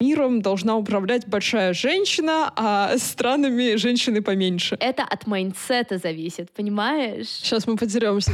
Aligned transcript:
Миром 0.00 0.40
должна 0.40 0.76
управлять 0.76 1.28
большая 1.28 1.74
женщина, 1.74 2.50
а 2.56 2.96
странами 2.96 3.76
женщины 3.76 4.22
поменьше. 4.22 4.76
Это 4.80 5.02
от 5.02 5.26
майндсета 5.26 5.98
зависит, 5.98 6.50
понимаешь? 6.52 7.28
Сейчас 7.28 7.66
мы 7.66 7.76
подеремся. 7.76 8.32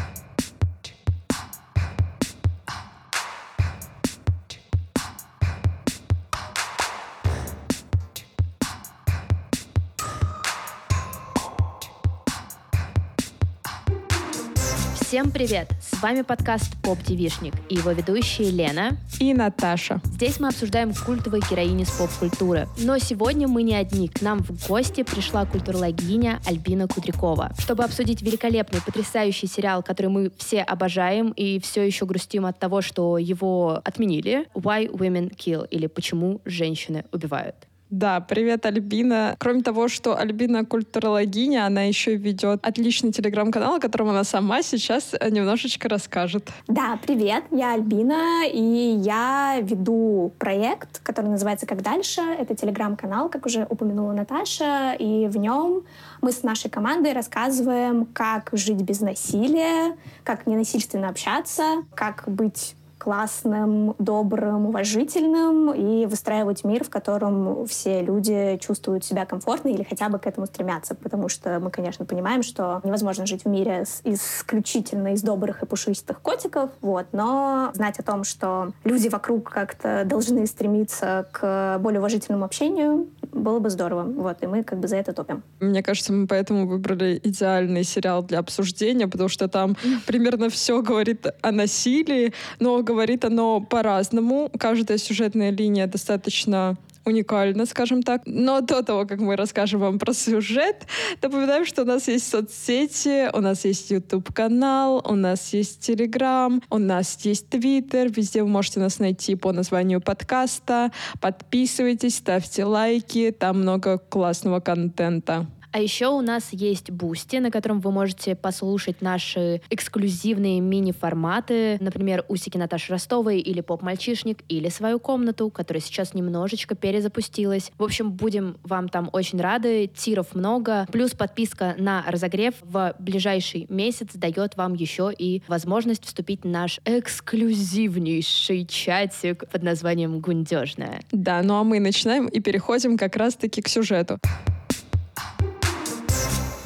Всем 15.16 15.30
привет! 15.30 15.70
С 15.80 16.02
вами 16.02 16.20
подкаст 16.20 16.76
«Поп 16.82 17.02
Девишник» 17.02 17.54
и 17.70 17.76
его 17.76 17.92
ведущие 17.92 18.50
Лена 18.50 18.98
и 19.18 19.32
Наташа. 19.32 20.02
Здесь 20.04 20.38
мы 20.40 20.48
обсуждаем 20.48 20.92
культовых 20.92 21.42
героинь 21.50 21.84
из 21.84 21.90
поп-культуры. 21.92 22.68
Но 22.80 22.98
сегодня 22.98 23.48
мы 23.48 23.62
не 23.62 23.74
одни. 23.74 24.08
К 24.08 24.20
нам 24.20 24.40
в 24.42 24.68
гости 24.68 25.04
пришла 25.04 25.46
культурологиня 25.46 26.38
Альбина 26.44 26.86
Кудрякова, 26.86 27.52
чтобы 27.58 27.84
обсудить 27.84 28.20
великолепный, 28.20 28.82
потрясающий 28.82 29.46
сериал, 29.46 29.82
который 29.82 30.08
мы 30.08 30.30
все 30.36 30.60
обожаем 30.60 31.30
и 31.30 31.60
все 31.60 31.86
еще 31.86 32.04
грустим 32.04 32.44
от 32.44 32.58
того, 32.58 32.82
что 32.82 33.16
его 33.16 33.80
отменили. 33.84 34.46
«Why 34.52 34.86
Women 34.90 35.34
Kill» 35.34 35.66
или 35.66 35.86
«Почему 35.86 36.42
женщины 36.44 37.06
убивают». 37.10 37.56
Да, 37.90 38.20
привет, 38.20 38.66
Альбина. 38.66 39.36
Кроме 39.38 39.62
того, 39.62 39.86
что 39.86 40.16
Альбина 40.18 40.64
культурологиня, 40.64 41.66
она 41.66 41.82
еще 41.82 42.16
ведет 42.16 42.66
отличный 42.66 43.12
телеграм-канал, 43.12 43.76
о 43.76 43.80
котором 43.80 44.08
она 44.08 44.24
сама 44.24 44.62
сейчас 44.62 45.14
немножечко 45.30 45.88
расскажет. 45.88 46.50
Да, 46.66 46.98
привет, 47.06 47.44
я 47.52 47.74
Альбина, 47.74 48.44
и 48.52 48.98
я 49.04 49.60
веду 49.62 50.32
проект, 50.38 51.00
который 51.04 51.30
называется 51.30 51.66
«Как 51.66 51.82
дальше?». 51.82 52.20
Это 52.22 52.56
телеграм-канал, 52.56 53.28
как 53.28 53.46
уже 53.46 53.66
упомянула 53.70 54.12
Наташа, 54.12 54.94
и 54.98 55.28
в 55.28 55.36
нем 55.36 55.84
мы 56.22 56.32
с 56.32 56.42
нашей 56.42 56.68
командой 56.68 57.12
рассказываем, 57.12 58.06
как 58.06 58.50
жить 58.52 58.82
без 58.82 59.00
насилия, 59.00 59.96
как 60.24 60.48
ненасильственно 60.48 61.08
общаться, 61.08 61.84
как 61.94 62.24
быть 62.26 62.74
классным, 63.06 63.94
добрым, 64.00 64.66
уважительным 64.66 65.72
и 65.72 66.06
выстраивать 66.06 66.64
мир, 66.64 66.82
в 66.82 66.90
котором 66.90 67.64
все 67.66 68.02
люди 68.02 68.58
чувствуют 68.60 69.04
себя 69.04 69.24
комфортно 69.24 69.68
или 69.68 69.84
хотя 69.84 70.08
бы 70.08 70.18
к 70.18 70.26
этому 70.26 70.46
стремятся. 70.46 70.96
Потому 70.96 71.28
что 71.28 71.60
мы, 71.60 71.70
конечно, 71.70 72.04
понимаем, 72.04 72.42
что 72.42 72.80
невозможно 72.82 73.24
жить 73.24 73.44
в 73.44 73.48
мире 73.48 73.84
исключительно 74.02 75.12
из 75.12 75.22
добрых 75.22 75.62
и 75.62 75.66
пушистых 75.66 76.20
котиков, 76.20 76.70
вот, 76.80 77.06
но 77.12 77.70
знать 77.74 77.96
о 78.00 78.02
том, 78.02 78.24
что 78.24 78.72
люди 78.82 79.06
вокруг 79.06 79.50
как-то 79.50 80.02
должны 80.04 80.44
стремиться 80.44 81.28
к 81.30 81.78
более 81.78 82.00
уважительному 82.00 82.44
общению, 82.44 83.06
было 83.36 83.58
бы 83.58 83.70
здорово. 83.70 84.02
Вот, 84.02 84.42
и 84.42 84.46
мы 84.46 84.62
как 84.62 84.80
бы 84.80 84.88
за 84.88 84.96
это 84.96 85.12
топим. 85.12 85.42
Мне 85.60 85.82
кажется, 85.82 86.12
мы 86.12 86.26
поэтому 86.26 86.66
выбрали 86.66 87.20
идеальный 87.22 87.84
сериал 87.84 88.22
для 88.22 88.38
обсуждения, 88.38 89.06
потому 89.08 89.28
что 89.28 89.48
там 89.48 89.76
примерно 90.06 90.48
все 90.48 90.82
говорит 90.82 91.26
о 91.42 91.52
насилии, 91.52 92.32
но 92.60 92.82
говорит 92.82 93.24
оно 93.24 93.60
по-разному. 93.60 94.50
Каждая 94.58 94.98
сюжетная 94.98 95.50
линия 95.50 95.86
достаточно 95.86 96.76
уникально, 97.06 97.66
скажем 97.66 98.02
так. 98.02 98.22
Но 98.26 98.60
до 98.60 98.82
того, 98.82 99.06
как 99.06 99.20
мы 99.20 99.36
расскажем 99.36 99.80
вам 99.80 99.98
про 99.98 100.12
сюжет, 100.12 100.86
напоминаем, 101.22 101.64
что 101.64 101.82
у 101.82 101.84
нас 101.86 102.08
есть 102.08 102.28
соцсети, 102.28 103.30
у 103.32 103.40
нас 103.40 103.64
есть 103.64 103.90
YouTube-канал, 103.90 105.02
у 105.08 105.14
нас 105.14 105.52
есть 105.54 105.88
Telegram, 105.88 106.62
у 106.68 106.78
нас 106.78 107.18
есть 107.24 107.46
Twitter. 107.48 108.12
Везде 108.14 108.42
вы 108.42 108.48
можете 108.48 108.80
нас 108.80 108.98
найти 108.98 109.36
по 109.36 109.52
названию 109.52 110.00
подкаста. 110.00 110.90
Подписывайтесь, 111.20 112.16
ставьте 112.16 112.64
лайки, 112.64 113.34
там 113.38 113.60
много 113.60 113.98
классного 113.98 114.60
контента. 114.60 115.46
А 115.76 115.78
еще 115.78 116.06
у 116.06 116.22
нас 116.22 116.54
есть 116.54 116.90
Бусти, 116.90 117.36
на 117.36 117.50
котором 117.50 117.80
вы 117.80 117.92
можете 117.92 118.34
послушать 118.34 119.02
наши 119.02 119.60
эксклюзивные 119.68 120.58
мини-форматы, 120.60 121.76
например, 121.80 122.24
«Усики 122.28 122.56
Наташи 122.56 122.92
Ростовой» 122.92 123.40
или 123.40 123.60
«Поп-мальчишник», 123.60 124.38
или 124.48 124.70
«Свою 124.70 124.98
комнату», 124.98 125.50
которая 125.50 125.82
сейчас 125.82 126.14
немножечко 126.14 126.74
перезапустилась. 126.76 127.72
В 127.76 127.84
общем, 127.84 128.12
будем 128.12 128.56
вам 128.62 128.88
там 128.88 129.10
очень 129.12 129.38
рады, 129.38 129.86
тиров 129.86 130.34
много, 130.34 130.86
плюс 130.90 131.10
подписка 131.10 131.74
на 131.76 132.02
разогрев 132.06 132.54
в 132.62 132.94
ближайший 132.98 133.66
месяц 133.68 134.14
дает 134.14 134.56
вам 134.56 134.72
еще 134.72 135.12
и 135.12 135.42
возможность 135.46 136.06
вступить 136.06 136.44
в 136.44 136.48
наш 136.48 136.80
эксклюзивнейший 136.86 138.64
чатик 138.64 139.46
под 139.50 139.62
названием 139.62 140.20
«Гундежная». 140.20 141.02
Да, 141.12 141.42
ну 141.42 141.56
а 141.56 141.64
мы 141.64 141.80
начинаем 141.80 142.28
и 142.28 142.40
переходим 142.40 142.96
как 142.96 143.14
раз-таки 143.16 143.60
к 143.60 143.68
сюжету. 143.68 144.18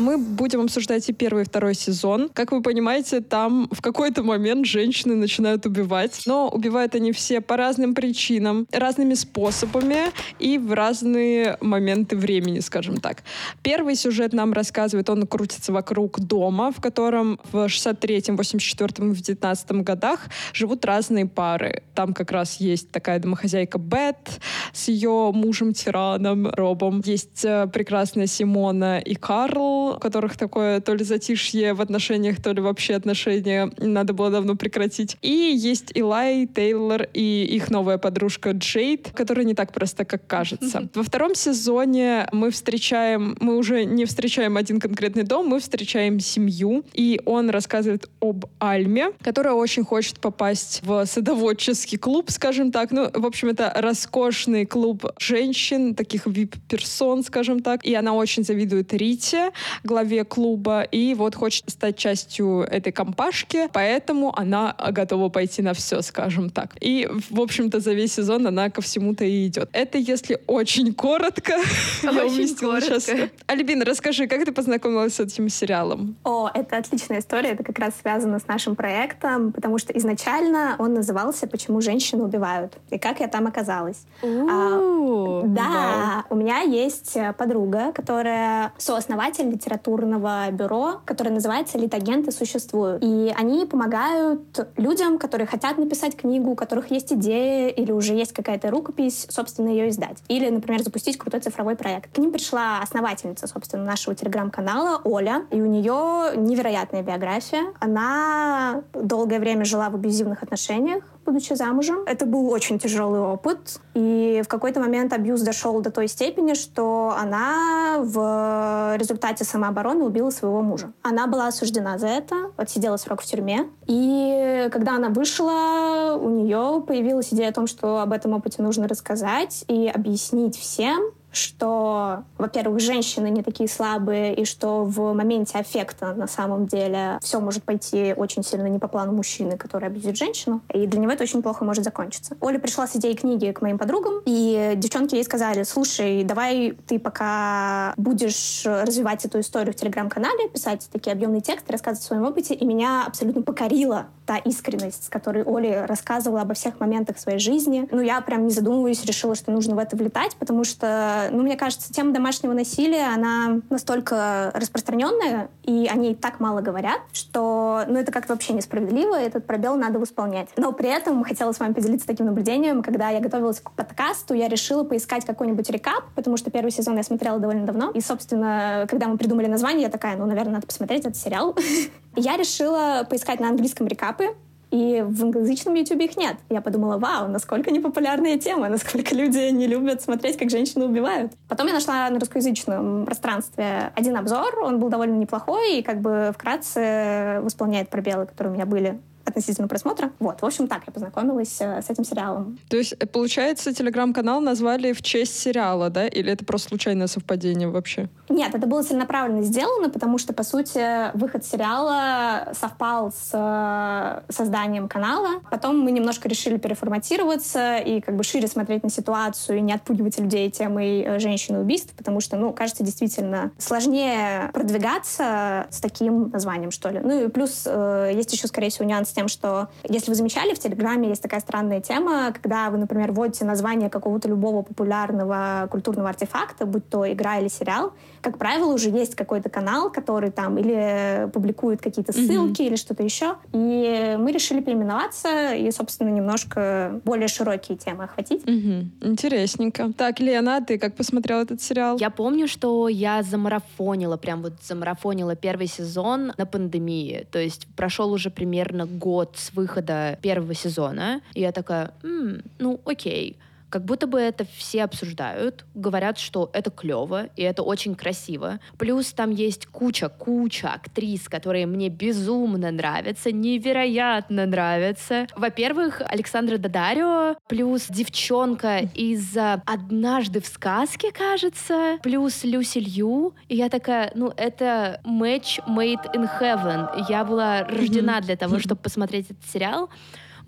Мы 0.00 0.16
будем 0.16 0.62
обсуждать 0.62 1.06
и 1.10 1.12
первый, 1.12 1.42
и 1.42 1.46
второй 1.46 1.74
сезон. 1.74 2.30
Как 2.32 2.52
вы 2.52 2.62
понимаете, 2.62 3.20
там 3.20 3.68
в 3.70 3.82
какой-то 3.82 4.22
момент 4.22 4.64
женщины 4.64 5.14
начинают 5.14 5.66
убивать. 5.66 6.22
Но 6.24 6.48
убивают 6.48 6.94
они 6.94 7.12
все 7.12 7.42
по 7.42 7.58
разным 7.58 7.94
причинам, 7.94 8.66
разными 8.72 9.12
способами 9.12 10.10
и 10.38 10.56
в 10.56 10.72
разные 10.72 11.58
моменты 11.60 12.16
времени, 12.16 12.60
скажем 12.60 12.96
так. 12.96 13.22
Первый 13.62 13.94
сюжет 13.94 14.32
нам 14.32 14.54
рассказывает, 14.54 15.10
он 15.10 15.26
крутится 15.26 15.70
вокруг 15.70 16.18
дома, 16.18 16.72
в 16.72 16.80
котором 16.80 17.38
в 17.52 17.66
63-м, 17.66 18.36
84-м 18.36 19.12
и 19.12 19.14
в 19.14 19.20
19 19.20 19.70
годах 19.82 20.30
живут 20.54 20.86
разные 20.86 21.26
пары. 21.26 21.82
Там 21.94 22.14
как 22.14 22.32
раз 22.32 22.58
есть 22.58 22.90
такая 22.90 23.18
домохозяйка 23.18 23.78
Бет 23.78 24.40
с 24.72 24.88
ее 24.88 25.30
мужем-тираном 25.34 26.48
Робом. 26.48 27.02
Есть 27.04 27.44
э, 27.44 27.66
прекрасная 27.70 28.26
Симона 28.26 28.98
и 28.98 29.14
Карл, 29.14 29.89
у 29.96 29.98
которых 29.98 30.36
такое 30.36 30.80
то 30.80 30.94
ли 30.94 31.04
затишье 31.04 31.74
в 31.74 31.80
отношениях, 31.80 32.42
то 32.42 32.52
ли 32.52 32.60
вообще 32.60 32.94
отношения 32.94 33.70
надо 33.78 34.12
было 34.12 34.30
давно 34.30 34.56
прекратить. 34.56 35.16
И 35.22 35.30
есть 35.30 35.92
Илай, 35.94 36.46
Тейлор 36.46 37.08
и 37.14 37.44
их 37.44 37.70
новая 37.70 37.98
подружка 37.98 38.50
Джейд, 38.50 39.10
которая 39.14 39.44
не 39.44 39.54
так 39.54 39.72
просто, 39.72 40.04
как 40.04 40.26
кажется. 40.26 40.88
Во 40.94 41.02
втором 41.02 41.34
сезоне 41.34 42.28
мы 42.32 42.50
встречаем, 42.50 43.36
мы 43.40 43.56
уже 43.56 43.84
не 43.84 44.04
встречаем 44.04 44.56
один 44.56 44.80
конкретный 44.80 45.22
дом, 45.22 45.46
мы 45.46 45.60
встречаем 45.60 46.20
семью, 46.20 46.84
и 46.94 47.20
он 47.24 47.50
рассказывает 47.50 48.08
об 48.20 48.46
Альме, 48.58 49.12
которая 49.22 49.54
очень 49.54 49.84
хочет 49.84 50.20
попасть 50.20 50.80
в 50.82 51.04
садоводческий 51.06 51.98
клуб, 51.98 52.30
скажем 52.30 52.72
так. 52.72 52.90
Ну, 52.90 53.10
в 53.12 53.26
общем, 53.26 53.48
это 53.48 53.72
роскошный 53.76 54.66
клуб 54.66 55.06
женщин, 55.18 55.94
таких 55.94 56.26
вип-персон, 56.26 57.22
скажем 57.24 57.60
так. 57.60 57.84
И 57.84 57.94
она 57.94 58.12
очень 58.14 58.44
завидует 58.44 58.92
Рите, 58.92 59.50
главе 59.84 60.24
клуба, 60.24 60.82
и 60.82 61.14
вот 61.14 61.34
хочет 61.34 61.70
стать 61.70 61.96
частью 61.96 62.60
этой 62.60 62.92
компашки, 62.92 63.68
поэтому 63.72 64.32
она 64.38 64.74
готова 64.92 65.28
пойти 65.28 65.62
на 65.62 65.74
все, 65.74 66.02
скажем 66.02 66.50
так. 66.50 66.76
И, 66.80 67.08
в 67.30 67.40
общем-то, 67.40 67.80
за 67.80 67.92
весь 67.92 68.14
сезон 68.14 68.46
она 68.46 68.70
ко 68.70 68.80
всему-то 68.80 69.24
и 69.24 69.46
идет. 69.46 69.68
Это 69.72 69.98
если 69.98 70.40
очень 70.46 70.94
коротко. 70.94 71.54
Я 72.02 72.26
уместила 72.26 72.80
сейчас. 72.80 73.08
Альбина, 73.46 73.84
расскажи, 73.84 74.26
как 74.26 74.44
ты 74.44 74.52
познакомилась 74.52 75.14
с 75.14 75.20
этим 75.20 75.48
сериалом? 75.48 76.16
О, 76.24 76.50
это 76.52 76.76
отличная 76.76 77.20
история, 77.20 77.50
это 77.50 77.64
как 77.64 77.78
раз 77.78 77.94
связано 78.00 78.38
с 78.38 78.46
нашим 78.46 78.76
проектом, 78.76 79.52
потому 79.52 79.78
что 79.78 79.92
изначально 79.92 80.76
он 80.78 80.94
назывался 80.94 81.46
«Почему 81.46 81.80
женщины 81.80 82.22
убивают?» 82.22 82.74
и 82.90 82.98
как 82.98 83.20
я 83.20 83.28
там 83.28 83.46
оказалась. 83.46 84.04
А, 84.22 85.42
да, 85.44 86.24
у 86.30 86.34
меня 86.34 86.60
есть 86.60 87.16
подруга, 87.38 87.92
которая 87.92 88.72
сооснователь 88.78 89.48
литературного 89.70 90.50
бюро, 90.50 91.00
которое 91.04 91.30
называется 91.30 91.78
«Литагенты 91.78 92.32
существуют». 92.32 93.02
И 93.02 93.32
они 93.36 93.66
помогают 93.66 94.68
людям, 94.76 95.18
которые 95.18 95.46
хотят 95.46 95.78
написать 95.78 96.16
книгу, 96.16 96.50
у 96.50 96.54
которых 96.54 96.90
есть 96.90 97.12
идея 97.12 97.68
или 97.68 97.92
уже 97.92 98.14
есть 98.14 98.32
какая-то 98.32 98.70
рукопись, 98.70 99.26
собственно, 99.30 99.68
ее 99.68 99.88
издать. 99.90 100.18
Или, 100.28 100.48
например, 100.48 100.82
запустить 100.82 101.18
крутой 101.18 101.40
цифровой 101.40 101.76
проект. 101.76 102.12
К 102.14 102.18
ним 102.18 102.32
пришла 102.32 102.80
основательница, 102.82 103.46
собственно, 103.46 103.84
нашего 103.84 104.16
телеграм-канала 104.16 105.00
Оля, 105.04 105.44
и 105.50 105.60
у 105.60 105.66
нее 105.66 106.36
невероятная 106.36 107.02
биография. 107.02 107.72
Она 107.78 108.82
долгое 108.92 109.38
время 109.38 109.64
жила 109.64 109.88
в 109.90 109.94
абьюзивных 109.94 110.42
отношениях, 110.42 111.04
будучи 111.30 111.54
замужем. 111.54 112.00
Это 112.06 112.26
был 112.26 112.50
очень 112.50 112.78
тяжелый 112.78 113.20
опыт. 113.20 113.80
И 113.94 114.42
в 114.44 114.48
какой-то 114.48 114.80
момент 114.80 115.12
абьюз 115.12 115.42
дошел 115.42 115.80
до 115.80 115.90
той 115.90 116.08
степени, 116.08 116.54
что 116.54 117.14
она 117.18 117.98
в 118.00 118.96
результате 118.96 119.44
самообороны 119.44 120.04
убила 120.04 120.30
своего 120.30 120.62
мужа. 120.62 120.92
Она 121.02 121.26
была 121.26 121.48
осуждена 121.48 121.98
за 121.98 122.08
это, 122.08 122.50
отсидела 122.56 122.96
срок 122.96 123.22
в 123.22 123.26
тюрьме. 123.26 123.68
И 123.86 124.68
когда 124.72 124.96
она 124.96 125.08
вышла, 125.08 126.18
у 126.20 126.28
нее 126.28 126.82
появилась 126.86 127.32
идея 127.32 127.50
о 127.50 127.52
том, 127.52 127.66
что 127.66 128.00
об 128.00 128.12
этом 128.12 128.32
опыте 128.32 128.62
нужно 128.62 128.88
рассказать 128.88 129.64
и 129.68 129.88
объяснить 129.88 130.56
всем, 130.56 131.12
что, 131.32 132.24
во-первых, 132.38 132.80
женщины 132.80 133.28
не 133.30 133.42
такие 133.42 133.68
слабые, 133.68 134.34
и 134.34 134.44
что 134.44 134.84
в 134.84 135.12
моменте 135.14 135.58
аффекта 135.58 136.14
на 136.14 136.26
самом 136.26 136.66
деле 136.66 137.18
все 137.22 137.40
может 137.40 137.62
пойти 137.62 138.14
очень 138.16 138.42
сильно 138.42 138.66
не 138.66 138.78
по 138.78 138.88
плану 138.88 139.12
мужчины, 139.12 139.56
который 139.56 139.88
абьюзит 139.88 140.16
женщину, 140.16 140.60
и 140.72 140.86
для 140.86 141.00
него 141.00 141.12
это 141.12 141.22
очень 141.24 141.42
плохо 141.42 141.64
может 141.64 141.84
закончиться. 141.84 142.36
Оля 142.40 142.58
пришла 142.58 142.86
с 142.86 142.96
идеей 142.96 143.14
книги 143.14 143.52
к 143.52 143.62
моим 143.62 143.78
подругам, 143.78 144.22
и 144.24 144.74
девчонки 144.76 145.14
ей 145.14 145.24
сказали, 145.24 145.62
слушай, 145.62 146.24
давай 146.24 146.76
ты 146.86 146.98
пока 146.98 147.94
будешь 147.96 148.62
развивать 148.64 149.24
эту 149.24 149.40
историю 149.40 149.72
в 149.72 149.76
Телеграм-канале, 149.76 150.48
писать 150.48 150.88
такие 150.92 151.12
объемные 151.12 151.40
тексты, 151.40 151.72
рассказывать 151.72 152.04
о 152.04 152.08
своем 152.08 152.24
опыте, 152.24 152.54
и 152.54 152.64
меня 152.64 153.04
абсолютно 153.06 153.42
покорила 153.42 154.06
та 154.26 154.36
искренность, 154.36 155.06
с 155.06 155.08
которой 155.08 155.42
Оля 155.42 155.86
рассказывала 155.86 156.42
обо 156.42 156.54
всех 156.54 156.78
моментах 156.78 157.18
своей 157.18 157.38
жизни. 157.38 157.88
Ну, 157.90 158.00
я 158.00 158.20
прям 158.20 158.44
не 158.44 158.52
задумываясь 158.52 159.04
решила, 159.04 159.34
что 159.34 159.50
нужно 159.50 159.74
в 159.74 159.78
это 159.78 159.96
влетать, 159.96 160.36
потому 160.36 160.62
что, 160.62 161.19
ну, 161.30 161.42
мне 161.42 161.56
кажется, 161.56 161.92
тема 161.92 162.12
домашнего 162.12 162.52
насилия, 162.52 163.14
она 163.14 163.60
настолько 163.70 164.50
распространенная, 164.54 165.50
и 165.64 165.88
о 165.90 165.94
ней 165.94 166.14
так 166.14 166.40
мало 166.40 166.60
говорят, 166.60 167.00
что, 167.12 167.84
ну, 167.88 167.98
это 167.98 168.12
как-то 168.12 168.32
вообще 168.32 168.52
несправедливо, 168.52 169.20
и 169.20 169.26
этот 169.26 169.46
пробел 169.46 169.76
надо 169.76 169.98
восполнять. 169.98 170.48
Но 170.56 170.72
при 170.72 170.88
этом 170.88 171.24
хотела 171.24 171.52
с 171.52 171.60
вами 171.60 171.72
поделиться 171.72 172.06
таким 172.06 172.26
наблюдением. 172.26 172.82
Когда 172.82 173.10
я 173.10 173.20
готовилась 173.20 173.60
к 173.60 173.70
подкасту, 173.72 174.34
я 174.34 174.48
решила 174.48 174.84
поискать 174.84 175.24
какой-нибудь 175.24 175.68
рекап, 175.70 176.04
потому 176.14 176.36
что 176.36 176.50
первый 176.50 176.70
сезон 176.70 176.96
я 176.96 177.02
смотрела 177.02 177.38
довольно 177.38 177.66
давно. 177.66 177.90
И, 177.92 178.00
собственно, 178.00 178.86
когда 178.88 179.08
мы 179.08 179.18
придумали 179.18 179.46
название, 179.46 179.82
я 179.82 179.90
такая, 179.90 180.16
ну, 180.16 180.26
наверное, 180.26 180.54
надо 180.54 180.66
посмотреть 180.66 181.04
этот 181.04 181.16
сериал. 181.16 181.56
Я 182.16 182.36
решила 182.36 183.06
поискать 183.08 183.38
на 183.38 183.48
английском 183.48 183.86
рекапы, 183.86 184.34
и 184.70 185.04
в 185.06 185.22
англоязычном 185.22 185.74
YouTube 185.74 186.00
их 186.00 186.16
нет. 186.16 186.36
Я 186.48 186.60
подумала, 186.60 186.98
вау, 186.98 187.28
насколько 187.28 187.70
непопулярная 187.70 188.38
тема, 188.38 188.68
насколько 188.68 189.14
люди 189.14 189.50
не 189.50 189.66
любят 189.66 190.02
смотреть, 190.02 190.36
как 190.36 190.50
женщины 190.50 190.84
убивают. 190.84 191.32
Потом 191.48 191.66
я 191.66 191.74
нашла 191.74 192.08
на 192.08 192.18
русскоязычном 192.20 193.04
пространстве 193.04 193.92
один 193.94 194.16
обзор, 194.16 194.58
он 194.60 194.78
был 194.78 194.88
довольно 194.88 195.16
неплохой 195.16 195.78
и 195.78 195.82
как 195.82 196.00
бы 196.00 196.32
вкратце 196.34 197.40
восполняет 197.42 197.90
пробелы, 197.90 198.26
которые 198.26 198.52
у 198.52 198.54
меня 198.54 198.66
были 198.66 199.00
относительно 199.30 199.68
просмотра. 199.68 200.12
Вот, 200.18 200.42
в 200.42 200.44
общем, 200.44 200.68
так 200.68 200.82
я 200.86 200.92
познакомилась 200.92 201.56
э, 201.60 201.82
с 201.82 201.90
этим 201.90 202.04
сериалом. 202.04 202.58
То 202.68 202.76
есть, 202.76 202.94
э, 202.98 203.06
получается, 203.06 203.72
телеграм-канал 203.72 204.40
назвали 204.40 204.92
в 204.92 205.02
честь 205.02 205.38
сериала, 205.38 205.90
да? 205.90 206.06
Или 206.06 206.32
это 206.32 206.44
просто 206.44 206.68
случайное 206.68 207.06
совпадение 207.06 207.68
вообще? 207.68 208.08
Нет, 208.28 208.54
это 208.54 208.66
было 208.66 208.82
целенаправленно 208.82 209.42
сделано, 209.42 209.90
потому 209.90 210.18
что, 210.18 210.32
по 210.32 210.42
сути, 210.42 211.16
выход 211.16 211.44
сериала 211.44 212.52
совпал 212.52 213.12
с 213.12 213.30
э, 213.32 214.32
созданием 214.32 214.88
канала. 214.88 215.40
Потом 215.50 215.78
мы 215.80 215.90
немножко 215.90 216.28
решили 216.28 216.58
переформатироваться 216.58 217.78
и 217.78 218.00
как 218.00 218.16
бы 218.16 218.24
шире 218.24 218.48
смотреть 218.48 218.82
на 218.82 218.90
ситуацию 218.90 219.58
и 219.58 219.60
не 219.60 219.72
отпугивать 219.72 220.18
людей 220.18 220.50
темой 220.50 221.18
женщины 221.18 221.60
убийств, 221.60 221.94
потому 221.96 222.20
что, 222.20 222.36
ну, 222.36 222.52
кажется, 222.52 222.84
действительно 222.84 223.52
сложнее 223.58 224.50
продвигаться 224.52 225.66
с 225.70 225.80
таким 225.80 226.30
названием, 226.30 226.70
что 226.70 226.90
ли. 226.90 227.00
Ну 227.00 227.26
и 227.26 227.28
плюс 227.28 227.66
есть 227.66 228.32
еще, 228.32 228.46
скорее 228.46 228.70
всего, 228.70 228.84
нюанс 228.84 229.08
тем, 229.20 229.28
что 229.28 229.68
если 229.86 230.10
вы 230.10 230.14
замечали, 230.14 230.54
в 230.54 230.58
Телеграме 230.58 231.10
есть 231.10 231.20
такая 231.20 231.40
странная 231.40 231.82
тема, 231.82 232.32
когда 232.32 232.70
вы, 232.70 232.78
например, 232.78 233.12
вводите 233.12 233.44
название 233.44 233.90
какого-то 233.90 234.28
любого 234.28 234.62
популярного 234.62 235.68
культурного 235.70 236.08
артефакта, 236.08 236.64
будь 236.64 236.88
то 236.88 237.10
игра 237.12 237.38
или 237.38 237.48
сериал, 237.48 237.92
как 238.22 238.38
правило, 238.38 238.72
уже 238.72 238.88
есть 238.88 239.14
какой-то 239.14 239.50
канал, 239.50 239.90
который 239.90 240.30
там 240.30 240.56
или 240.56 241.28
публикует 241.32 241.82
какие-то 241.82 242.12
ссылки 242.12 242.62
mm-hmm. 242.62 242.66
или 242.66 242.76
что-то 242.76 243.02
еще. 243.02 243.36
И 243.52 244.16
мы 244.18 244.32
решили 244.32 244.60
переименоваться 244.60 245.52
и, 245.52 245.70
собственно, 245.70 246.08
немножко 246.08 247.00
более 247.04 247.28
широкие 247.28 247.76
темы 247.76 248.04
охватить. 248.04 248.42
Mm-hmm. 248.44 248.86
Интересненько. 249.02 249.92
Так, 249.92 250.20
Лена, 250.20 250.64
ты 250.66 250.78
как 250.78 250.94
посмотрела 250.94 251.42
этот 251.42 251.60
сериал? 251.60 251.98
Я 251.98 252.08
помню, 252.08 252.48
что 252.48 252.88
я 252.88 253.22
замарафонила, 253.22 254.16
прям 254.16 254.42
вот 254.42 254.54
замарафонила 254.62 255.36
первый 255.36 255.66
сезон 255.66 256.32
на 256.38 256.46
пандемии. 256.46 257.26
То 257.30 257.38
есть 257.38 257.66
прошел 257.76 258.12
уже 258.12 258.30
примерно 258.30 258.86
год 258.86 259.09
с 259.34 259.52
выхода 259.52 260.18
первого 260.22 260.54
сезона. 260.54 261.20
И 261.34 261.40
я 261.40 261.52
такая, 261.52 261.92
М, 262.02 262.42
ну 262.58 262.80
окей 262.84 263.36
как 263.70 263.84
будто 263.84 264.06
бы 264.06 264.20
это 264.20 264.44
все 264.56 264.84
обсуждают, 264.84 265.64
говорят, 265.74 266.18
что 266.18 266.50
это 266.52 266.70
клево 266.70 267.28
и 267.36 267.42
это 267.42 267.62
очень 267.62 267.94
красиво. 267.94 268.60
Плюс 268.78 269.12
там 269.12 269.30
есть 269.30 269.66
куча-куча 269.66 270.68
актрис, 270.68 271.28
которые 271.28 271.66
мне 271.66 271.88
безумно 271.88 272.70
нравятся, 272.70 273.32
невероятно 273.32 274.46
нравятся. 274.46 275.26
Во-первых, 275.36 276.02
Александра 276.04 276.58
Дадарио, 276.58 277.36
плюс 277.48 277.86
девчонка 277.88 278.80
из 278.94 279.36
«Однажды 279.36 280.40
в 280.40 280.46
сказке», 280.46 281.12
кажется, 281.12 281.98
плюс 282.02 282.44
Люси 282.44 282.78
Лью. 282.78 283.34
И 283.48 283.56
я 283.56 283.68
такая, 283.68 284.10
ну, 284.14 284.32
это 284.36 285.00
match 285.04 285.64
made 285.68 286.04
in 286.14 286.28
heaven. 286.40 287.06
Я 287.08 287.24
была 287.24 287.62
рождена 287.62 288.20
для 288.20 288.36
того, 288.36 288.58
чтобы 288.58 288.80
посмотреть 288.80 289.30
этот 289.30 289.44
сериал. 289.48 289.90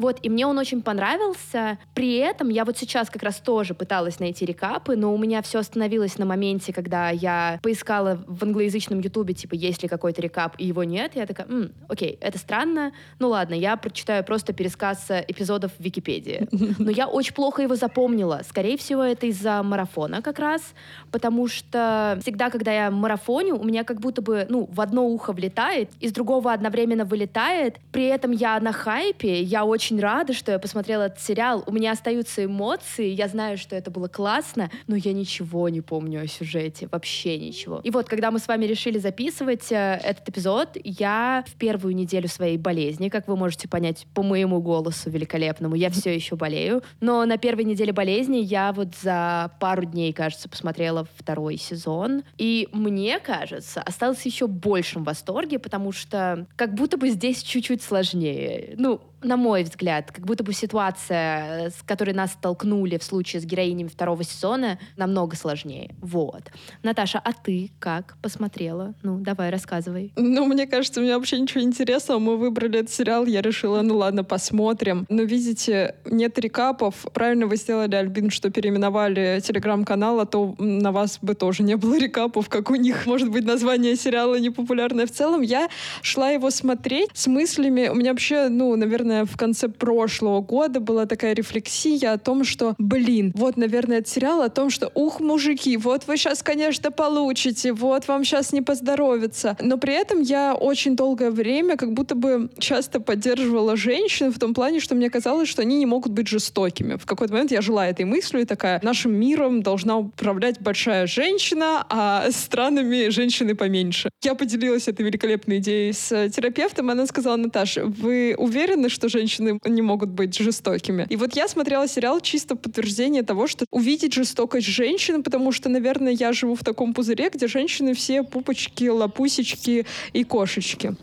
Вот, 0.03 0.19
и 0.21 0.29
мне 0.29 0.49
он 0.49 0.59
очень 0.59 0.83
понравился. 0.83 1.79
При 1.95 2.17
этом 2.17 2.49
я 2.49 2.65
вот 2.65 2.77
сейчас 2.77 3.09
как 3.09 3.23
раз 3.23 3.37
тоже 3.37 3.73
пыталась 3.73 4.19
найти 4.19 4.45
рекапы, 4.45 4.97
но 4.97 5.15
у 5.15 5.17
меня 5.17 5.43
все 5.43 5.61
остановилось 5.61 6.19
на 6.19 6.25
моменте, 6.27 6.73
когда 6.73 7.11
я 7.11 7.61
поискала 7.63 8.19
в 8.27 8.43
англоязычном 8.43 8.99
ютубе, 8.99 9.33
типа, 9.33 9.55
есть 9.55 9.81
ли 9.85 9.89
какой-то 9.89 10.21
рекап, 10.21 10.57
и 10.59 10.67
его 10.67 10.83
нет. 10.83 11.13
Я 11.15 11.25
такая, 11.25 11.47
М, 11.47 11.71
окей, 11.89 12.19
это 12.21 12.37
странно. 12.37 12.91
Ну 13.21 13.29
ладно, 13.29 13.55
я 13.55 13.77
прочитаю 13.77 14.25
просто 14.25 14.53
пересказ 14.53 15.07
эпизодов 15.09 15.71
в 15.79 15.81
Википедии. 15.81 16.49
Но 16.81 16.91
я 16.91 17.07
очень 17.07 17.35
плохо 17.35 17.63
его 17.63 17.77
запомнила. 17.77 18.41
Скорее 18.49 18.77
всего, 18.77 19.05
это 19.05 19.27
из-за 19.27 19.63
марафона 19.63 20.21
как 20.21 20.41
раз, 20.41 20.75
потому 21.13 21.47
что 21.47 22.19
всегда, 22.23 22.51
когда 22.51 22.73
я 22.73 22.91
марафоню, 22.91 23.57
у 23.57 23.63
меня 23.63 23.85
как 23.85 24.01
будто 24.01 24.21
бы, 24.21 24.47
ну, 24.49 24.69
в 24.73 24.81
одно 24.81 25.07
ухо 25.07 25.33
влетает, 25.33 25.91
из 26.01 26.11
другого 26.11 26.53
одновременно 26.53 27.05
вылетает. 27.05 27.79
При 27.93 28.07
этом 28.07 28.33
я 28.33 28.59
на 28.59 28.73
хайпе, 28.73 29.41
я 29.43 29.65
очень 29.65 29.92
очень 29.93 30.01
рада, 30.01 30.33
что 30.33 30.53
я 30.53 30.59
посмотрела 30.59 31.03
этот 31.05 31.21
сериал. 31.21 31.63
У 31.67 31.73
меня 31.73 31.93
остаются 31.93 32.45
эмоции, 32.45 33.09
я 33.09 33.29
знаю, 33.29 33.59
что 33.59 33.77
это 33.77 33.91
было 33.91 34.09
классно, 34.09 34.71
но 34.87 34.97
я 34.97 35.13
ничего 35.13 35.69
не 35.69 35.81
помню 35.81 36.23
о 36.23 36.27
сюжете, 36.27 36.89
вообще 36.91 37.39
ничего. 37.39 37.81
И 37.85 37.91
вот, 37.91 38.09
когда 38.09 38.31
мы 38.31 38.39
с 38.39 38.49
вами 38.49 38.65
решили 38.65 38.99
записывать 38.99 39.71
э, 39.71 40.01
этот 40.03 40.29
эпизод, 40.29 40.79
я 40.83 41.45
в 41.47 41.55
первую 41.57 41.95
неделю 41.95 42.29
своей 42.29 42.57
болезни, 42.57 43.11
как 43.11 43.29
вы 43.29 43.37
можете 43.37 43.69
понять 43.69 44.07
по 44.15 44.23
моему 44.23 44.63
голосу 44.63 45.11
великолепному, 45.11 45.75
я 45.75 45.91
все 45.91 46.15
еще 46.15 46.37
болею, 46.37 46.83
но 47.01 47.25
на 47.27 47.37
первой 47.37 47.65
неделе 47.65 47.93
болезни 47.93 48.39
я 48.39 48.73
вот 48.73 48.95
за 49.03 49.51
пару 49.61 49.85
дней, 49.85 50.13
кажется, 50.13 50.49
посмотрела 50.49 51.07
второй 51.17 51.59
сезон, 51.59 52.23
и 52.39 52.69
мне 52.73 53.19
кажется, 53.21 53.83
осталось 53.83 54.25
еще 54.25 54.47
большем 54.47 55.05
восторге, 55.05 55.59
потому 55.59 55.93
что 55.93 56.47
как 56.57 56.75
будто 56.75 56.97
бы 56.97 57.11
здесь 57.11 57.43
чуть-чуть 57.43 57.83
сложнее. 57.83 58.75
Ну, 58.79 59.01
на 59.23 59.37
мой 59.37 59.63
взгляд, 59.63 60.11
как 60.13 60.25
будто 60.27 60.45
бы 60.45 60.53
ситуация, 60.53 61.71
с 61.71 61.83
которой 61.85 62.13
нас 62.13 62.33
столкнули 62.33 62.99
в 62.99 63.03
случае 63.03 63.41
с 63.41 63.45
героинями 63.45 63.89
второго 63.89 64.25
сезона, 64.25 64.79
намного 64.97 65.37
сложнее. 65.37 65.95
Вот. 66.01 66.51
Наташа, 66.83 67.21
а 67.23 67.33
ты 67.33 67.71
как 67.79 68.17
посмотрела? 68.23 68.95
Ну, 69.03 69.19
давай, 69.19 69.51
рассказывай. 69.51 70.13
Ну, 70.17 70.47
мне 70.47 70.67
кажется, 70.67 71.01
у 71.01 71.03
меня 71.03 71.17
вообще 71.17 71.39
ничего 71.39 71.63
интересного. 71.63 72.19
Мы 72.19 72.37
выбрали 72.37 72.81
этот 72.81 72.93
сериал, 72.93 73.27
я 73.27 73.43
решила, 73.43 73.83
ну 73.83 73.97
ладно, 73.97 74.25
посмотрим. 74.25 75.07
Но 75.09 75.23
видите, 75.23 75.97
нет 76.05 76.39
рекапов. 76.39 77.07
Правильно 77.13 77.47
вы 77.47 77.57
сделали, 77.57 77.95
Альбин, 77.95 78.31
что 78.31 78.51
переименовали 78.51 79.41
телеграм-канал, 79.43 80.21
а 80.21 80.27
то 80.27 80.55
на 80.59 80.93
вас 80.93 81.19
бы 81.23 81.35
тоже 81.35 81.63
не 81.63 81.77
было 81.77 81.99
рекапов, 81.99 82.49
как 82.49 82.71
у 82.71 82.75
них. 82.75 83.07
Может 83.07 83.31
быть, 83.31 83.45
название 83.45 83.97
сериала 83.97 84.39
непопулярное 84.39 85.07
в 85.07 85.11
целом. 85.11 85.43
Я 85.43 85.69
шла 86.01 86.31
его 86.31 86.51
смотреть 86.51 87.11
с 87.15 87.27
мыслями. 87.27 87.89
У 87.89 87.95
меня 87.95 88.11
вообще, 88.11 88.49
ну, 88.49 88.75
наверное, 88.77 89.12
наверное, 89.13 89.33
в 89.33 89.37
конце 89.37 89.69
прошлого 89.69 90.41
года 90.41 90.81
была 90.81 91.07
такая 91.07 91.35
рефлексия 91.35 92.13
о 92.13 92.19
том, 92.19 92.45
что, 92.45 92.75
блин, 92.79 93.33
вот, 93.35 93.57
наверное, 93.57 93.99
этот 93.99 94.09
сериал 94.09 94.43
о 94.43 94.49
том, 94.49 94.71
что, 94.71 94.91
ух, 94.95 95.21
мужики, 95.21 95.77
вот 95.77 96.07
вы 96.07 96.17
сейчас, 96.17 96.43
конечно, 96.43 96.91
получите, 96.91 97.73
вот 97.73 98.09
вам 98.09 98.25
сейчас 98.25 98.53
не 98.53 98.63
поздоровится. 98.63 99.57
Но 99.61 99.79
при 99.79 99.95
этом 99.95 100.21
я 100.23 100.55
очень 100.55 100.97
долгое 100.97 101.31
время 101.31 101.77
как 101.77 101.93
будто 101.93 102.15
бы 102.15 102.51
часто 102.59 103.01
поддерживала 103.01 103.77
женщин 103.77 104.33
в 104.33 104.39
том 104.39 104.55
плане, 104.55 104.81
что 104.81 104.95
мне 104.95 105.11
казалось, 105.11 105.49
что 105.49 105.63
они 105.63 105.79
не 105.79 105.87
могут 105.87 106.13
быть 106.13 106.29
жестокими. 106.29 106.97
В 106.97 107.07
какой-то 107.07 107.33
момент 107.33 107.53
я 107.53 107.61
жила 107.61 107.87
этой 107.87 108.05
мыслью 108.05 108.43
и 108.43 108.45
такая, 108.47 108.81
нашим 108.83 109.13
миром 109.13 109.63
должна 109.63 109.99
управлять 109.99 110.61
большая 110.61 111.07
женщина, 111.07 111.85
а 111.89 112.31
странами 112.31 113.11
женщины 113.11 113.55
поменьше. 113.55 114.11
Я 114.25 114.35
поделилась 114.35 114.89
этой 114.89 115.05
великолепной 115.05 115.59
идеей 115.59 115.93
с 115.93 116.29
терапевтом, 116.31 116.91
она 116.91 117.07
сказала, 117.07 117.37
Наташа, 117.37 117.85
вы 117.85 118.35
уверены, 118.39 118.89
что 118.89 119.02
что 119.03 119.09
женщины 119.09 119.59
не 119.65 119.83
могут 119.83 120.11
быть 120.11 120.39
жестокими. 120.39 121.07
И 121.11 121.17
вот 121.17 121.35
я 121.35 121.49
смотрела 121.49 121.89
сериал 121.89 122.21
чисто 122.21 122.55
подтверждение 122.55 123.25
того, 123.25 123.49
что 123.49 123.65
увидеть 123.73 124.13
жестокость 124.13 124.69
женщин, 124.69 125.25
потому 125.25 125.51
что, 125.51 125.69
наверное, 125.69 126.13
я 126.13 126.33
живу 126.33 126.55
в 126.55 126.63
таком 126.63 126.95
пузыре, 126.95 127.29
где 127.35 127.49
женщины 127.49 127.95
все 127.95 128.23
пупочки, 128.23 128.85
лопусечки 128.89 129.87
и 130.13 130.25
кошечки. 130.25 130.95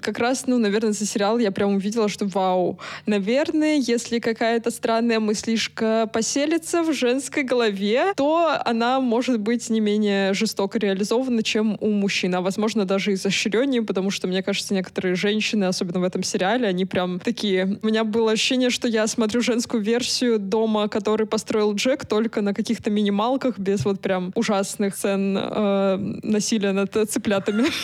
Как 0.00 0.18
раз, 0.18 0.46
ну, 0.46 0.58
наверное, 0.58 0.92
за 0.92 1.06
сериал 1.06 1.38
я 1.38 1.50
прям 1.50 1.74
увидела, 1.74 2.08
что 2.08 2.26
вау, 2.26 2.78
наверное, 3.06 3.76
если 3.76 4.18
какая-то 4.18 4.70
странная 4.70 5.20
мыслишка 5.20 6.08
поселится 6.12 6.82
в 6.82 6.92
женской 6.92 7.42
голове, 7.42 8.12
то 8.16 8.56
она 8.64 9.00
может 9.00 9.40
быть 9.40 9.70
не 9.70 9.80
менее 9.80 10.34
жестоко 10.34 10.78
реализована, 10.78 11.42
чем 11.42 11.76
у 11.80 11.90
мужчин, 11.90 12.34
а 12.34 12.40
возможно 12.40 12.84
даже 12.84 13.12
изощреннее, 13.12 13.82
потому 13.82 14.10
что, 14.10 14.28
мне 14.28 14.42
кажется, 14.42 14.74
некоторые 14.74 15.14
женщины, 15.14 15.64
особенно 15.64 16.00
в 16.00 16.04
этом 16.04 16.22
сериале, 16.22 16.66
они 16.66 16.84
прям 16.84 17.18
такие... 17.18 17.78
У 17.82 17.86
меня 17.86 18.04
было 18.04 18.32
ощущение, 18.32 18.70
что 18.70 18.88
я 18.88 19.06
смотрю 19.06 19.40
женскую 19.40 19.82
версию 19.82 20.38
дома, 20.38 20.88
который 20.88 21.26
построил 21.26 21.74
Джек, 21.74 22.06
только 22.06 22.40
на 22.40 22.54
каких-то 22.54 22.90
минималках, 22.90 23.58
без 23.58 23.84
вот 23.84 24.00
прям 24.00 24.32
ужасных 24.34 24.96
сцен 24.96 25.36
э, 25.38 25.96
насилия 26.22 26.72
над 26.72 26.92
цыплятами. 27.10 27.64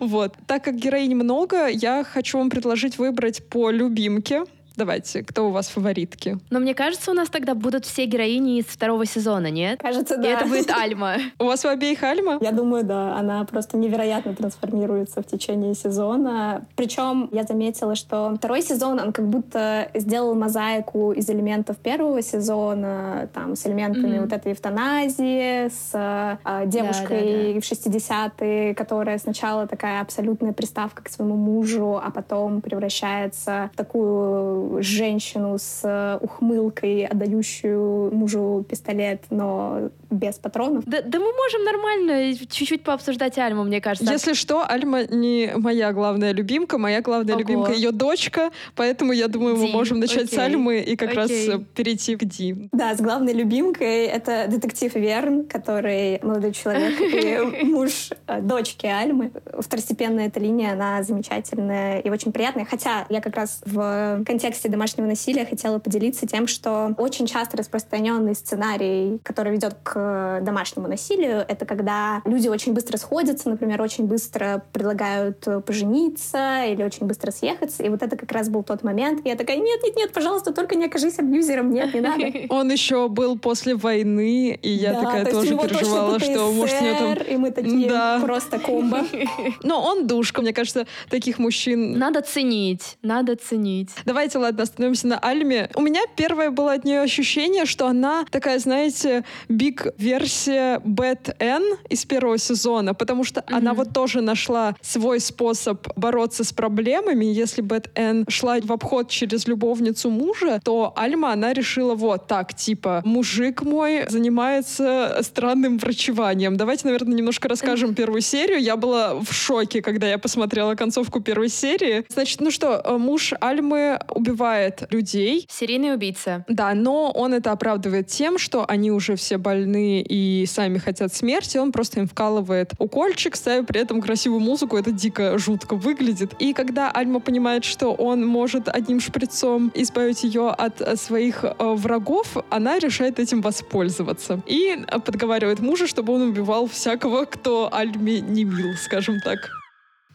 Вот. 0.00 0.34
Так 0.46 0.64
как 0.64 0.76
героинь 0.76 1.14
много, 1.22 1.66
я 1.66 2.04
хочу 2.04 2.38
вам 2.38 2.50
предложить 2.50 2.98
выбрать 2.98 3.46
по 3.48 3.70
любимке. 3.70 4.44
Давайте, 4.80 5.22
кто 5.22 5.48
у 5.48 5.50
вас 5.50 5.68
фаворитки? 5.68 6.38
Но 6.48 6.58
мне 6.58 6.74
кажется, 6.74 7.10
у 7.10 7.14
нас 7.14 7.28
тогда 7.28 7.54
будут 7.54 7.84
все 7.84 8.06
героини 8.06 8.60
из 8.60 8.64
второго 8.64 9.04
сезона, 9.04 9.50
нет? 9.50 9.78
Кажется, 9.78 10.16
да. 10.16 10.26
И 10.26 10.32
это 10.32 10.46
будет 10.46 10.70
Альма. 10.74 11.16
У 11.38 11.44
вас 11.44 11.66
у 11.66 11.68
обеих 11.68 12.02
Альма? 12.02 12.38
Я 12.40 12.50
думаю, 12.50 12.82
да. 12.82 13.14
Она 13.18 13.44
просто 13.44 13.76
невероятно 13.76 14.34
трансформируется 14.34 15.20
в 15.20 15.26
течение 15.26 15.74
сезона. 15.74 16.64
Причем 16.76 17.28
я 17.30 17.42
заметила, 17.42 17.94
что 17.94 18.34
второй 18.38 18.62
сезон, 18.62 18.98
он 18.98 19.12
как 19.12 19.28
будто 19.28 19.90
сделал 19.92 20.34
мозаику 20.34 21.12
из 21.12 21.28
элементов 21.28 21.76
первого 21.76 22.22
сезона, 22.22 23.28
там, 23.34 23.56
с 23.56 23.66
элементами 23.66 24.16
mm-hmm. 24.16 24.20
вот 24.22 24.32
этой 24.32 24.52
эвтаназии, 24.52 25.68
с 25.68 25.90
э, 25.92 26.66
девушкой 26.68 27.20
да, 27.20 27.48
да, 27.48 27.52
да. 27.52 27.60
в 27.60 27.96
60-е, 27.98 28.74
которая 28.74 29.18
сначала 29.18 29.66
такая 29.66 30.00
абсолютная 30.00 30.54
приставка 30.54 31.02
к 31.02 31.10
своему 31.10 31.36
мужу, 31.36 32.00
а 32.02 32.10
потом 32.10 32.62
превращается 32.62 33.68
в 33.74 33.76
такую 33.76 34.69
женщину 34.80 35.56
с 35.58 35.80
э, 35.84 36.18
ухмылкой, 36.20 37.06
отдающую 37.06 38.14
мужу 38.14 38.64
пистолет, 38.68 39.24
но 39.30 39.90
без 40.10 40.36
патронов. 40.36 40.84
Да, 40.86 41.02
да 41.02 41.18
мы 41.18 41.32
можем 41.32 41.64
нормально 41.64 42.34
чуть-чуть 42.36 42.82
пообсуждать 42.82 43.38
Альму, 43.38 43.64
мне 43.64 43.80
кажется. 43.80 44.12
Если 44.12 44.34
что, 44.34 44.64
Альма 44.66 45.04
не 45.04 45.52
моя 45.56 45.92
главная 45.92 46.32
любимка, 46.32 46.78
моя 46.78 47.00
главная 47.00 47.34
Ого. 47.34 47.40
любимка 47.40 47.72
ее 47.72 47.92
дочка, 47.92 48.50
поэтому 48.74 49.12
я 49.12 49.28
думаю, 49.28 49.56
Ди. 49.56 49.62
мы 49.62 49.68
можем 49.68 50.00
начать 50.00 50.24
Окей. 50.24 50.36
с 50.36 50.38
Альмы 50.38 50.80
и 50.80 50.96
как 50.96 51.10
Окей. 51.10 51.48
раз 51.48 51.60
перейти 51.74 52.16
к 52.16 52.24
Ди. 52.24 52.68
Да, 52.72 52.94
с 52.94 53.00
главной 53.00 53.32
любимкой 53.32 54.06
это 54.06 54.46
детектив 54.48 54.94
Верн, 54.94 55.44
который 55.44 56.20
молодой 56.22 56.52
человек 56.52 57.00
и 57.00 57.64
муж 57.64 58.10
э, 58.26 58.40
дочки 58.40 58.86
Альмы. 58.86 59.30
Второстепенная 59.58 60.26
эта 60.26 60.40
линия, 60.40 60.72
она 60.72 61.02
замечательная 61.02 62.00
и 62.00 62.10
очень 62.10 62.32
приятная. 62.32 62.64
Хотя 62.64 63.06
я 63.08 63.20
как 63.20 63.36
раз 63.36 63.62
в 63.64 64.22
контексте 64.26 64.49
контексте 64.50 64.68
домашнего 64.68 65.06
насилия 65.06 65.46
хотела 65.46 65.78
поделиться 65.78 66.26
тем, 66.26 66.48
что 66.48 66.92
очень 66.98 67.26
часто 67.26 67.56
распространенный 67.56 68.34
сценарий, 68.34 69.20
который 69.22 69.52
ведет 69.52 69.76
к 69.84 70.40
домашнему 70.42 70.88
насилию, 70.88 71.44
это 71.46 71.64
когда 71.64 72.20
люди 72.24 72.48
очень 72.48 72.72
быстро 72.72 72.96
сходятся, 72.96 73.48
например, 73.48 73.80
очень 73.80 74.06
быстро 74.06 74.64
предлагают 74.72 75.46
пожениться 75.64 76.64
или 76.64 76.82
очень 76.82 77.06
быстро 77.06 77.30
съехаться. 77.30 77.84
И 77.84 77.88
вот 77.88 78.02
это 78.02 78.16
как 78.16 78.32
раз 78.32 78.48
был 78.48 78.64
тот 78.64 78.82
момент. 78.82 79.24
И 79.24 79.28
я 79.28 79.36
такая, 79.36 79.56
нет, 79.56 79.80
нет, 79.84 79.94
нет, 79.94 80.12
пожалуйста, 80.12 80.52
только 80.52 80.74
не 80.74 80.86
окажись 80.86 81.20
абьюзером, 81.20 81.70
нет, 81.70 81.94
не 81.94 82.00
надо. 82.00 82.24
Он 82.48 82.72
еще 82.72 83.08
был 83.08 83.38
после 83.38 83.76
войны, 83.76 84.58
и 84.60 84.68
я 84.68 84.94
да, 84.94 85.02
такая 85.02 85.24
то 85.26 85.30
тоже 85.30 85.56
переживала, 85.56 86.18
что 86.18 86.50
может 86.50 86.80
у 86.80 86.84
него 86.84 87.14
там... 87.14 87.26
И 87.28 87.36
мы 87.36 87.52
такие 87.52 87.88
да. 87.88 88.18
просто 88.20 88.58
комбо. 88.58 89.06
Но 89.62 89.80
он 89.80 90.08
душка, 90.08 90.42
мне 90.42 90.52
кажется, 90.52 90.86
таких 91.08 91.38
мужчин... 91.38 91.98
Надо 91.98 92.22
ценить, 92.22 92.98
надо 93.02 93.36
ценить. 93.36 93.90
Давайте 94.04 94.39
ладно, 94.40 94.62
остановимся 94.62 95.06
на 95.06 95.18
Альме. 95.18 95.70
У 95.74 95.82
меня 95.82 96.00
первое 96.16 96.50
было 96.50 96.72
от 96.72 96.84
нее 96.84 97.00
ощущение, 97.00 97.66
что 97.66 97.86
она 97.86 98.24
такая, 98.30 98.58
знаете, 98.58 99.24
big 99.48 99.88
версия 99.88 100.80
Бэт 100.84 101.36
Энн 101.38 101.62
из 101.88 102.04
первого 102.04 102.38
сезона, 102.38 102.94
потому 102.94 103.24
что 103.24 103.40
mm-hmm. 103.40 103.56
она 103.56 103.74
вот 103.74 103.92
тоже 103.92 104.20
нашла 104.20 104.74
свой 104.80 105.20
способ 105.20 105.86
бороться 105.96 106.44
с 106.44 106.52
проблемами. 106.52 107.24
Если 107.26 107.62
Бэт 107.62 107.90
Энн 107.94 108.24
шла 108.28 108.58
в 108.60 108.72
обход 108.72 109.08
через 109.08 109.46
любовницу 109.46 110.10
мужа, 110.10 110.60
то 110.64 110.92
Альма, 110.96 111.32
она 111.32 111.52
решила 111.52 111.94
вот 111.94 112.26
так, 112.26 112.54
типа, 112.54 113.02
мужик 113.04 113.62
мой 113.62 114.08
занимается 114.08 115.18
странным 115.22 115.78
врачеванием. 115.78 116.56
Давайте, 116.56 116.86
наверное, 116.86 117.14
немножко 117.14 117.48
расскажем 117.48 117.94
первую 117.94 118.20
серию. 118.20 118.60
Я 118.60 118.76
была 118.76 119.14
в 119.14 119.32
шоке, 119.32 119.82
когда 119.82 120.08
я 120.08 120.18
посмотрела 120.18 120.74
концовку 120.74 121.20
первой 121.20 121.48
серии. 121.48 122.04
Значит, 122.08 122.40
ну 122.40 122.50
что, 122.50 122.82
муж 122.98 123.32
Альмы 123.40 124.00
убивает 124.08 124.29
убивает 124.30 124.84
людей. 124.90 125.46
Серийный 125.50 125.94
убийца. 125.94 126.44
Да, 126.48 126.74
но 126.74 127.10
он 127.10 127.34
это 127.34 127.52
оправдывает 127.52 128.06
тем, 128.06 128.38
что 128.38 128.64
они 128.66 128.90
уже 128.90 129.16
все 129.16 129.36
больны 129.38 130.02
и 130.02 130.46
сами 130.46 130.78
хотят 130.78 131.12
смерти. 131.12 131.58
Он 131.58 131.72
просто 131.72 132.00
им 132.00 132.08
вкалывает 132.08 132.72
укольчик, 132.78 133.36
ставя 133.36 133.64
при 133.64 133.80
этом 133.80 134.00
красивую 134.00 134.40
музыку. 134.40 134.76
Это 134.76 134.92
дико 134.92 135.36
жутко 135.38 135.74
выглядит. 135.74 136.34
И 136.38 136.52
когда 136.52 136.90
Альма 136.90 137.20
понимает, 137.20 137.64
что 137.64 137.92
он 137.92 138.26
может 138.26 138.68
одним 138.68 139.00
шприцом 139.00 139.72
избавить 139.74 140.22
ее 140.22 140.50
от 140.50 140.98
своих 140.98 141.44
э, 141.44 141.54
врагов, 141.58 142.36
она 142.50 142.78
решает 142.78 143.18
этим 143.18 143.40
воспользоваться. 143.40 144.40
И 144.46 144.84
подговаривает 145.04 145.60
мужа, 145.60 145.86
чтобы 145.86 146.12
он 146.12 146.22
убивал 146.22 146.66
всякого, 146.68 147.24
кто 147.24 147.68
Альме 147.72 148.20
не 148.20 148.44
мил, 148.44 148.74
скажем 148.76 149.20
так. 149.20 149.59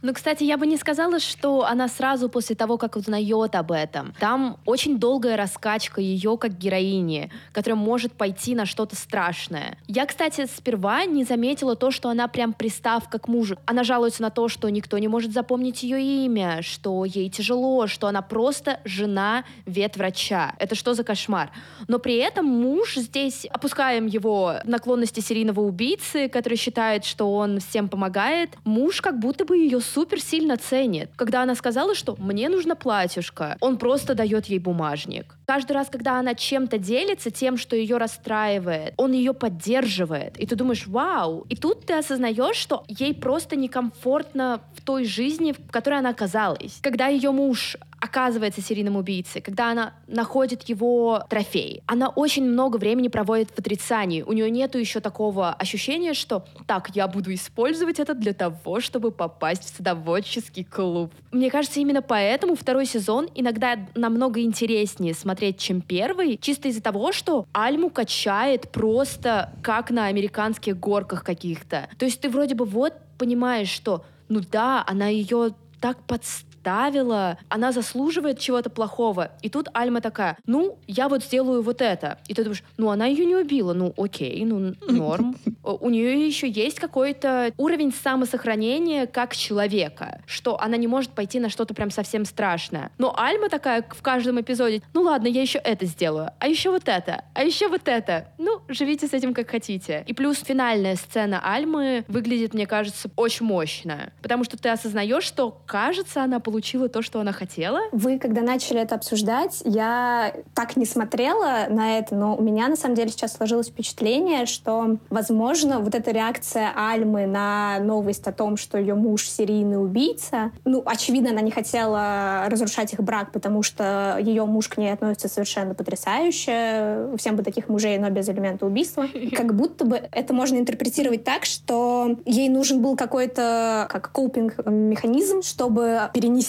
Ну, 0.05 0.13
кстати, 0.13 0.43
я 0.43 0.57
бы 0.57 0.67
не 0.67 0.77
сказала, 0.77 1.19
что 1.19 1.65
она 1.65 1.87
сразу 1.87 2.29
после 2.29 2.55
того, 2.55 2.77
как 2.77 2.95
узнает 2.95 3.55
об 3.55 3.71
этом. 3.71 4.13
Там 4.19 4.59
очень 4.63 4.99
долгая 4.99 5.35
раскачка 5.35 5.99
ее 5.99 6.37
как 6.37 6.55
героини, 6.59 7.31
которая 7.51 7.75
может 7.75 8.13
пойти 8.13 8.53
на 8.53 8.67
что-то 8.67 8.95
страшное. 8.95 9.79
Я, 9.87 10.05
кстати, 10.05 10.45
сперва 10.45 11.05
не 11.05 11.23
заметила 11.23 11.75
то, 11.75 11.89
что 11.89 12.09
она 12.09 12.27
прям 12.27 12.53
приставка 12.53 13.17
к 13.17 13.27
мужу. 13.27 13.57
Она 13.65 13.83
жалуется 13.83 14.21
на 14.21 14.29
то, 14.29 14.47
что 14.47 14.69
никто 14.69 14.99
не 14.99 15.07
может 15.07 15.33
запомнить 15.33 15.81
ее 15.81 15.99
имя, 15.99 16.61
что 16.61 17.03
ей 17.03 17.27
тяжело, 17.31 17.87
что 17.87 18.05
она 18.05 18.21
просто 18.21 18.81
жена 18.85 19.43
ветврача. 19.65 20.53
Это 20.59 20.75
что 20.75 20.93
за 20.93 21.03
кошмар? 21.03 21.49
Но 21.87 21.97
при 21.97 22.17
этом 22.17 22.45
муж 22.45 22.93
здесь, 22.97 23.47
опускаем 23.49 24.05
его 24.05 24.57
наклонности 24.65 25.19
серийного 25.19 25.61
убийцы, 25.61 26.29
который 26.29 26.59
считает, 26.59 27.05
что 27.05 27.33
он 27.33 27.59
всем 27.59 27.89
помогает, 27.89 28.51
муж 28.65 29.01
как 29.01 29.17
будто 29.17 29.45
бы 29.45 29.57
ее 29.57 29.81
супер 29.95 30.19
сильно 30.19 30.57
ценит. 30.57 31.09
Когда 31.15 31.43
она 31.43 31.55
сказала, 31.55 31.95
что 31.95 32.17
мне 32.19 32.49
нужно 32.49 32.75
платьюшко, 32.75 33.55
он 33.61 33.77
просто 33.77 34.13
дает 34.13 34.47
ей 34.47 34.59
бумажник. 34.59 35.37
Каждый 35.45 35.71
раз, 35.71 35.87
когда 35.89 36.19
она 36.19 36.35
чем-то 36.35 36.77
делится, 36.77 37.31
тем, 37.31 37.57
что 37.57 37.77
ее 37.77 37.95
расстраивает, 37.97 38.93
он 38.97 39.13
ее 39.13 39.33
поддерживает. 39.33 40.37
И 40.37 40.45
ты 40.45 40.55
думаешь, 40.55 40.85
вау. 40.87 41.45
И 41.47 41.55
тут 41.55 41.85
ты 41.85 41.93
осознаешь, 41.93 42.57
что 42.57 42.83
ей 42.89 43.13
просто 43.13 43.55
некомфортно 43.55 44.59
в 44.75 44.81
той 44.81 45.05
жизни, 45.05 45.53
в 45.53 45.71
которой 45.71 45.99
она 45.99 46.09
оказалась. 46.09 46.79
Когда 46.81 47.07
ее 47.07 47.31
муж 47.31 47.77
оказывается 48.05 48.61
серийным 48.61 48.95
убийцей, 48.95 49.41
когда 49.41 49.71
она 49.71 49.93
находит 50.07 50.69
его 50.69 51.23
трофей, 51.27 51.81
она 51.87 52.09
очень 52.09 52.43
много 52.43 52.77
времени 52.77 53.07
проводит 53.07 53.49
в 53.49 53.59
отрицании. 53.59 54.21
У 54.21 54.31
нее 54.31 54.49
нету 54.49 54.77
еще 54.77 54.99
такого 54.99 55.51
ощущения, 55.53 56.13
что 56.13 56.45
так, 56.67 56.95
я 56.95 57.07
буду 57.07 57.33
использовать 57.33 57.99
это 57.99 58.13
для 58.13 58.33
того, 58.33 58.79
чтобы 58.79 59.11
попасть 59.11 59.63
в 59.63 59.75
садоводческий 59.75 60.63
клуб. 60.63 61.11
Мне 61.31 61.49
кажется, 61.49 61.79
именно 61.79 62.01
поэтому 62.01 62.55
второй 62.55 62.85
сезон 62.85 63.27
иногда 63.33 63.77
намного 63.95 64.41
интереснее 64.41 65.13
смотреть, 65.13 65.57
чем 65.57 65.81
первый, 65.81 66.37
чисто 66.37 66.67
из-за 66.67 66.81
того, 66.81 67.11
что 67.11 67.47
Альму 67.53 67.89
качает 67.89 68.71
просто 68.71 69.51
как 69.63 69.89
на 69.89 70.05
американских 70.05 70.79
горках 70.79 71.23
каких-то. 71.23 71.89
То 71.97 72.05
есть 72.05 72.21
ты 72.21 72.29
вроде 72.29 72.53
бы 72.53 72.65
вот 72.65 72.93
понимаешь, 73.17 73.69
что 73.69 74.05
ну 74.29 74.41
да, 74.51 74.83
она 74.87 75.07
ее 75.07 75.53
так 75.85 76.01
подставила, 76.03 76.44
подставила, 76.65 77.37
она 77.47 77.71
заслуживает 77.71 78.39
чего-то 78.39 78.69
плохого. 78.69 79.31
И 79.41 79.49
тут 79.49 79.69
Альма 79.73 80.01
такая, 80.01 80.37
ну, 80.47 80.77
я 80.87 81.07
вот 81.07 81.23
сделаю 81.23 81.61
вот 81.61 81.81
это. 81.81 82.17
И 82.27 82.33
ты 82.33 82.43
думаешь, 82.43 82.63
ну, 82.77 82.89
она 82.89 83.05
ее 83.05 83.25
не 83.25 83.35
убила, 83.35 83.73
ну, 83.73 83.93
окей, 83.97 84.43
ну, 84.45 84.73
норм. 84.87 85.35
У 85.63 85.89
нее 85.89 86.25
еще 86.25 86.49
есть 86.49 86.79
какой-то 86.79 87.51
уровень 87.57 87.93
самосохранения 87.93 89.05
как 89.05 89.35
человека, 89.35 90.21
что 90.25 90.59
она 90.59 90.77
не 90.77 90.87
может 90.87 91.11
пойти 91.11 91.39
на 91.39 91.49
что-то 91.49 91.73
прям 91.73 91.91
совсем 91.91 92.25
страшное. 92.25 92.91
Но 92.97 93.15
Альма 93.15 93.49
такая 93.49 93.83
в 93.87 94.01
каждом 94.01 94.41
эпизоде, 94.41 94.81
ну 94.93 95.01
ладно, 95.01 95.27
я 95.27 95.41
еще 95.41 95.59
это 95.59 95.85
сделаю, 95.85 96.31
а 96.39 96.47
еще 96.47 96.71
вот 96.71 96.87
это, 96.87 97.25
а 97.33 97.43
еще 97.43 97.67
вот 97.67 97.87
это. 97.87 98.29
Ну, 98.37 98.61
живите 98.67 99.07
с 99.07 99.13
этим 99.13 99.33
как 99.33 99.51
хотите. 99.51 100.03
И 100.07 100.13
плюс 100.13 100.39
финальная 100.39 100.95
сцена 100.95 101.41
Альмы 101.43 102.05
выглядит, 102.07 102.53
мне 102.53 102.65
кажется, 102.65 103.09
очень 103.15 103.45
мощно, 103.45 104.11
потому 104.21 104.43
что 104.43 104.57
ты 104.57 104.69
осознаешь, 104.69 105.23
что, 105.23 105.61
кажется, 105.65 106.23
она 106.23 106.39
получила 106.39 106.54
получила 106.55 106.87
то, 106.87 107.01
что 107.01 107.19
она 107.19 107.33
хотела? 107.33 107.81
Вы, 107.91 108.17
когда 108.17 108.41
начали 108.41 108.79
это 108.79 108.95
обсуждать, 108.95 109.61
я 109.65 110.33
так 110.53 110.77
не 110.77 110.85
смотрела 110.85 111.65
на 111.67 111.97
это, 111.97 112.15
но 112.15 112.33
у 112.33 112.41
меня 112.41 112.69
на 112.69 112.77
самом 112.77 112.95
деле 112.95 113.09
сейчас 113.09 113.33
сложилось 113.33 113.67
впечатление, 113.67 114.45
что, 114.45 114.95
возможно, 115.09 115.79
вот 115.79 115.95
эта 115.95 116.11
реакция 116.11 116.71
Альмы 116.73 117.25
на 117.25 117.79
новость 117.79 118.25
о 118.27 118.31
том, 118.31 118.55
что 118.55 118.77
ее 118.77 118.95
муж 118.95 119.27
серийный 119.27 119.83
убийца, 119.83 120.51
ну, 120.63 120.81
очевидно, 120.85 121.31
она 121.31 121.41
не 121.41 121.51
хотела 121.51 122.45
разрушать 122.47 122.93
их 122.93 123.01
брак, 123.01 123.33
потому 123.33 123.61
что 123.61 124.17
ее 124.21 124.45
муж 124.45 124.69
к 124.69 124.77
ней 124.77 124.93
относится 124.93 125.27
совершенно 125.27 125.75
потрясающе. 125.75 127.09
Всем 127.17 127.35
бы 127.35 127.43
таких 127.43 127.67
мужей, 127.67 127.97
но 127.97 128.09
без 128.11 128.29
элемента 128.29 128.65
убийства. 128.65 129.07
Как 129.35 129.53
будто 129.53 129.83
бы 129.83 130.01
это 130.09 130.33
можно 130.33 130.55
интерпретировать 130.55 131.25
так, 131.25 131.43
что 131.43 132.15
ей 132.23 132.47
нужен 132.47 132.81
был 132.81 132.95
какой-то 132.95 133.89
как 133.91 134.13
копинг-механизм, 134.13 135.41
чтобы 135.41 136.09
перенести, 136.13 136.44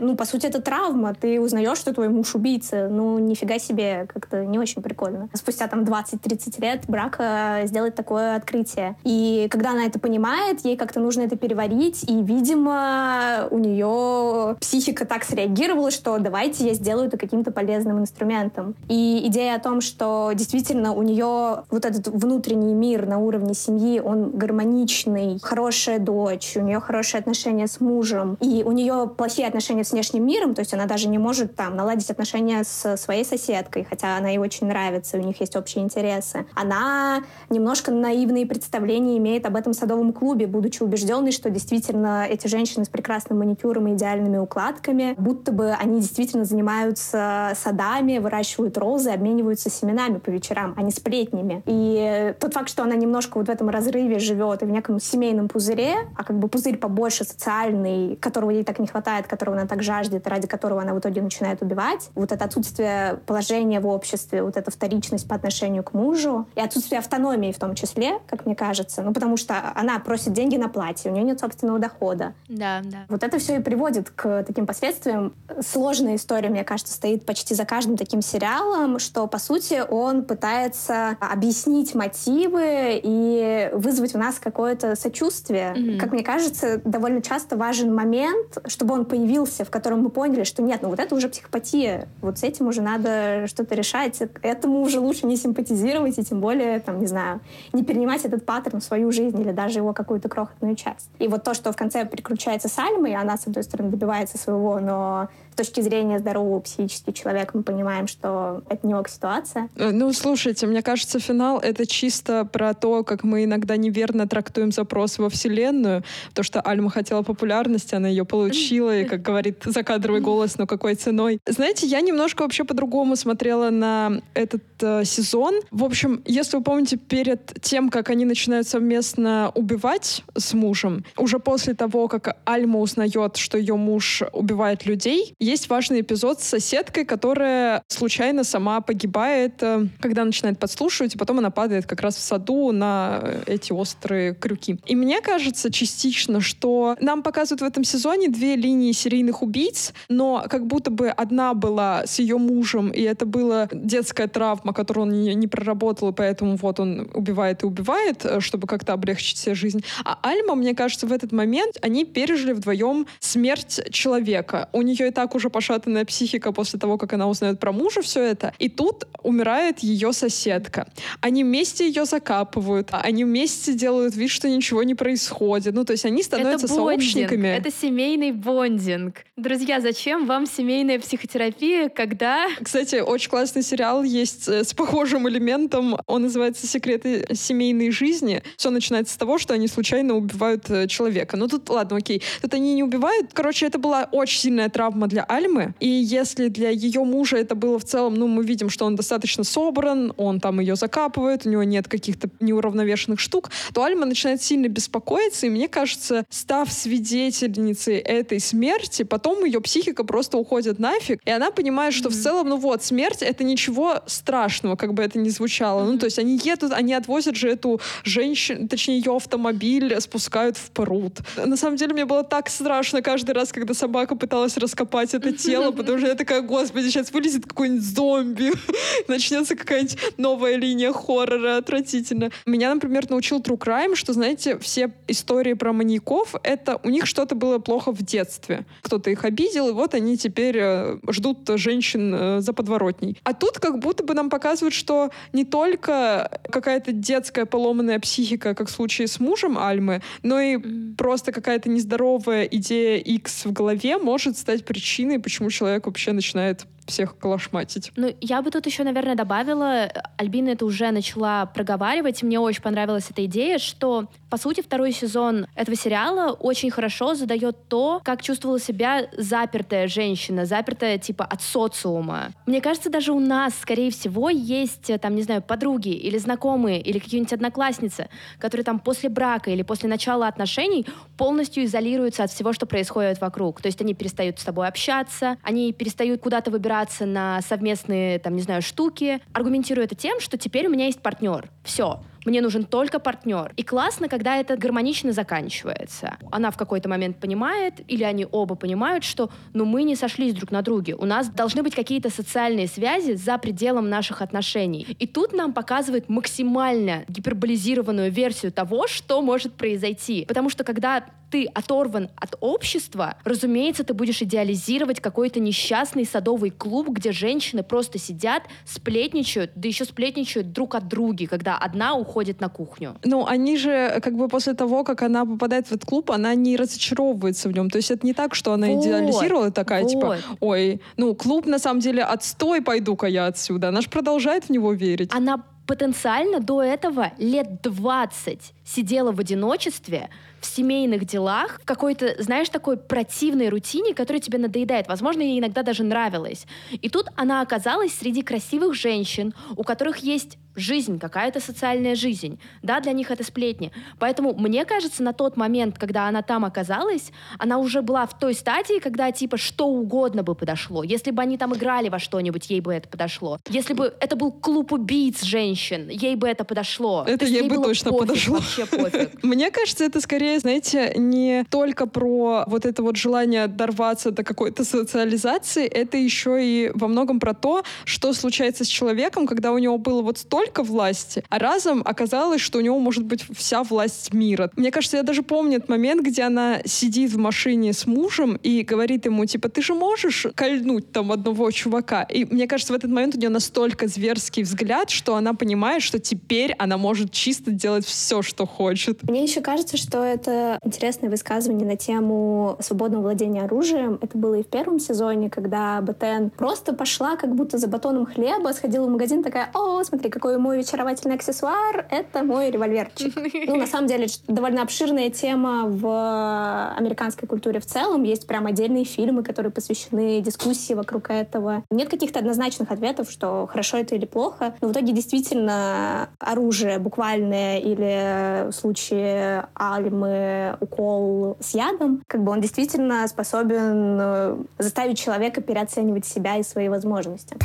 ну, 0.00 0.16
по 0.16 0.24
сути, 0.24 0.46
это 0.46 0.60
травма. 0.60 1.14
Ты 1.14 1.40
узнаешь, 1.40 1.78
что 1.78 1.92
твой 1.92 2.08
муж 2.08 2.34
убийца. 2.34 2.88
Ну, 2.88 3.18
нифига 3.18 3.58
себе, 3.58 4.06
как-то 4.12 4.44
не 4.44 4.58
очень 4.58 4.82
прикольно. 4.82 5.28
Спустя 5.32 5.68
там 5.68 5.82
20-30 5.82 6.60
лет 6.60 6.82
брака 6.88 7.60
сделать 7.64 7.94
такое 7.94 8.36
открытие. 8.36 8.96
И 9.04 9.48
когда 9.50 9.70
она 9.70 9.84
это 9.86 9.98
понимает, 9.98 10.64
ей 10.64 10.76
как-то 10.76 11.00
нужно 11.00 11.22
это 11.22 11.36
переварить, 11.36 12.04
и, 12.08 12.22
видимо, 12.22 13.48
у 13.50 13.58
нее 13.58 14.56
психика 14.60 15.04
так 15.04 15.24
среагировала, 15.24 15.90
что 15.90 16.18
давайте 16.18 16.66
я 16.66 16.74
сделаю 16.74 17.08
это 17.08 17.16
каким-то 17.16 17.50
полезным 17.50 18.00
инструментом. 18.00 18.74
И 18.88 19.22
идея 19.26 19.56
о 19.56 19.60
том, 19.60 19.80
что 19.80 20.32
действительно 20.34 20.92
у 20.92 21.02
нее 21.02 21.64
вот 21.70 21.84
этот 21.84 22.08
внутренний 22.08 22.74
мир 22.74 23.06
на 23.06 23.18
уровне 23.18 23.54
семьи, 23.54 24.00
он 24.00 24.30
гармоничный, 24.30 25.38
хорошая 25.42 25.98
дочь, 25.98 26.56
у 26.56 26.60
нее 26.60 26.80
хорошие 26.80 27.20
отношения 27.20 27.66
с 27.66 27.80
мужем, 27.80 28.36
и 28.40 28.62
у 28.64 28.72
нее 28.72 29.10
плохие 29.24 29.48
отношения 29.48 29.84
с 29.84 29.92
внешним 29.92 30.26
миром, 30.26 30.54
то 30.54 30.60
есть 30.60 30.74
она 30.74 30.84
даже 30.84 31.08
не 31.08 31.16
может 31.16 31.56
там 31.56 31.76
наладить 31.76 32.10
отношения 32.10 32.62
с 32.62 32.98
своей 32.98 33.24
соседкой, 33.24 33.86
хотя 33.88 34.18
она 34.18 34.28
ей 34.28 34.36
очень 34.36 34.66
нравится, 34.66 35.16
у 35.16 35.20
них 35.22 35.40
есть 35.40 35.56
общие 35.56 35.82
интересы. 35.82 36.44
Она 36.54 37.22
немножко 37.48 37.90
наивные 37.90 38.44
представления 38.44 39.16
имеет 39.16 39.46
об 39.46 39.56
этом 39.56 39.72
садовом 39.72 40.12
клубе, 40.12 40.46
будучи 40.46 40.82
убежденной, 40.82 41.32
что 41.32 41.48
действительно 41.48 42.26
эти 42.28 42.48
женщины 42.48 42.84
с 42.84 42.90
прекрасным 42.90 43.38
маникюром 43.38 43.86
и 43.88 43.94
идеальными 43.94 44.36
укладками, 44.36 45.14
будто 45.16 45.52
бы 45.52 45.70
они 45.70 46.02
действительно 46.02 46.44
занимаются 46.44 47.52
садами, 47.56 48.18
выращивают 48.18 48.76
розы, 48.76 49.08
обмениваются 49.08 49.70
семенами 49.70 50.18
по 50.18 50.28
вечерам, 50.28 50.74
а 50.76 50.82
не 50.82 50.90
сплетнями. 50.90 51.62
И 51.64 52.34
тот 52.38 52.52
факт, 52.52 52.68
что 52.68 52.82
она 52.82 52.94
немножко 52.94 53.38
вот 53.38 53.46
в 53.46 53.50
этом 53.50 53.70
разрыве 53.70 54.18
живет 54.18 54.62
и 54.62 54.66
в 54.66 54.70
неком 54.70 55.00
семейном 55.00 55.48
пузыре, 55.48 55.94
а 56.14 56.24
как 56.24 56.38
бы 56.38 56.48
пузырь 56.48 56.76
побольше 56.76 57.24
социальный, 57.24 58.16
которого 58.16 58.50
ей 58.50 58.64
так 58.64 58.78
не 58.78 58.86
хватает, 58.86 59.03
которого 59.28 59.56
она 59.56 59.66
так 59.66 59.82
жаждет, 59.82 60.26
ради 60.26 60.46
которого 60.46 60.82
она 60.82 60.94
в 60.94 60.98
итоге 60.98 61.22
начинает 61.22 61.62
убивать, 61.62 62.10
вот 62.14 62.32
это 62.32 62.44
отсутствие 62.44 63.20
положения 63.26 63.80
в 63.80 63.86
обществе, 63.86 64.42
вот 64.42 64.56
эта 64.56 64.70
вторичность 64.70 65.28
по 65.28 65.34
отношению 65.34 65.82
к 65.82 65.92
мужу 65.92 66.46
и 66.54 66.60
отсутствие 66.60 66.98
автономии 66.98 67.52
в 67.52 67.58
том 67.58 67.74
числе, 67.74 68.18
как 68.28 68.46
мне 68.46 68.54
кажется, 68.54 69.02
ну 69.02 69.12
потому 69.12 69.36
что 69.36 69.54
она 69.74 69.98
просит 69.98 70.32
деньги 70.32 70.56
на 70.56 70.68
платье, 70.68 71.10
у 71.10 71.14
нее 71.14 71.24
нет 71.24 71.40
собственного 71.40 71.78
дохода. 71.78 72.34
Да, 72.48 72.80
да. 72.84 73.06
Вот 73.08 73.22
это 73.22 73.38
все 73.38 73.56
и 73.56 73.60
приводит 73.60 74.10
к 74.10 74.44
таким 74.44 74.66
последствиям. 74.66 75.34
Сложная 75.60 76.16
история, 76.16 76.48
мне 76.48 76.64
кажется, 76.64 76.92
стоит 76.92 77.26
почти 77.26 77.54
за 77.54 77.64
каждым 77.64 77.96
таким 77.96 78.22
сериалом, 78.22 78.98
что, 78.98 79.26
по 79.26 79.38
сути, 79.38 79.82
он 79.88 80.24
пытается 80.24 81.16
объяснить 81.20 81.94
мотивы 81.94 83.00
и 83.02 83.70
вызвать 83.72 84.14
в 84.14 84.18
нас 84.18 84.36
какое-то 84.38 84.96
сочувствие. 84.96 85.74
Mm-hmm. 85.76 85.98
Как 85.98 86.12
мне 86.12 86.22
кажется, 86.22 86.80
довольно 86.84 87.22
часто 87.22 87.56
важен 87.56 87.94
момент, 87.94 88.58
чтобы 88.66 88.93
он 88.94 89.04
появился, 89.04 89.64
в 89.64 89.70
котором 89.70 90.02
мы 90.02 90.10
поняли, 90.10 90.44
что 90.44 90.62
нет, 90.62 90.80
ну 90.82 90.88
вот 90.88 90.98
это 90.98 91.14
уже 91.14 91.28
психопатия, 91.28 92.08
вот 92.20 92.38
с 92.38 92.42
этим 92.42 92.68
уже 92.68 92.80
надо 92.80 93.46
что-то 93.46 93.74
решать, 93.74 94.20
этому 94.42 94.80
уже 94.82 95.00
лучше 95.00 95.26
не 95.26 95.36
симпатизировать 95.36 96.18
и 96.18 96.24
тем 96.24 96.40
более, 96.40 96.80
там, 96.80 97.00
не 97.00 97.06
знаю, 97.06 97.40
не 97.72 97.84
перенимать 97.84 98.24
этот 98.24 98.46
паттерн 98.46 98.80
в 98.80 98.84
свою 98.84 99.12
жизнь 99.12 99.40
или 99.40 99.52
даже 99.52 99.80
его 99.80 99.92
какую-то 99.92 100.28
крохотную 100.28 100.76
часть. 100.76 101.10
И 101.18 101.28
вот 101.28 101.44
то, 101.44 101.54
что 101.54 101.72
в 101.72 101.76
конце 101.76 102.06
переключается 102.06 102.68
с 102.68 102.78
Альмой, 102.78 103.14
она, 103.14 103.36
с 103.36 103.46
одной 103.46 103.64
стороны, 103.64 103.90
добивается 103.90 104.38
своего, 104.38 104.80
но 104.80 105.28
с 105.54 105.56
точки 105.56 105.80
зрения 105.80 106.18
здорового 106.18 106.58
психически 106.60 107.12
человека 107.12 107.52
мы 107.54 107.62
понимаем, 107.62 108.08
что 108.08 108.62
это 108.68 108.84
не 108.86 108.94
ок 108.94 109.08
ситуация. 109.08 109.68
Э, 109.76 109.90
ну, 109.92 110.12
слушайте, 110.12 110.66
мне 110.66 110.82
кажется, 110.82 111.20
финал— 111.20 111.58
это 111.62 111.86
чисто 111.86 112.44
про 112.44 112.74
то, 112.74 113.04
как 113.04 113.22
мы 113.22 113.44
иногда 113.44 113.76
неверно 113.76 114.26
трактуем 114.26 114.72
запрос 114.72 115.18
во 115.18 115.28
Вселенную. 115.28 116.02
То, 116.32 116.42
что 116.42 116.60
Альма 116.60 116.90
хотела 116.90 117.22
популярности, 117.22 117.94
она 117.94 118.08
ее 118.08 118.24
получила, 118.24 118.96
и, 118.96 119.04
как 119.04 119.22
говорит 119.22 119.62
закадровый 119.64 120.20
голос, 120.20 120.58
но 120.58 120.66
какой 120.66 120.96
ценой. 120.96 121.38
Знаете, 121.46 121.86
я 121.86 122.00
немножко 122.00 122.42
вообще 122.42 122.64
по-другому 122.64 123.14
смотрела 123.14 123.70
на 123.70 124.20
этот 124.34 124.62
э, 124.84 125.04
сезон. 125.04 125.54
В 125.70 125.84
общем, 125.84 126.22
если 126.26 126.56
вы 126.56 126.62
помните, 126.62 126.96
перед 126.96 127.54
тем, 127.62 127.88
как 127.88 128.10
они 128.10 128.24
начинают 128.24 128.68
совместно 128.68 129.50
убивать 129.54 130.22
с 130.36 130.54
мужем, 130.54 131.04
уже 131.16 131.38
после 131.38 131.74
того, 131.74 132.08
как 132.08 132.36
Альма 132.44 132.80
узнает, 132.80 133.36
что 133.36 133.58
ее 133.58 133.76
муж 133.76 134.22
убивает 134.32 134.86
людей, 134.86 135.34
есть 135.38 135.68
важный 135.68 136.02
эпизод 136.02 136.40
с 136.40 136.44
соседкой, 136.44 137.04
которая 137.04 137.82
случайно 137.88 138.44
сама 138.44 138.80
погибает, 138.80 139.54
э, 139.62 139.86
когда 140.00 140.24
начинает 140.24 140.58
подслушивать, 140.58 141.14
и 141.14 141.18
потом 141.18 141.38
она 141.38 141.50
падает 141.50 141.86
как 141.86 142.00
раз 142.00 142.16
в 142.16 142.20
саду 142.20 142.72
на 142.72 143.22
эти 143.46 143.72
острые 143.72 144.34
крюки. 144.34 144.78
И 144.86 144.94
мне 144.94 145.20
кажется 145.20 145.72
частично, 145.72 146.40
что 146.40 146.96
нам 147.00 147.22
показывают 147.22 147.62
в 147.62 147.64
этом 147.64 147.84
сезоне 147.84 148.28
две 148.28 148.56
линии 148.56 148.92
серийных 148.92 149.42
убийц, 149.42 149.92
но 150.08 150.44
как 150.48 150.66
будто 150.66 150.90
бы 150.90 151.08
одна 151.08 151.54
была 151.54 152.06
с 152.06 152.18
ее 152.18 152.38
мужем, 152.38 152.90
и 152.90 153.00
это 153.02 153.26
была 153.26 153.68
детская 153.72 154.28
травма, 154.28 154.73
которую 154.74 155.06
он 155.06 155.12
не, 155.12 155.34
не 155.34 155.46
проработал, 155.46 156.10
и 156.10 156.12
поэтому 156.12 156.56
вот 156.56 156.80
он 156.80 157.08
убивает 157.14 157.62
и 157.62 157.66
убивает, 157.66 158.24
э, 158.24 158.40
чтобы 158.40 158.66
как-то 158.66 158.92
облегчить 158.92 159.38
себе 159.38 159.54
жизнь. 159.54 159.84
А 160.04 160.18
Альма, 160.22 160.54
мне 160.54 160.74
кажется, 160.74 161.06
в 161.06 161.12
этот 161.12 161.32
момент 161.32 161.76
они 161.82 162.04
пережили 162.04 162.52
вдвоем 162.52 163.06
смерть 163.20 163.80
человека. 163.90 164.68
У 164.72 164.82
нее 164.82 165.08
и 165.08 165.10
так 165.10 165.34
уже 165.34 165.50
пошатанная 165.50 166.04
психика 166.04 166.52
после 166.52 166.78
того, 166.78 166.98
как 166.98 167.12
она 167.12 167.28
узнает 167.28 167.58
про 167.58 167.72
мужа 167.72 168.02
все 168.02 168.22
это. 168.22 168.52
И 168.58 168.68
тут 168.68 169.06
умирает 169.22 169.80
ее 169.80 170.12
соседка. 170.12 170.86
Они 171.20 171.44
вместе 171.44 171.86
ее 171.86 172.04
закапывают, 172.04 172.88
они 172.90 173.24
вместе 173.24 173.74
делают 173.74 174.14
вид, 174.16 174.30
что 174.30 174.48
ничего 174.48 174.82
не 174.82 174.94
происходит. 174.94 175.74
Ну, 175.74 175.84
то 175.84 175.92
есть 175.92 176.04
они 176.04 176.22
становятся 176.22 176.66
это 176.66 176.74
сообщниками. 176.74 177.48
Это 177.48 177.70
семейный 177.70 178.32
бондинг. 178.32 179.24
Друзья, 179.36 179.80
зачем 179.80 180.26
вам 180.26 180.46
семейная 180.46 180.98
психотерапия, 180.98 181.88
когда... 181.88 182.46
Кстати, 182.62 182.96
очень 182.96 183.30
классный 183.30 183.62
сериал 183.62 184.02
есть 184.02 184.48
э, 184.48 184.53
с 184.62 184.74
похожим 184.74 185.28
элементом. 185.28 185.96
Он 186.06 186.22
называется 186.22 186.66
«Секреты 186.66 187.26
семейной 187.34 187.90
жизни». 187.90 188.42
Все 188.56 188.70
начинается 188.70 189.14
с 189.14 189.16
того, 189.16 189.38
что 189.38 189.54
они 189.54 189.66
случайно 189.66 190.14
убивают 190.14 190.70
э, 190.70 190.86
человека. 190.86 191.36
Ну 191.36 191.48
тут, 191.48 191.68
ладно, 191.68 191.96
окей. 191.96 192.22
Тут 192.42 192.54
они 192.54 192.74
не 192.74 192.82
убивают. 192.82 193.30
Короче, 193.32 193.66
это 193.66 193.78
была 193.78 194.08
очень 194.12 194.40
сильная 194.40 194.68
травма 194.68 195.06
для 195.06 195.24
Альмы. 195.24 195.74
И 195.80 195.88
если 195.88 196.48
для 196.48 196.70
ее 196.70 197.04
мужа 197.04 197.36
это 197.36 197.54
было 197.54 197.78
в 197.78 197.84
целом, 197.84 198.14
ну, 198.14 198.28
мы 198.28 198.44
видим, 198.44 198.70
что 198.70 198.84
он 198.84 198.96
достаточно 198.96 199.44
собран, 199.44 200.12
он 200.16 200.40
там 200.40 200.60
ее 200.60 200.76
закапывает, 200.76 201.46
у 201.46 201.50
него 201.50 201.64
нет 201.64 201.88
каких-то 201.88 202.28
неуравновешенных 202.40 203.20
штук, 203.20 203.50
то 203.72 203.82
Альма 203.84 204.06
начинает 204.06 204.42
сильно 204.42 204.68
беспокоиться, 204.68 205.46
и 205.46 205.50
мне 205.50 205.68
кажется, 205.68 206.24
став 206.28 206.72
свидетельницей 206.72 207.96
этой 207.96 208.40
смерти, 208.40 209.02
потом 209.02 209.44
ее 209.44 209.60
психика 209.60 210.04
просто 210.04 210.36
уходит 210.36 210.78
нафиг, 210.78 211.20
и 211.24 211.30
она 211.30 211.50
понимает, 211.50 211.94
что 211.94 212.08
mm-hmm. 212.08 212.12
в 212.12 212.22
целом, 212.22 212.48
ну 212.48 212.56
вот, 212.56 212.84
смерть— 212.84 213.18
это 213.22 213.44
ничего 213.44 214.00
страшного, 214.06 214.43
как 214.76 214.94
бы 214.94 215.02
это 215.02 215.18
ни 215.18 215.28
звучало. 215.28 215.82
Mm-hmm. 215.82 215.92
Ну, 215.92 215.98
то 215.98 216.06
есть 216.06 216.18
они 216.18 216.40
едут, 216.42 216.72
они 216.72 216.94
отвозят 216.94 217.36
же 217.36 217.48
эту 217.48 217.80
женщину, 218.04 218.68
точнее, 218.68 218.98
ее 218.98 219.16
автомобиль 219.16 220.00
спускают 220.00 220.56
в 220.56 220.70
пруд. 220.70 221.20
На 221.36 221.56
самом 221.56 221.76
деле, 221.76 221.92
мне 221.92 222.04
было 222.04 222.24
так 222.24 222.48
страшно 222.48 223.02
каждый 223.02 223.32
раз, 223.32 223.52
когда 223.52 223.74
собака 223.74 224.16
пыталась 224.16 224.56
раскопать 224.56 225.14
это 225.14 225.32
тело, 225.32 225.70
потому 225.70 225.98
что 225.98 226.08
я 226.08 226.14
такая, 226.14 226.40
господи, 226.40 226.88
сейчас 226.88 227.12
вылезет 227.12 227.46
какой-нибудь 227.46 227.84
зомби, 227.84 228.52
начнется 229.08 229.56
какая-нибудь 229.56 229.98
новая 230.18 230.56
линия 230.56 230.92
хоррора, 230.92 231.58
отвратительно. 231.58 232.30
Меня, 232.46 232.74
например, 232.74 233.08
научил 233.10 233.40
True 233.40 233.58
Crime, 233.58 233.94
что, 233.94 234.12
знаете, 234.12 234.58
все 234.58 234.92
истории 235.08 235.54
про 235.54 235.72
маньяков, 235.72 236.34
это 236.42 236.80
у 236.82 236.90
них 236.90 237.06
что-то 237.06 237.34
было 237.34 237.58
плохо 237.58 237.92
в 237.92 238.02
детстве. 238.02 238.64
Кто-то 238.82 239.10
их 239.10 239.24
обидел, 239.24 239.68
и 239.68 239.72
вот 239.72 239.94
они 239.94 240.16
теперь 240.16 240.56
э, 240.58 240.98
ждут 241.10 241.38
женщин 241.56 242.14
э, 242.14 242.40
за 242.40 242.52
подворотней. 242.52 243.20
А 243.24 243.34
тут 243.34 243.58
как 243.58 243.78
будто 243.78 244.04
бы 244.04 244.14
нам 244.14 244.30
показывают, 244.34 244.74
что 244.74 245.10
не 245.32 245.44
только 245.44 246.28
какая-то 246.50 246.90
детская 246.90 247.44
поломанная 247.46 248.00
психика, 248.00 248.56
как 248.56 248.66
в 248.66 248.72
случае 248.72 249.06
с 249.06 249.20
мужем 249.20 249.56
Альмы, 249.56 250.02
но 250.24 250.40
и 250.40 250.56
mm. 250.56 250.96
просто 250.96 251.30
какая-то 251.30 251.68
нездоровая 251.68 252.42
идея 252.42 252.98
X 252.98 253.44
в 253.44 253.52
голове 253.52 253.96
может 253.96 254.36
стать 254.36 254.64
причиной, 254.64 255.20
почему 255.20 255.50
человек 255.50 255.86
вообще 255.86 256.10
начинает 256.10 256.66
всех 256.86 257.18
колошматить. 257.18 257.92
Ну, 257.96 258.14
я 258.20 258.42
бы 258.42 258.50
тут 258.50 258.66
еще, 258.66 258.84
наверное, 258.84 259.14
добавила, 259.14 259.90
Альбина 260.16 260.50
это 260.50 260.64
уже 260.64 260.90
начала 260.90 261.46
проговаривать, 261.46 262.22
мне 262.22 262.38
очень 262.38 262.62
понравилась 262.62 263.06
эта 263.10 263.24
идея, 263.24 263.58
что, 263.58 264.06
по 264.30 264.36
сути, 264.36 264.60
второй 264.60 264.92
сезон 264.92 265.46
этого 265.54 265.76
сериала 265.76 266.32
очень 266.32 266.70
хорошо 266.70 267.14
задает 267.14 267.68
то, 267.68 268.00
как 268.04 268.22
чувствовала 268.22 268.60
себя 268.60 269.08
запертая 269.16 269.88
женщина, 269.88 270.44
запертая, 270.44 270.98
типа, 270.98 271.24
от 271.24 271.42
социума. 271.42 272.30
Мне 272.46 272.60
кажется, 272.60 272.90
даже 272.90 273.12
у 273.12 273.20
нас, 273.20 273.54
скорее 273.60 273.90
всего, 273.90 274.30
есть, 274.30 274.90
там, 275.00 275.14
не 275.14 275.22
знаю, 275.22 275.42
подруги 275.42 275.90
или 275.90 276.18
знакомые, 276.18 276.80
или 276.80 276.98
какие-нибудь 276.98 277.32
одноклассницы, 277.32 278.08
которые 278.38 278.64
там 278.64 278.78
после 278.78 279.08
брака 279.08 279.50
или 279.50 279.62
после 279.62 279.88
начала 279.88 280.26
отношений 280.26 280.86
полностью 281.16 281.64
изолируются 281.64 282.24
от 282.24 282.30
всего, 282.30 282.52
что 282.52 282.66
происходит 282.66 283.20
вокруг. 283.20 283.60
То 283.60 283.66
есть 283.66 283.80
они 283.80 283.94
перестают 283.94 284.38
с 284.38 284.44
тобой 284.44 284.68
общаться, 284.68 285.36
они 285.42 285.72
перестают 285.72 286.20
куда-то 286.20 286.50
выбираться 286.74 287.06
на 287.06 287.40
совместные, 287.42 288.18
там, 288.18 288.34
не 288.34 288.42
знаю, 288.42 288.60
штуки, 288.60 289.20
аргументируя 289.32 289.84
это 289.84 289.94
тем, 289.94 290.20
что 290.20 290.36
теперь 290.36 290.66
у 290.66 290.70
меня 290.70 290.86
есть 290.86 291.00
партнер. 291.00 291.48
Все 291.62 292.00
мне 292.24 292.40
нужен 292.40 292.64
только 292.64 292.98
партнер. 292.98 293.52
И 293.56 293.62
классно, 293.62 294.08
когда 294.08 294.36
это 294.36 294.56
гармонично 294.56 295.12
заканчивается. 295.12 296.16
Она 296.30 296.50
в 296.50 296.56
какой-то 296.56 296.88
момент 296.88 297.18
понимает, 297.18 297.80
или 297.88 298.02
они 298.02 298.26
оба 298.30 298.54
понимают, 298.54 299.04
что 299.04 299.30
ну 299.52 299.64
мы 299.64 299.82
не 299.82 299.96
сошлись 299.96 300.34
друг 300.34 300.50
на 300.50 300.62
друге. 300.62 300.94
У 300.94 301.04
нас 301.04 301.28
должны 301.28 301.62
быть 301.62 301.74
какие-то 301.74 302.10
социальные 302.10 302.68
связи 302.68 303.12
за 303.12 303.38
пределом 303.38 303.88
наших 303.88 304.22
отношений. 304.22 304.86
И 304.98 305.06
тут 305.06 305.32
нам 305.32 305.52
показывают 305.52 306.08
максимально 306.08 307.04
гиперболизированную 307.08 308.10
версию 308.10 308.52
того, 308.52 308.86
что 308.86 309.20
может 309.22 309.54
произойти. 309.54 310.24
Потому 310.26 310.50
что 310.50 310.64
когда 310.64 311.04
ты 311.30 311.46
оторван 311.46 312.10
от 312.16 312.36
общества, 312.40 313.16
разумеется, 313.24 313.82
ты 313.82 313.92
будешь 313.92 314.22
идеализировать 314.22 315.00
какой-то 315.00 315.40
несчастный 315.40 316.04
садовый 316.04 316.50
клуб, 316.50 316.90
где 316.90 317.10
женщины 317.10 317.64
просто 317.64 317.98
сидят, 317.98 318.44
сплетничают, 318.64 319.50
да 319.56 319.66
еще 319.66 319.84
сплетничают 319.84 320.52
друг 320.52 320.76
от 320.76 320.86
друга, 320.86 321.26
когда 321.26 321.58
одна 321.58 321.94
уходит 321.94 322.13
на 322.40 322.48
кухню. 322.48 322.96
Ну, 323.04 323.26
они 323.26 323.56
же, 323.56 324.00
как 324.02 324.16
бы 324.16 324.28
после 324.28 324.54
того, 324.54 324.84
как 324.84 325.02
она 325.02 325.24
попадает 325.24 325.66
в 325.66 325.72
этот 325.72 325.84
клуб, 325.84 326.10
она 326.10 326.34
не 326.34 326.56
разочаровывается 326.56 327.48
в 327.48 327.52
нем. 327.52 327.70
То 327.70 327.78
есть 327.78 327.90
это 327.90 328.06
не 328.06 328.12
так, 328.12 328.34
что 328.34 328.52
она 328.52 328.68
вот, 328.68 328.84
идеализировала, 328.84 329.50
такая, 329.50 329.84
типа, 329.84 330.06
вот. 330.06 330.16
типа, 330.16 330.36
ой, 330.40 330.80
ну, 330.96 331.14
клуб 331.14 331.46
на 331.46 331.58
самом 331.58 331.80
деле 331.80 332.02
отстой, 332.02 332.62
пойду-ка 332.62 333.06
я 333.06 333.26
отсюда. 333.26 333.68
Она 333.68 333.80
же 333.80 333.88
продолжает 333.88 334.44
в 334.44 334.50
него 334.50 334.72
верить. 334.72 335.10
Она 335.12 335.42
потенциально 335.66 336.40
до 336.40 336.62
этого 336.62 337.12
лет 337.18 337.62
20 337.62 338.54
сидела 338.64 339.12
в 339.12 339.20
одиночестве, 339.20 340.10
в 340.40 340.46
семейных 340.46 341.06
делах, 341.06 341.60
в 341.62 341.64
какой-то, 341.64 342.22
знаешь, 342.22 342.48
такой 342.50 342.76
противной 342.76 343.48
рутине, 343.48 343.94
которая 343.94 344.20
тебе 344.20 344.38
надоедает. 344.38 344.88
Возможно, 344.88 345.22
ей 345.22 345.38
иногда 345.38 345.62
даже 345.62 345.84
нравилось. 345.84 346.46
И 346.70 346.88
тут 346.88 347.06
она 347.16 347.40
оказалась 347.40 347.94
среди 347.94 348.22
красивых 348.22 348.74
женщин, 348.74 349.32
у 349.56 349.62
которых 349.62 349.98
есть 349.98 350.38
жизнь, 350.56 350.98
какая-то 350.98 351.40
социальная 351.40 351.94
жизнь. 351.94 352.38
Да, 352.62 352.80
для 352.80 352.92
них 352.92 353.10
это 353.10 353.24
сплетни. 353.24 353.72
Поэтому 353.98 354.34
мне 354.34 354.64
кажется, 354.64 355.02
на 355.02 355.12
тот 355.12 355.36
момент, 355.36 355.78
когда 355.78 356.08
она 356.08 356.22
там 356.22 356.44
оказалась, 356.44 357.10
она 357.38 357.58
уже 357.58 357.82
была 357.82 358.06
в 358.06 358.18
той 358.18 358.34
стадии, 358.34 358.78
когда 358.78 359.10
типа 359.12 359.36
что 359.36 359.66
угодно 359.66 360.22
бы 360.22 360.34
подошло. 360.34 360.82
Если 360.82 361.10
бы 361.10 361.22
они 361.22 361.38
там 361.38 361.54
играли 361.54 361.88
во 361.88 361.98
что-нибудь, 361.98 362.48
ей 362.50 362.60
бы 362.60 362.72
это 362.72 362.88
подошло. 362.88 363.38
Если 363.48 363.74
бы 363.74 363.94
это 364.00 364.16
был 364.16 364.32
клуб 364.32 364.72
убийц 364.72 365.22
женщин, 365.22 365.88
ей 365.88 366.16
бы 366.16 366.28
это 366.28 366.44
подошло. 366.44 367.04
Это 367.06 367.24
ей, 367.24 367.42
ей 367.42 367.48
бы 367.48 367.56
точно 367.56 367.90
пофиг, 367.90 368.08
подошло. 368.08 368.34
Вообще 368.36 368.66
пофиг. 368.66 369.10
Мне 369.22 369.50
кажется, 369.50 369.84
это 369.84 370.00
скорее, 370.00 370.38
знаете, 370.38 370.94
не 370.96 371.44
только 371.50 371.86
про 371.86 372.44
вот 372.46 372.64
это 372.64 372.82
вот 372.82 372.96
желание 372.96 373.46
дорваться 373.46 374.10
до 374.10 374.22
какой-то 374.22 374.64
социализации, 374.64 375.66
это 375.66 375.96
еще 375.96 376.44
и 376.44 376.70
во 376.74 376.88
многом 376.88 377.20
про 377.20 377.34
то, 377.34 377.64
что 377.84 378.12
случается 378.12 378.64
с 378.64 378.68
человеком, 378.68 379.26
когда 379.26 379.52
у 379.52 379.58
него 379.58 379.78
было 379.78 380.02
вот 380.02 380.18
столько 380.18 380.43
столько 380.44 380.62
власти, 380.62 381.24
а 381.28 381.38
разом 381.38 381.82
оказалось, 381.84 382.40
что 382.40 382.58
у 382.58 382.60
него 382.60 382.78
может 382.78 383.04
быть 383.04 383.24
вся 383.34 383.62
власть 383.62 384.12
мира. 384.12 384.50
Мне 384.56 384.70
кажется, 384.70 384.98
я 384.98 385.02
даже 385.02 385.22
помню 385.22 385.56
этот 385.56 385.68
момент, 385.68 386.02
где 386.02 386.22
она 386.22 386.58
сидит 386.64 387.12
в 387.12 387.18
машине 387.18 387.72
с 387.72 387.86
мужем 387.86 388.38
и 388.42 388.62
говорит 388.62 389.06
ему, 389.06 389.24
типа, 389.24 389.48
ты 389.48 389.62
же 389.62 389.74
можешь 389.74 390.26
кольнуть 390.34 390.92
там 390.92 391.12
одного 391.12 391.50
чувака? 391.50 392.02
И 392.02 392.24
мне 392.24 392.46
кажется, 392.46 392.72
в 392.72 392.76
этот 392.76 392.90
момент 392.90 393.14
у 393.14 393.18
нее 393.18 393.30
настолько 393.30 393.86
зверский 393.88 394.42
взгляд, 394.42 394.90
что 394.90 395.16
она 395.16 395.34
понимает, 395.34 395.82
что 395.82 395.98
теперь 395.98 396.54
она 396.58 396.76
может 396.76 397.10
чисто 397.10 397.50
делать 397.50 397.86
все, 397.86 398.22
что 398.22 398.46
хочет. 398.46 399.02
Мне 399.04 399.22
еще 399.22 399.40
кажется, 399.40 399.76
что 399.76 400.02
это 400.02 400.58
интересное 400.64 401.08
высказывание 401.08 401.66
на 401.66 401.76
тему 401.76 402.56
свободного 402.60 403.02
владения 403.02 403.42
оружием. 403.42 403.98
Это 404.02 404.18
было 404.18 404.34
и 404.34 404.42
в 404.42 404.48
первом 404.48 404.78
сезоне, 404.78 405.30
когда 405.30 405.80
Бетен 405.80 406.30
просто 406.30 406.74
пошла 406.74 407.16
как 407.16 407.34
будто 407.34 407.56
за 407.56 407.66
батоном 407.68 408.06
хлеба, 408.06 408.52
сходила 408.52 408.86
в 408.86 408.90
магазин, 408.90 409.22
такая, 409.22 409.50
о, 409.54 409.82
смотри, 409.84 410.10
какой 410.10 410.33
какой 410.34 410.42
мой 410.42 410.58
вечеровательный 410.58 411.14
аксессуар— 411.14 411.86
это 411.90 412.24
мой 412.24 412.50
револьверчик. 412.50 413.14
Ну, 413.46 413.56
на 413.56 413.66
самом 413.66 413.86
деле, 413.86 414.06
довольно 414.26 414.62
обширная 414.62 415.10
тема 415.10 415.64
в 415.66 416.74
американской 416.76 417.28
культуре 417.28 417.60
в 417.60 417.66
целом. 417.66 418.02
Есть 418.02 418.26
прям 418.26 418.46
отдельные 418.46 418.84
фильмы, 418.84 419.22
которые 419.22 419.52
посвящены 419.52 420.20
дискуссии 420.20 420.72
вокруг 420.72 421.10
этого. 421.10 421.62
Нет 421.70 421.88
каких-то 421.88 422.18
однозначных 422.20 422.70
ответов, 422.70 423.10
что 423.10 423.46
хорошо 423.46 423.76
это 423.76 423.94
или 423.94 424.06
плохо. 424.06 424.54
Но 424.60 424.68
в 424.68 424.72
итоге 424.72 424.92
действительно 424.92 426.08
оружие 426.18 426.78
буквальное 426.78 427.58
или 427.58 428.48
в 428.48 428.52
случае 428.52 429.46
альмы 429.54 430.56
укол 430.60 431.36
с 431.40 431.54
ядом, 431.54 432.02
как 432.06 432.22
бы 432.22 432.32
он 432.32 432.40
действительно 432.40 433.06
способен 433.08 433.98
э, 434.00 434.36
заставить 434.58 434.98
человека 434.98 435.42
переоценивать 435.42 436.06
себя 436.06 436.38
и 436.38 436.42
свои 436.42 436.68
возможности. 436.68 437.36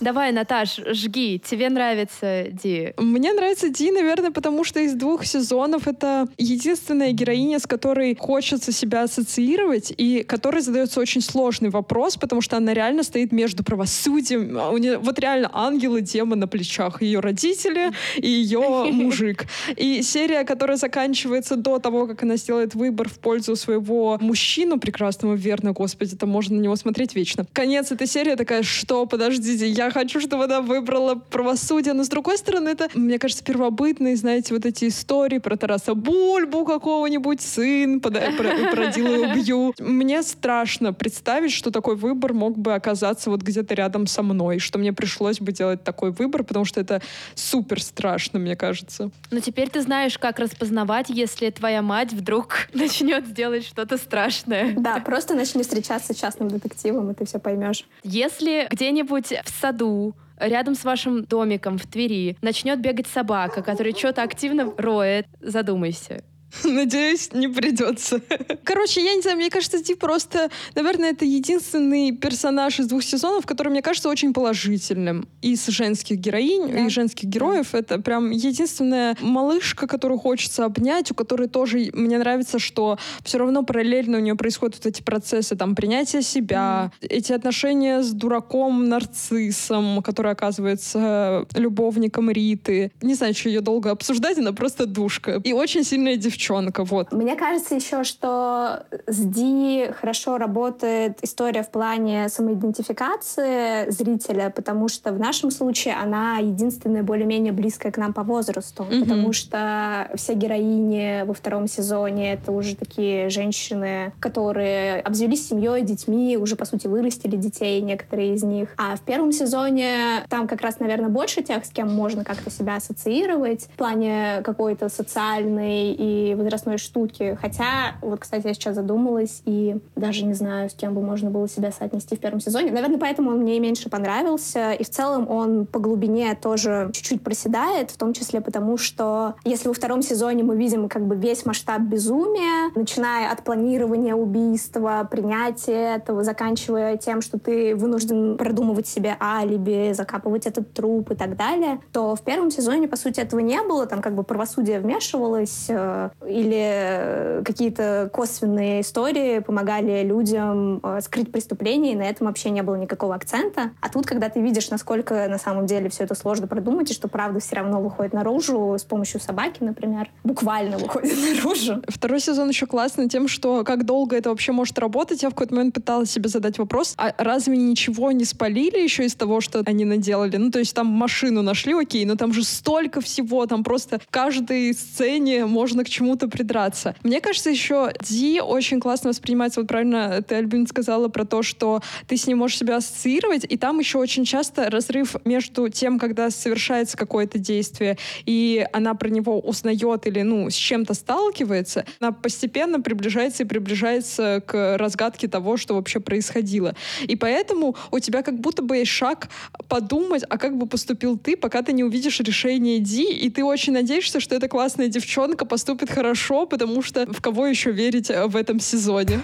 Давай, 0.00 0.30
Наташ, 0.30 0.80
жги. 0.90 1.40
Тебе 1.42 1.70
нравится 1.70 2.46
Ди? 2.50 2.92
Мне 2.98 3.32
нравится 3.32 3.70
Ди, 3.70 3.90
наверное, 3.90 4.30
потому 4.30 4.62
что 4.62 4.80
из 4.80 4.92
двух 4.92 5.24
сезонов 5.24 5.88
это 5.88 6.28
единственная 6.36 7.12
героиня, 7.12 7.58
с 7.58 7.66
которой 7.66 8.14
хочется 8.14 8.72
себя 8.72 9.04
ассоциировать, 9.04 9.94
и 9.96 10.22
которой 10.22 10.60
задается 10.60 11.00
очень 11.00 11.22
сложный 11.22 11.70
вопрос, 11.70 12.18
потому 12.18 12.42
что 12.42 12.58
она 12.58 12.74
реально 12.74 13.04
стоит 13.04 13.32
между 13.32 13.64
правосудием. 13.64 14.58
У 14.70 14.76
нее, 14.76 14.98
вот 14.98 15.18
реально 15.18 15.50
ангел 15.54 15.96
и 15.96 16.02
демон 16.02 16.40
на 16.40 16.48
плечах. 16.48 17.00
Ее 17.00 17.20
родители 17.20 17.90
и 18.18 18.28
ее 18.28 18.60
мужик. 18.92 19.46
И 19.76 20.02
серия, 20.02 20.44
которая 20.44 20.76
заканчивается 20.76 21.56
до 21.56 21.78
того, 21.78 22.06
как 22.06 22.22
она 22.22 22.36
сделает 22.36 22.74
выбор 22.74 23.08
в 23.08 23.18
пользу 23.18 23.56
своего 23.56 24.18
мужчину 24.20 24.78
прекрасного, 24.78 25.34
верно, 25.34 25.72
господи, 25.72 26.14
это 26.14 26.26
можно 26.26 26.56
на 26.56 26.60
него 26.60 26.76
смотреть 26.76 27.16
вечно. 27.16 27.46
Конец 27.54 27.92
этой 27.92 28.06
серии 28.06 28.34
такая, 28.34 28.62
что, 28.62 29.06
подождите, 29.06 29.66
я 29.66 29.86
хочу, 29.96 30.20
чтобы 30.20 30.44
она 30.44 30.60
выбрала 30.60 31.14
правосудие. 31.14 31.94
Но 31.94 32.04
с 32.04 32.08
другой 32.08 32.36
стороны, 32.36 32.68
это, 32.68 32.90
мне 32.92 33.18
кажется, 33.18 33.42
первобытные, 33.42 34.16
знаете, 34.16 34.52
вот 34.52 34.66
эти 34.66 34.88
истории 34.88 35.38
про 35.38 35.56
Тараса 35.56 35.94
Бульбу 35.94 36.66
какого-нибудь, 36.66 37.40
сын 37.40 38.00
продил 38.00 39.06
и 39.06 39.18
убью. 39.26 39.74
Мне 39.78 40.22
страшно 40.22 40.92
представить, 40.92 41.52
что 41.52 41.70
такой 41.70 41.96
выбор 41.96 42.34
мог 42.34 42.58
бы 42.58 42.74
оказаться 42.74 43.30
вот 43.30 43.40
где-то 43.40 43.74
рядом 43.74 44.06
со 44.06 44.22
мной, 44.22 44.58
что 44.58 44.78
мне 44.78 44.92
пришлось 44.92 45.40
бы 45.40 45.50
делать 45.50 45.82
такой 45.82 46.10
выбор, 46.10 46.44
потому 46.44 46.66
что 46.66 46.78
это 46.78 47.00
супер 47.34 47.82
страшно, 47.82 48.38
мне 48.38 48.54
кажется. 48.54 49.10
Но 49.30 49.40
теперь 49.40 49.70
ты 49.70 49.80
знаешь, 49.80 50.18
как 50.18 50.38
распознавать, 50.38 51.06
если 51.08 51.48
твоя 51.48 51.80
мать 51.80 52.12
вдруг 52.12 52.68
начнет 52.74 53.32
делать 53.32 53.64
что-то 53.64 53.96
страшное. 53.96 54.74
Да, 54.76 55.00
просто 55.00 55.34
начни 55.34 55.62
встречаться 55.62 56.12
с 56.12 56.16
частным 56.18 56.48
детективом, 56.48 57.10
и 57.10 57.14
ты 57.14 57.24
все 57.24 57.38
поймешь. 57.38 57.86
Если 58.02 58.68
где-нибудь 58.70 59.32
в 59.42 59.60
саду 59.60 59.75
саду, 59.76 60.14
рядом 60.38 60.74
с 60.74 60.84
вашим 60.84 61.24
домиком 61.24 61.78
в 61.78 61.86
Твери 61.86 62.36
начнет 62.42 62.80
бегать 62.80 63.06
собака, 63.06 63.62
которая 63.62 63.94
что-то 63.94 64.22
активно 64.22 64.72
роет, 64.76 65.26
задумайся. 65.40 66.24
Надеюсь, 66.64 67.32
не 67.32 67.48
придется. 67.48 68.20
Короче, 68.64 69.04
я 69.04 69.14
не 69.14 69.22
знаю, 69.22 69.36
мне 69.36 69.50
кажется, 69.50 69.82
Ди 69.82 69.94
просто, 69.94 70.50
наверное, 70.74 71.10
это 71.10 71.24
единственный 71.24 72.12
персонаж 72.12 72.80
из 72.80 72.86
двух 72.86 73.02
сезонов, 73.02 73.46
который, 73.46 73.68
мне 73.68 73.82
кажется, 73.82 74.08
очень 74.08 74.32
положительным. 74.32 75.28
Из 75.42 75.66
женских 75.66 76.16
героинь, 76.18 76.70
да. 76.70 76.86
и 76.86 76.88
женских 76.88 77.28
героев. 77.28 77.68
Да. 77.72 77.78
Это 77.78 78.00
прям 78.00 78.30
единственная 78.30 79.16
малышка, 79.20 79.86
которую 79.86 80.18
хочется 80.18 80.64
обнять, 80.64 81.10
у 81.10 81.14
которой 81.14 81.48
тоже, 81.48 81.90
мне 81.92 82.18
нравится, 82.18 82.58
что 82.58 82.98
все 83.24 83.38
равно 83.38 83.62
параллельно 83.62 84.18
у 84.18 84.20
нее 84.20 84.34
происходят 84.34 84.76
вот 84.76 84.86
эти 84.86 85.02
процессы, 85.02 85.56
там, 85.56 85.74
принятия 85.74 86.22
себя, 86.22 86.90
mm. 87.00 87.06
эти 87.08 87.32
отношения 87.32 88.02
с 88.02 88.10
дураком, 88.12 88.88
нарциссом, 88.88 90.02
который 90.02 90.32
оказывается 90.32 91.46
любовником 91.54 92.30
Риты. 92.30 92.92
Не 93.02 93.14
знаю, 93.14 93.34
что 93.34 93.48
ее 93.48 93.60
долго 93.60 93.90
обсуждать, 93.90 94.38
она 94.38 94.52
просто 94.52 94.86
душка. 94.86 95.40
И 95.44 95.52
очень 95.52 95.84
сильная 95.84 96.16
девчонка 96.16 96.45
девчонка, 96.46 96.84
вот. 96.84 97.12
Мне 97.12 97.36
кажется 97.36 97.74
еще, 97.74 98.04
что 98.04 98.84
с 99.06 99.18
Ди 99.18 99.90
хорошо 99.98 100.38
работает 100.38 101.18
история 101.22 101.62
в 101.62 101.70
плане 101.70 102.28
самоидентификации 102.28 103.90
зрителя, 103.90 104.52
потому 104.54 104.88
что 104.88 105.12
в 105.12 105.18
нашем 105.18 105.50
случае 105.50 105.94
она 105.94 106.38
единственная 106.38 107.02
более-менее 107.02 107.52
близкая 107.52 107.92
к 107.92 107.96
нам 107.96 108.12
по 108.12 108.22
возрасту, 108.22 108.84
mm-hmm. 108.84 109.00
потому 109.00 109.32
что 109.32 110.08
все 110.14 110.34
героини 110.34 111.24
во 111.26 111.34
втором 111.34 111.66
сезоне 111.66 112.34
это 112.34 112.52
уже 112.52 112.76
такие 112.76 113.28
женщины, 113.30 114.12
которые 114.20 115.00
обзавелись 115.00 115.48
семьей, 115.48 115.82
детьми, 115.82 116.36
уже 116.36 116.56
по 116.56 116.64
сути 116.64 116.86
вырастили 116.86 117.36
детей, 117.36 117.80
некоторые 117.80 118.34
из 118.34 118.42
них. 118.42 118.68
А 118.76 118.96
в 118.96 119.00
первом 119.00 119.32
сезоне 119.32 120.24
там 120.28 120.46
как 120.46 120.60
раз, 120.60 120.78
наверное, 120.78 121.08
больше 121.08 121.42
тех, 121.42 121.64
с 121.64 121.70
кем 121.70 121.92
можно 121.92 122.24
как-то 122.24 122.50
себя 122.50 122.76
ассоциировать 122.76 123.64
в 123.64 123.76
плане 123.76 124.42
какой-то 124.44 124.88
социальной 124.88 125.92
и 125.92 126.35
возрастной 126.36 126.78
штуки. 126.78 127.36
Хотя, 127.40 127.96
вот, 128.00 128.20
кстати, 128.20 128.46
я 128.46 128.54
сейчас 128.54 128.74
задумалась 128.74 129.42
и 129.44 129.76
даже 129.94 130.24
не 130.24 130.34
знаю, 130.34 130.70
с 130.70 130.74
кем 130.74 130.94
бы 130.94 131.02
можно 131.02 131.30
было 131.30 131.48
себя 131.48 131.72
соотнести 131.72 132.16
в 132.16 132.20
первом 132.20 132.40
сезоне. 132.40 132.70
Наверное, 132.72 132.98
поэтому 132.98 133.30
он 133.30 133.38
мне 133.38 133.58
меньше 133.60 133.88
понравился. 133.88 134.72
И 134.72 134.84
в 134.84 134.90
целом 134.90 135.28
он 135.30 135.66
по 135.66 135.78
глубине 135.78 136.34
тоже 136.34 136.90
чуть-чуть 136.92 137.22
проседает, 137.22 137.90
в 137.90 137.96
том 137.96 138.12
числе 138.12 138.40
потому, 138.40 138.76
что 138.76 139.34
если 139.44 139.68
во 139.68 139.74
втором 139.74 140.02
сезоне 140.02 140.42
мы 140.42 140.56
видим 140.56 140.88
как 140.88 141.06
бы 141.06 141.16
весь 141.16 141.44
масштаб 141.46 141.82
безумия, 141.82 142.70
начиная 142.74 143.30
от 143.30 143.42
планирования 143.42 144.14
убийства, 144.14 145.06
принятия 145.10 145.96
этого, 145.96 146.24
заканчивая 146.24 146.96
тем, 146.96 147.20
что 147.20 147.38
ты 147.38 147.74
вынужден 147.74 148.36
продумывать 148.36 148.86
себе 148.86 149.16
алиби, 149.20 149.92
закапывать 149.92 150.46
этот 150.46 150.72
труп 150.72 151.12
и 151.12 151.14
так 151.14 151.36
далее, 151.36 151.80
то 151.92 152.14
в 152.14 152.22
первом 152.22 152.50
сезоне, 152.50 152.88
по 152.88 152.96
сути, 152.96 153.20
этого 153.20 153.40
не 153.40 153.60
было. 153.62 153.86
Там 153.86 154.02
как 154.02 154.14
бы 154.14 154.22
правосудие 154.22 154.80
вмешивалось 154.80 155.66
э, 155.68 156.10
или 156.28 157.42
какие-то 157.44 158.10
косвенные 158.12 158.80
истории 158.80 159.38
помогали 159.40 160.02
людям 160.02 160.80
э, 160.82 161.00
скрыть 161.02 161.30
преступление, 161.32 161.92
и 161.92 161.96
на 161.96 162.02
этом 162.02 162.26
вообще 162.26 162.50
не 162.50 162.62
было 162.62 162.76
никакого 162.76 163.14
акцента. 163.14 163.70
А 163.80 163.88
тут, 163.88 164.06
когда 164.06 164.28
ты 164.28 164.40
видишь, 164.40 164.70
насколько 164.70 165.28
на 165.28 165.38
самом 165.38 165.66
деле 165.66 165.88
все 165.88 166.04
это 166.04 166.14
сложно 166.14 166.46
продумать, 166.46 166.90
и 166.90 166.94
что 166.94 167.08
правда 167.08 167.40
все 167.40 167.56
равно 167.56 167.80
выходит 167.80 168.12
наружу 168.12 168.76
с 168.78 168.84
помощью 168.84 169.20
собаки, 169.20 169.62
например, 169.62 170.10
буквально 170.24 170.78
выходит 170.78 171.16
наружу. 171.36 171.82
Второй 171.88 172.20
сезон 172.20 172.48
еще 172.48 172.66
классный 172.66 173.08
тем, 173.08 173.28
что 173.28 173.64
как 173.64 173.84
долго 173.84 174.16
это 174.16 174.30
вообще 174.30 174.52
может 174.52 174.78
работать. 174.78 175.22
Я 175.22 175.30
в 175.30 175.32
какой-то 175.32 175.54
момент 175.54 175.74
пыталась 175.74 176.10
себе 176.10 176.28
задать 176.28 176.58
вопрос, 176.58 176.94
а 176.96 177.14
разве 177.18 177.56
ничего 177.56 178.12
не 178.12 178.24
спалили 178.24 178.80
еще 178.80 179.04
из 179.04 179.14
того, 179.14 179.40
что 179.40 179.62
они 179.64 179.84
наделали? 179.84 180.36
Ну, 180.36 180.50
то 180.50 180.58
есть 180.58 180.74
там 180.74 180.86
машину 180.86 181.42
нашли, 181.42 181.74
окей, 181.74 182.04
но 182.04 182.16
там 182.16 182.32
же 182.32 182.44
столько 182.44 183.00
всего, 183.00 183.46
там 183.46 183.64
просто 183.64 183.98
в 183.98 184.08
каждой 184.10 184.74
сцене 184.74 185.46
можно 185.46 185.84
к 185.84 185.88
чему-то 186.06 186.28
придраться. 186.28 186.94
Мне 187.02 187.20
кажется, 187.20 187.50
еще 187.50 187.92
Ди 188.00 188.40
очень 188.40 188.78
классно 188.78 189.10
воспринимается, 189.10 189.60
вот 189.60 189.68
правильно 189.68 190.22
ты, 190.22 190.36
Альбин, 190.36 190.68
сказала 190.68 191.08
про 191.08 191.24
то, 191.24 191.42
что 191.42 191.82
ты 192.06 192.16
с 192.16 192.28
ним 192.28 192.38
можешь 192.38 192.58
себя 192.58 192.76
ассоциировать, 192.76 193.44
и 193.48 193.56
там 193.56 193.80
еще 193.80 193.98
очень 193.98 194.24
часто 194.24 194.70
разрыв 194.70 195.16
между 195.24 195.68
тем, 195.68 195.98
когда 195.98 196.30
совершается 196.30 196.96
какое-то 196.96 197.38
действие, 197.38 197.98
и 198.24 198.64
она 198.72 198.94
про 198.94 199.08
него 199.08 199.40
узнает 199.40 200.06
или, 200.06 200.22
ну, 200.22 200.48
с 200.48 200.54
чем-то 200.54 200.94
сталкивается, 200.94 201.84
она 202.00 202.12
постепенно 202.12 202.80
приближается 202.80 203.42
и 203.42 203.46
приближается 203.46 204.42
к 204.46 204.76
разгадке 204.76 205.26
того, 205.26 205.56
что 205.56 205.74
вообще 205.74 205.98
происходило. 205.98 206.76
И 207.02 207.16
поэтому 207.16 207.74
у 207.90 207.98
тебя 207.98 208.22
как 208.22 208.38
будто 208.38 208.62
бы 208.62 208.76
есть 208.76 208.92
шаг 208.92 209.28
подумать, 209.68 210.22
а 210.28 210.38
как 210.38 210.56
бы 210.56 210.66
поступил 210.66 211.18
ты, 211.18 211.36
пока 211.36 211.62
ты 211.62 211.72
не 211.72 211.82
увидишь 211.82 212.20
решение 212.20 212.78
Ди, 212.78 213.10
и 213.10 213.28
ты 213.28 213.44
очень 213.44 213.72
надеешься, 213.72 214.20
что 214.20 214.36
эта 214.36 214.46
классная 214.48 214.86
девчонка 214.86 215.44
поступит 215.44 215.95
хорошо, 215.96 216.44
потому 216.46 216.82
что 216.82 217.06
в 217.06 217.22
кого 217.22 217.46
еще 217.46 217.70
верить 217.70 218.10
в 218.10 218.36
этом 218.36 218.60
сезоне? 218.60 219.22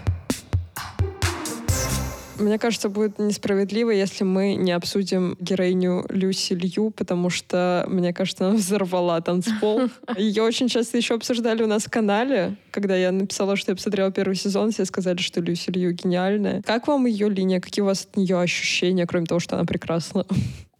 Мне 2.38 2.58
кажется, 2.58 2.88
будет 2.88 3.18
несправедливо, 3.18 3.90
если 3.90 4.24
мы 4.24 4.54
не 4.54 4.72
обсудим 4.72 5.36
героиню 5.38 6.06
Люси 6.08 6.54
Лью, 6.54 6.90
потому 6.90 7.28
что, 7.28 7.84
мне 7.88 8.14
кажется, 8.14 8.48
она 8.48 8.56
взорвала 8.56 9.20
танцпол. 9.20 9.82
Ее 10.16 10.42
очень 10.42 10.68
часто 10.68 10.96
еще 10.96 11.14
обсуждали 11.14 11.62
у 11.62 11.66
нас 11.66 11.84
в 11.84 11.90
канале. 11.90 12.56
Когда 12.70 12.96
я 12.96 13.12
написала, 13.12 13.54
что 13.56 13.72
я 13.72 13.76
посмотрела 13.76 14.10
первый 14.10 14.34
сезон, 14.34 14.72
все 14.72 14.86
сказали, 14.86 15.18
что 15.18 15.42
Люси 15.42 15.70
Лью 15.70 15.92
гениальная. 15.92 16.62
Как 16.62 16.88
вам 16.88 17.04
ее 17.04 17.28
линия? 17.28 17.60
Какие 17.60 17.82
у 17.82 17.86
вас 17.86 18.08
от 18.10 18.16
нее 18.16 18.40
ощущения, 18.40 19.06
кроме 19.06 19.26
того, 19.26 19.40
что 19.40 19.56
она 19.56 19.66
прекрасна? 19.66 20.24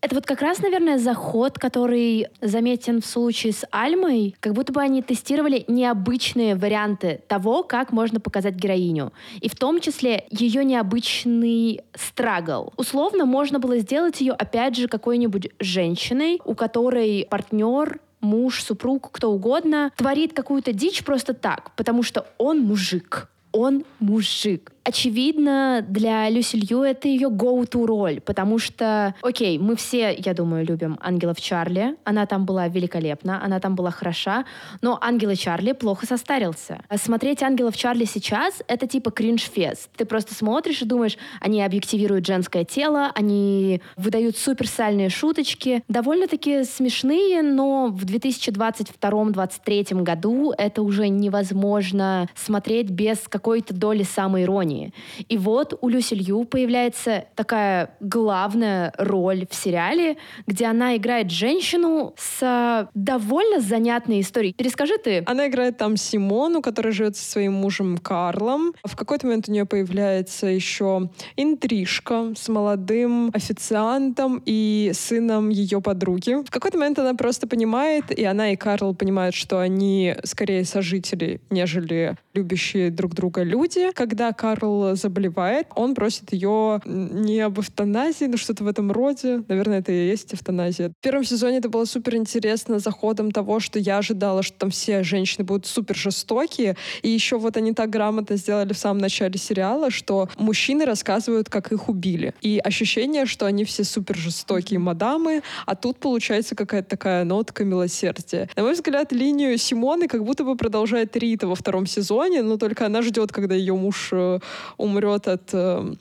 Это 0.03 0.17
вот 0.17 0.27
как 0.27 0.43
раз, 0.43 0.59
наверное, 0.59 0.99
заход, 0.99 1.61
который 1.61 2.27
заметен 2.41 3.01
в 3.01 3.07
случае 3.07 3.53
с 3.53 3.65
Альмой, 3.71 4.35
как 4.41 4.53
будто 4.53 4.73
бы 4.73 4.81
они 4.81 5.01
тестировали 5.01 5.65
необычные 5.69 6.57
варианты 6.57 7.21
того, 7.29 7.63
как 7.63 7.93
можно 7.93 8.19
показать 8.19 8.57
героиню. 8.57 9.13
И 9.41 9.49
в 9.49 9.55
том 9.55 9.81
числе 9.81 10.27
ее 10.31 10.65
необычный 10.65 11.83
страгл. 11.95 12.73
Условно 12.77 13.27
можно 13.27 13.61
было 13.61 13.79
сделать 13.79 14.21
ее, 14.21 14.33
опять 14.33 14.77
же, 14.77 14.89
какой-нибудь 14.89 15.51
женщиной, 15.61 16.41
у 16.45 16.57
которой 16.57 17.29
партнер 17.31 18.01
муж, 18.21 18.65
супруг, 18.65 19.09
кто 19.13 19.31
угодно, 19.31 19.93
творит 19.97 20.33
какую-то 20.33 20.73
дичь 20.73 21.05
просто 21.05 21.33
так, 21.33 21.71
потому 21.77 22.03
что 22.03 22.27
он 22.39 22.59
мужик. 22.59 23.29
Он 23.53 23.85
мужик 24.01 24.72
очевидно, 24.85 25.85
для 25.87 26.29
Люси 26.29 26.57
Лью 26.57 26.83
это 26.83 27.09
ее 27.09 27.29
go-to 27.29 27.87
роль, 27.87 28.21
потому 28.21 28.59
что, 28.59 29.15
окей, 29.23 29.59
мы 29.59 29.77
все, 29.77 30.15
я 30.17 30.35
думаю, 30.35 30.67
любим 30.67 30.99
ангелов 31.01 31.41
Чарли, 31.41 31.97
она 32.05 32.27
там 32.27 32.45
была 32.45 32.69
великолепна, 32.69 33.43
она 33.43 33.61
там 33.61 33.75
была 33.75 33.91
хороша, 33.91 34.45
но 34.81 34.99
ангелы 35.01 35.37
Чарли 35.37 35.73
плохо 35.73 36.07
состарился. 36.07 36.81
А 36.89 36.99
смотреть 36.99 37.43
ангелов 37.43 37.77
Чарли 37.77 38.05
сейчас— 38.05 38.63
это 38.69 38.87
типа 38.87 39.11
кринж-фест. 39.11 39.91
Ты 39.97 40.05
просто 40.05 40.35
смотришь 40.35 40.83
и 40.83 40.85
думаешь, 40.85 41.17
они 41.41 41.63
объективируют 41.63 42.27
женское 42.27 42.65
тело, 42.65 43.11
они 43.15 43.81
выдают 43.97 44.37
суперсальные 44.37 45.09
шуточки, 45.11 45.85
довольно-таки 45.89 46.65
смешные, 46.65 47.43
но 47.43 47.89
в 47.89 48.05
2022-2023 48.05 50.03
году 50.03 50.53
это 50.57 50.83
уже 50.83 51.09
невозможно 51.09 52.29
смотреть 52.35 52.91
без 52.91 53.19
какой-то 53.29 53.73
доли 53.75 54.03
самоиронии 54.03 54.72
компании. 54.73 54.93
И 55.29 55.39
вот 55.39 55.79
у 55.81 55.89
Люси 55.89 56.15
Лью 56.15 56.45
появляется 56.45 57.25
такая 57.35 57.95
главная 58.01 58.93
роль 58.99 59.47
в 59.51 59.55
сериале, 59.55 60.17
где 60.47 60.67
она 60.67 60.97
играет 60.97 61.31
женщину 61.31 62.15
с 62.17 62.89
довольно 62.95 63.61
занятной 63.61 64.21
историей. 64.21 64.53
Перескажи 64.53 64.99
ты. 64.99 65.23
Она 65.27 65.49
играет 65.49 65.79
там 65.79 65.97
Симону, 65.97 66.63
которая 66.63 66.93
живет 66.93 67.17
со 67.17 67.31
своим 67.31 67.53
мужем 67.55 67.99
Карлом. 67.99 68.75
В 68.85 68.97
какой-то 68.97 69.27
момент 69.27 69.49
у 69.49 69.53
нее 69.53 69.65
появляется 69.65 70.47
еще 70.47 71.11
интрижка 71.37 72.33
с 72.37 72.49
молодым 72.49 73.31
официантом 73.35 74.43
и 74.47 74.93
сыном 74.95 75.49
ее 75.49 75.81
подруги. 75.81 76.43
В 76.45 76.51
какой-то 76.51 76.79
момент 76.79 76.99
она 76.99 77.15
просто 77.15 77.47
понимает, 77.47 78.11
и 78.11 78.25
она 78.25 78.53
и 78.53 78.57
Карл 78.57 78.95
понимают, 78.95 79.35
что 79.35 79.59
они 79.61 80.15
скорее 80.25 80.65
сожители, 80.65 81.41
нежели 81.51 82.17
любящие 82.35 82.91
друг 82.91 83.15
друга 83.15 83.43
люди. 83.43 83.91
Когда 83.95 84.33
Карл 84.33 84.62
Карл 84.63 84.95
заболевает, 84.95 85.67
он 85.75 85.95
просит 85.95 86.33
ее 86.33 86.81
не 86.85 87.41
об 87.41 87.59
эвтаназии, 87.59 88.27
но 88.27 88.37
что-то 88.37 88.65
в 88.65 88.69
этом 88.69 88.93
роде. 88.93 89.43
Наверное, 89.49 89.81
это 89.81 89.91
и 89.91 90.09
есть 90.09 90.35
эвтаназия. 90.35 90.91
В 90.91 91.03
первом 91.03 91.25
сезоне 91.25 91.59
это 91.59 91.69
было 91.69 91.85
супер 91.85 92.15
интересно 92.15 92.79
заходом 92.79 93.33
того, 93.33 93.59
что 93.59 93.79
я 93.79 93.99
ожидала, 93.99 94.43
что 94.43 94.57
там 94.59 94.71
все 94.71 95.03
женщины 95.03 95.45
будут 95.45 95.67
супер 95.67 95.97
жестокие. 95.97 96.77
И 97.03 97.09
еще 97.09 97.39
вот 97.39 97.57
они 97.57 97.73
так 97.73 97.91
грамотно 97.91 98.37
сделали 98.37 98.73
в 98.73 98.79
самом 98.79 98.99
начале 98.99 99.37
сериала, 99.39 99.91
что 99.91 100.29
мужчины 100.39 100.85
рассказывают, 100.85 101.49
как 101.49 101.73
их 101.73 101.89
убили. 101.89 102.35
И 102.41 102.61
ощущение, 102.63 103.27
что 103.27 103.47
они 103.47 103.65
все 103.65 103.85
супер 103.85 104.17
жестокие 104.17 104.79
мадамы, 104.79 105.43
а 105.67 105.75
тут 105.75 105.99
получается 105.99 106.55
какая-то 106.55 106.89
такая 106.89 107.25
нотка 107.25 107.65
милосердия. 107.65 108.49
На 108.57 108.63
мой 108.63 108.75
взгляд, 108.75 109.13
линию 109.13 109.59
Симоны 109.59 110.07
как 110.07 110.25
будто 110.25 110.45
бы 110.45 110.57
продолжает 110.57 111.17
Рита 111.17 111.49
во 111.49 111.55
втором 111.55 111.87
сезоне, 111.87 112.43
но 112.43 112.57
только 112.57 112.87
она 112.87 113.03
ждет, 113.03 113.33
когда 113.33 113.55
ее 113.55 113.75
муж 113.75 114.11
э, 114.13 114.39
умрет 114.77 115.29
от 115.29 115.51
э, 115.53 115.95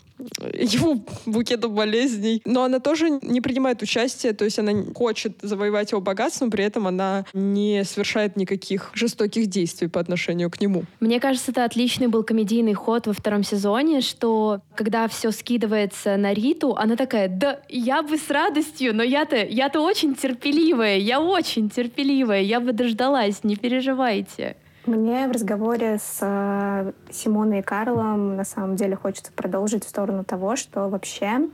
его 0.53 0.97
букета 1.25 1.67
болезней. 1.67 2.41
Но 2.45 2.63
она 2.63 2.79
тоже 2.79 3.09
не 3.21 3.41
принимает 3.41 3.81
участие, 3.81 4.33
то 4.33 4.45
есть 4.45 4.59
она 4.59 4.71
хочет 4.93 5.37
завоевать 5.41 5.91
его 5.91 6.01
богатство, 6.01 6.45
но 6.45 6.51
при 6.51 6.63
этом 6.63 6.87
она 6.87 7.25
не 7.33 7.83
совершает 7.83 8.35
никаких 8.35 8.91
жестоких 8.93 9.47
действий 9.47 9.87
по 9.87 9.99
отношению 9.99 10.49
к 10.49 10.61
нему. 10.61 10.83
Мне 10.99 11.19
кажется, 11.19 11.51
это 11.51 11.65
отличный 11.65 12.07
был 12.07 12.23
комедийный 12.23 12.73
ход 12.73 13.07
во 13.07 13.13
втором 13.13 13.43
сезоне, 13.43 14.01
что 14.01 14.61
когда 14.75 15.07
все 15.07 15.31
скидывается 15.31 16.17
на 16.17 16.33
Риту, 16.33 16.75
она 16.75 16.95
такая, 16.95 17.27
да 17.27 17.59
я 17.69 18.01
бы 18.01 18.17
с 18.17 18.29
радостью, 18.29 18.95
но 18.95 19.03
я-то 19.03 19.43
я-то 19.43 19.81
очень 19.81 20.15
терпеливая, 20.15 20.97
я 20.97 21.19
очень 21.19 21.69
терпеливая, 21.69 22.41
я 22.41 22.59
бы 22.59 22.73
дождалась, 22.73 23.43
не 23.43 23.55
переживайте. 23.55 24.55
Мне 24.85 25.27
в 25.27 25.31
разговоре 25.31 25.99
с 25.99 26.17
э, 26.21 26.91
Симоной 27.11 27.59
и 27.59 27.61
Карлом 27.61 28.35
на 28.35 28.43
самом 28.43 28.75
деле 28.75 28.95
хочется 28.95 29.31
продолжить 29.31 29.85
в 29.85 29.89
сторону 29.89 30.23
того, 30.23 30.55
что 30.55 30.89
вообще 30.89 31.49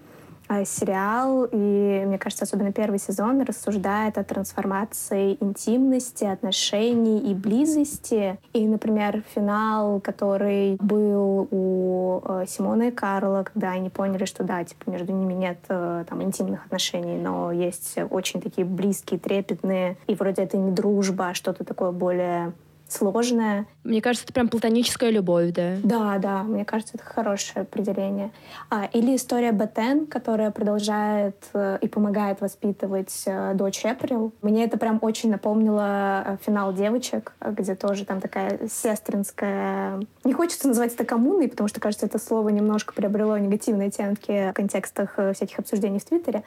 А 0.47 0.63
сериал, 0.63 1.43
и 1.51 2.03
мне 2.05 2.17
кажется, 2.17 2.45
особенно 2.45 2.71
первый 2.71 2.99
сезон, 2.99 3.41
рассуждает 3.41 4.17
о 4.17 4.23
трансформации 4.23 5.35
интимности, 5.41 6.23
отношений 6.23 7.19
и 7.19 7.33
близости. 7.33 8.39
И, 8.53 8.65
например, 8.65 9.23
финал, 9.35 9.99
который 9.99 10.77
был 10.79 11.49
у 11.51 12.21
э, 12.23 12.45
Симона 12.47 12.83
и 12.83 12.91
Карла, 12.91 13.43
когда 13.43 13.71
они 13.71 13.89
поняли, 13.89 14.23
что 14.23 14.45
да, 14.45 14.63
типа 14.63 14.89
между 14.89 15.11
ними 15.11 15.33
нет 15.33 15.59
э, 15.67 16.05
там 16.07 16.23
интимных 16.23 16.65
отношений, 16.65 17.17
но 17.17 17.51
есть 17.51 17.97
очень 18.09 18.39
такие 18.39 18.65
близкие, 18.65 19.19
трепетные, 19.19 19.97
и 20.07 20.15
вроде 20.15 20.43
это 20.43 20.55
не 20.55 20.71
дружба, 20.71 21.29
а 21.29 21.33
что-то 21.33 21.65
такое 21.65 21.91
более 21.91 22.53
сложная. 22.87 23.67
Мне 23.87 24.01
кажется, 24.01 24.25
это 24.25 24.33
прям 24.33 24.49
платоническая 24.49 25.09
любовь, 25.11 25.53
да? 25.53 25.77
Да, 25.81 26.17
да, 26.17 26.43
мне 26.43 26.65
кажется, 26.65 26.95
это 26.95 27.05
хорошее 27.05 27.61
определение. 27.61 28.31
А, 28.69 28.89
или 28.91 29.15
история 29.15 29.53
Бетен, 29.53 30.07
которая 30.07 30.51
продолжает 30.51 31.37
э, 31.53 31.77
и 31.79 31.87
помогает 31.87 32.41
воспитывать 32.41 33.23
э, 33.25 33.53
дочь 33.53 33.85
Эприл. 33.85 34.33
Мне 34.41 34.65
это 34.65 34.77
прям 34.77 34.99
очень 35.01 35.31
напомнило 35.31 36.23
э, 36.25 36.37
финал 36.45 36.73
«Девочек», 36.73 37.31
где 37.39 37.75
тоже 37.75 38.03
там 38.03 38.19
такая 38.19 38.59
сестринская... 38.67 40.01
Не 40.25 40.33
хочется 40.33 40.67
называть 40.67 40.93
это 40.93 41.05
коммуной, 41.05 41.47
потому 41.47 41.69
что, 41.69 41.79
кажется, 41.79 42.07
это 42.07 42.19
слово 42.19 42.49
немножко 42.49 42.93
приобрело 42.93 43.37
негативные 43.37 43.87
оттенки 43.87 44.49
в 44.51 44.53
контекстах 44.53 45.17
всяких 45.33 45.59
обсуждений 45.59 45.99
в 45.99 46.03
Твиттере. 46.03 46.43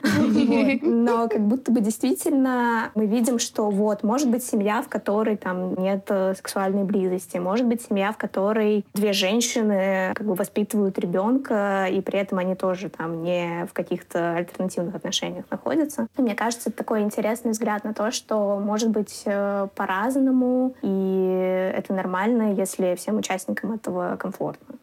Но 0.82 1.26
как 1.26 1.40
будто 1.40 1.72
бы 1.72 1.80
действительно 1.80 2.90
мы 2.94 3.06
видим, 3.06 3.38
что 3.38 3.70
вот, 3.70 4.02
может 4.02 4.28
быть, 4.28 4.44
семья, 4.44 4.82
в 4.82 4.88
которой 4.88 5.38
там 5.38 5.74
нет 5.76 6.06
сексуальной 6.06 6.84
близости. 6.84 7.29
Может 7.38 7.66
быть, 7.66 7.82
семья, 7.82 8.12
в 8.12 8.16
которой 8.16 8.84
две 8.94 9.12
женщины 9.12 10.12
как 10.14 10.26
бы 10.26 10.34
воспитывают 10.34 10.98
ребенка, 10.98 11.86
и 11.90 12.00
при 12.00 12.18
этом 12.18 12.38
они 12.38 12.54
тоже 12.54 12.88
там 12.88 13.22
не 13.22 13.66
в 13.66 13.72
каких-то 13.72 14.34
альтернативных 14.36 14.94
отношениях 14.94 15.44
находятся. 15.50 16.08
И 16.16 16.22
мне 16.22 16.34
кажется, 16.34 16.70
это 16.70 16.78
такой 16.78 17.02
интересный 17.02 17.52
взгляд 17.52 17.84
на 17.84 17.94
то, 17.94 18.10
что 18.10 18.58
может 18.58 18.90
быть 18.90 19.22
э, 19.26 19.68
по-разному, 19.74 20.74
и 20.82 21.72
это 21.74 21.92
нормально, 21.92 22.54
если 22.54 22.94
всем 22.96 23.18
участникам 23.18 23.72
этого 23.72 24.16
комфортно. 24.16 24.76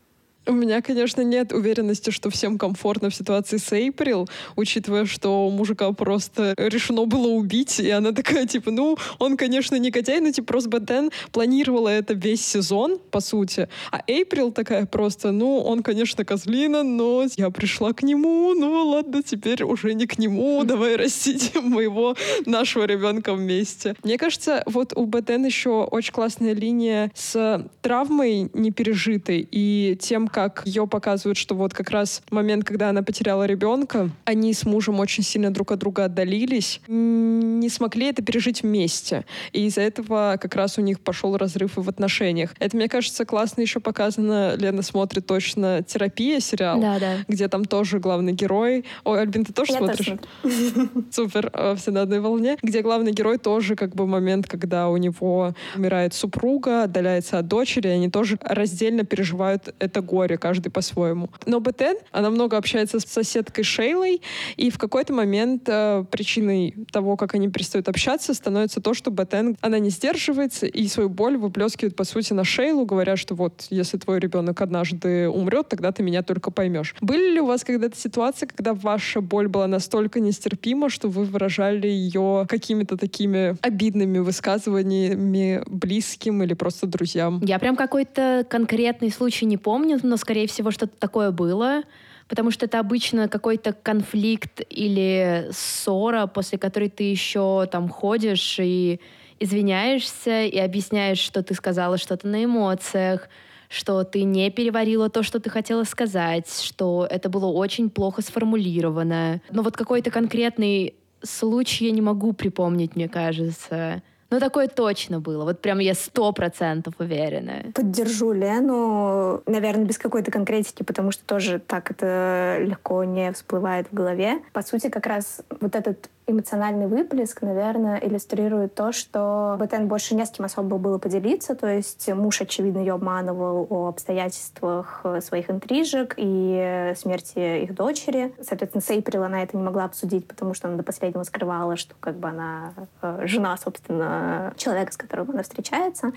У 0.48 0.54
меня, 0.54 0.82
конечно, 0.82 1.22
нет 1.22 1.52
уверенности, 1.52 2.10
что 2.10 2.30
всем 2.30 2.58
комфортно 2.58 3.10
в 3.10 3.16
ситуации 3.16 3.58
с 3.58 3.74
Эйприл, 3.74 4.30
учитывая, 4.56 5.06
что 5.06 5.50
мужика 5.50 5.92
просто 5.92 6.54
решено 6.58 7.06
было 7.06 7.28
убить, 7.28 7.82
и 7.82 7.90
она 7.90 8.14
такая, 8.14 8.48
типа, 8.48 8.72
ну, 8.72 8.98
он, 9.20 9.36
конечно, 9.36 9.76
негодяй, 9.76 10.22
но, 10.22 10.32
типа, 10.32 10.48
просто 10.48 10.70
Бетен 10.70 11.12
планировала 11.34 11.90
это 11.90 12.14
весь 12.14 12.46
сезон, 12.46 12.98
по 13.12 13.20
сути, 13.20 13.68
а 13.92 14.02
Эйприл 14.08 14.54
такая 14.54 14.86
просто, 14.86 15.32
ну, 15.32 15.58
он, 15.60 15.84
конечно, 15.84 16.24
козлина, 16.24 16.82
но 16.84 17.26
я 17.36 17.50
пришла 17.50 17.92
к 17.92 18.02
нему, 18.04 18.54
ну, 18.54 18.88
ладно, 18.88 19.24
теперь 19.24 19.64
уже 19.64 19.94
не 19.96 20.08
к 20.08 20.18
нему, 20.18 20.64
давай 20.64 20.96
растить 20.96 21.54
моего, 21.62 22.16
нашего 22.46 22.86
ребенка 22.86 23.34
вместе. 23.34 23.96
Мне 24.02 24.18
кажется, 24.18 24.64
вот 24.66 24.94
у 24.96 25.06
Бетен 25.06 25.46
еще 25.46 25.84
очень 25.84 26.14
классная 26.14 26.54
линия 26.54 27.12
с 27.14 27.70
травмой 27.82 28.50
непережитой 28.54 29.46
и 29.52 29.98
тем, 30.00 30.30
как 30.38 30.62
ее 30.66 30.86
показывают, 30.86 31.36
что 31.36 31.56
вот 31.56 31.74
как 31.74 31.90
раз 31.90 32.22
момент, 32.30 32.64
когда 32.64 32.90
она 32.90 33.02
потеряла 33.02 33.48
ребенка, 33.48 34.12
они 34.24 34.54
с 34.54 34.66
мужем 34.66 35.00
очень 35.00 35.24
сильно 35.24 35.52
друг 35.52 35.72
от 35.72 35.80
друга 35.80 36.06
отдалились, 36.06 36.80
не 36.88 37.70
смогли 37.70 38.10
это 38.10 38.22
пережить 38.22 38.62
вместе. 38.62 39.26
И 39.52 39.66
из-за 39.66 39.82
этого 39.82 40.38
как 40.40 40.54
раз 40.54 40.78
у 40.78 40.82
них 40.82 41.00
пошел 41.00 41.36
разрыв 41.38 41.80
и 41.80 41.82
в 41.82 41.90
отношениях. 41.90 42.54
Это, 42.60 42.78
мне 42.78 42.88
кажется, 42.88 43.26
классно 43.26 43.62
еще 43.62 43.80
показано. 43.80 44.54
Лена 44.58 44.84
смотрит 44.84 45.26
точно 45.26 45.82
«Терапия» 45.82 46.40
сериал, 46.40 46.80
да, 46.80 47.00
да. 47.00 47.14
где 47.28 47.48
там 47.48 47.66
тоже 47.66 47.98
главный 47.98 48.34
герой. 48.34 48.86
Ой, 49.06 49.20
Альбин, 49.20 49.44
ты 49.44 49.54
тоже 49.54 49.72
Я 49.72 49.80
смотришь? 49.80 50.06
Тоже 50.44 50.90
Супер, 51.12 51.50
э, 51.52 51.76
все 51.78 51.90
на 51.90 52.04
одной 52.04 52.20
волне. 52.20 52.58
Где 52.62 52.84
главный 52.84 53.12
герой 53.12 53.40
тоже 53.40 53.76
как 53.76 53.96
бы 53.96 54.06
момент, 54.06 54.48
когда 54.48 54.90
у 54.90 54.98
него 54.98 55.56
умирает 55.76 56.14
супруга, 56.14 56.84
отдаляется 56.84 57.40
от 57.40 57.48
дочери, 57.48 57.88
они 57.88 58.12
тоже 58.12 58.38
раздельно 58.44 59.04
переживают 59.04 59.74
это 59.80 60.02
горе 60.02 60.27
горе, 60.28 60.38
каждый 60.38 60.70
по-своему. 60.70 61.30
Но 61.46 61.60
Бетен, 61.60 61.98
она 62.12 62.30
много 62.30 62.58
общается 62.58 63.00
с 63.00 63.06
соседкой 63.06 63.64
Шейлой, 63.64 64.22
и 64.58 64.70
в 64.70 64.78
какой-то 64.78 65.14
момент 65.14 65.64
э, 65.68 66.04
причиной 66.12 66.76
того, 66.92 67.16
как 67.16 67.34
они 67.36 67.48
перестают 67.50 67.88
общаться, 67.88 68.34
становится 68.34 68.82
то, 68.82 68.94
что 68.94 69.10
Бетен, 69.10 69.58
она 69.62 69.80
не 69.80 69.90
сдерживается 69.90 70.66
и 70.66 70.88
свою 70.88 71.10
боль 71.10 71.38
выплескивает, 71.38 71.96
по 71.96 72.04
сути, 72.04 72.34
на 72.34 72.44
Шейлу, 72.44 72.86
говоря, 72.86 73.16
что 73.16 73.36
вот, 73.36 73.68
если 73.70 73.98
твой 73.98 74.20
ребенок 74.20 74.62
однажды 74.62 75.30
умрет, 75.30 75.70
тогда 75.70 75.92
ты 75.92 76.04
меня 76.04 76.24
только 76.24 76.52
поймешь. 76.52 76.96
Были 77.02 77.34
ли 77.34 77.40
у 77.40 77.46
вас 77.46 77.64
когда-то 77.64 77.98
ситуации, 77.98 78.46
когда 78.46 78.74
ваша 78.74 79.22
боль 79.22 79.48
была 79.48 79.68
настолько 79.68 80.20
нестерпима, 80.20 80.90
что 80.90 81.08
вы 81.08 81.24
выражали 81.24 81.88
ее 81.88 82.46
какими-то 82.50 82.98
такими 82.98 83.56
обидными 83.62 84.20
высказываниями 84.20 85.64
близким 85.68 86.44
или 86.44 86.54
просто 86.54 86.88
друзьям? 86.88 87.40
Я 87.44 87.60
прям 87.60 87.76
какой-то 87.76 88.46
конкретный 88.50 89.12
случай 89.12 89.46
не 89.46 89.58
помню, 89.58 90.00
но, 90.04 90.17
скорее 90.18 90.48
всего, 90.48 90.72
что-то 90.72 90.98
такое 90.98 91.32
было, 91.32 91.84
потому 92.28 92.52
что 92.52 92.66
это 92.66 92.80
обычно 92.80 93.28
какой-то 93.28 93.74
конфликт 93.74 94.62
или 94.70 95.48
ссора, 95.52 96.28
после 96.28 96.58
которой 96.58 96.90
ты 96.90 97.04
еще 97.04 97.68
там 97.72 97.90
ходишь 97.90 98.58
и 98.60 99.00
извиняешься 99.40 100.44
и 100.44 100.58
объясняешь, 100.58 101.20
что 101.20 101.44
ты 101.44 101.54
сказала 101.54 101.98
что-то 101.98 102.28
на 102.28 102.44
эмоциях, 102.44 103.30
что 103.70 104.04
ты 104.04 104.24
не 104.24 104.50
переварила 104.50 105.10
то, 105.10 105.24
что 105.24 105.40
ты 105.40 105.50
хотела 105.50 105.84
сказать, 105.84 106.48
что 106.62 107.08
это 107.10 107.30
было 107.30 107.48
очень 107.48 107.90
плохо 107.90 108.22
сформулировано. 108.22 109.42
Но 109.52 109.62
вот 109.62 109.76
какой-то 109.76 110.10
конкретный 110.10 110.96
случай 111.22 111.86
я 111.86 111.92
не 111.92 112.02
могу 112.02 112.34
припомнить, 112.34 112.96
мне 112.96 113.10
кажется. 113.10 114.02
Ну, 114.30 114.40
такое 114.40 114.68
точно 114.68 115.20
было. 115.20 115.46
Вот 115.46 115.62
прям 115.62 115.80
я 115.80 115.94
сто 115.94 116.32
процентов 116.34 116.96
уверена. 117.00 117.64
Поддержу 117.74 118.34
Лену, 118.34 119.42
наверное, 119.46 119.86
без 119.86 119.98
какой-то 119.98 120.32
конкретики, 120.32 120.84
потому 120.84 121.12
что 121.12 121.26
тоже 121.26 121.60
так 121.60 121.92
это 121.92 122.58
легко 122.60 123.04
не 123.04 123.32
всплывает 123.32 123.88
в 123.90 123.94
голове. 123.94 124.40
По 124.54 124.62
сути, 124.62 124.90
как 124.90 125.06
раз 125.06 125.42
вот 125.62 125.76
этот 125.76 126.10
эмоциональный 126.28 126.88
выплеск, 126.88 127.42
наверное, 127.42 127.98
иллюстрирует 127.98 128.76
то, 128.76 128.92
что 128.92 129.58
Бетен 129.60 129.88
больше 129.88 130.14
не 130.14 130.26
с 130.26 130.30
кем 130.30 130.46
особо 130.46 130.78
было 130.78 130.98
поделиться, 130.98 131.56
то 131.56 131.68
есть 131.68 132.08
муж, 132.14 132.42
очевидно, 132.42 132.80
ее 132.80 132.94
обманывал 132.94 133.66
о 133.70 133.88
обстоятельствах 133.88 135.06
своих 135.22 135.50
интрижек 135.50 136.14
и 136.18 136.94
смерти 136.98 137.64
их 137.64 137.74
дочери. 137.74 138.34
Соответственно, 138.42 138.82
с 138.82 138.90
Эйприл 138.90 139.24
она 139.24 139.42
это 139.44 139.56
не 139.56 139.64
могла 139.64 139.86
обсудить, 139.86 140.28
потому 140.28 140.54
что 140.54 140.68
она 140.68 140.78
до 140.78 140.84
последнего 140.84 141.24
скрывала, 141.24 141.76
что 141.78 141.96
как 142.00 142.18
бы 142.18 142.28
она 142.28 142.74
э, 143.02 143.22
жена, 143.24 143.56
собственно, 143.58 144.54
человека, 144.58 144.92
с 144.92 144.98
которым 144.98 145.32
она 145.32 145.44
встречается. 145.44 146.12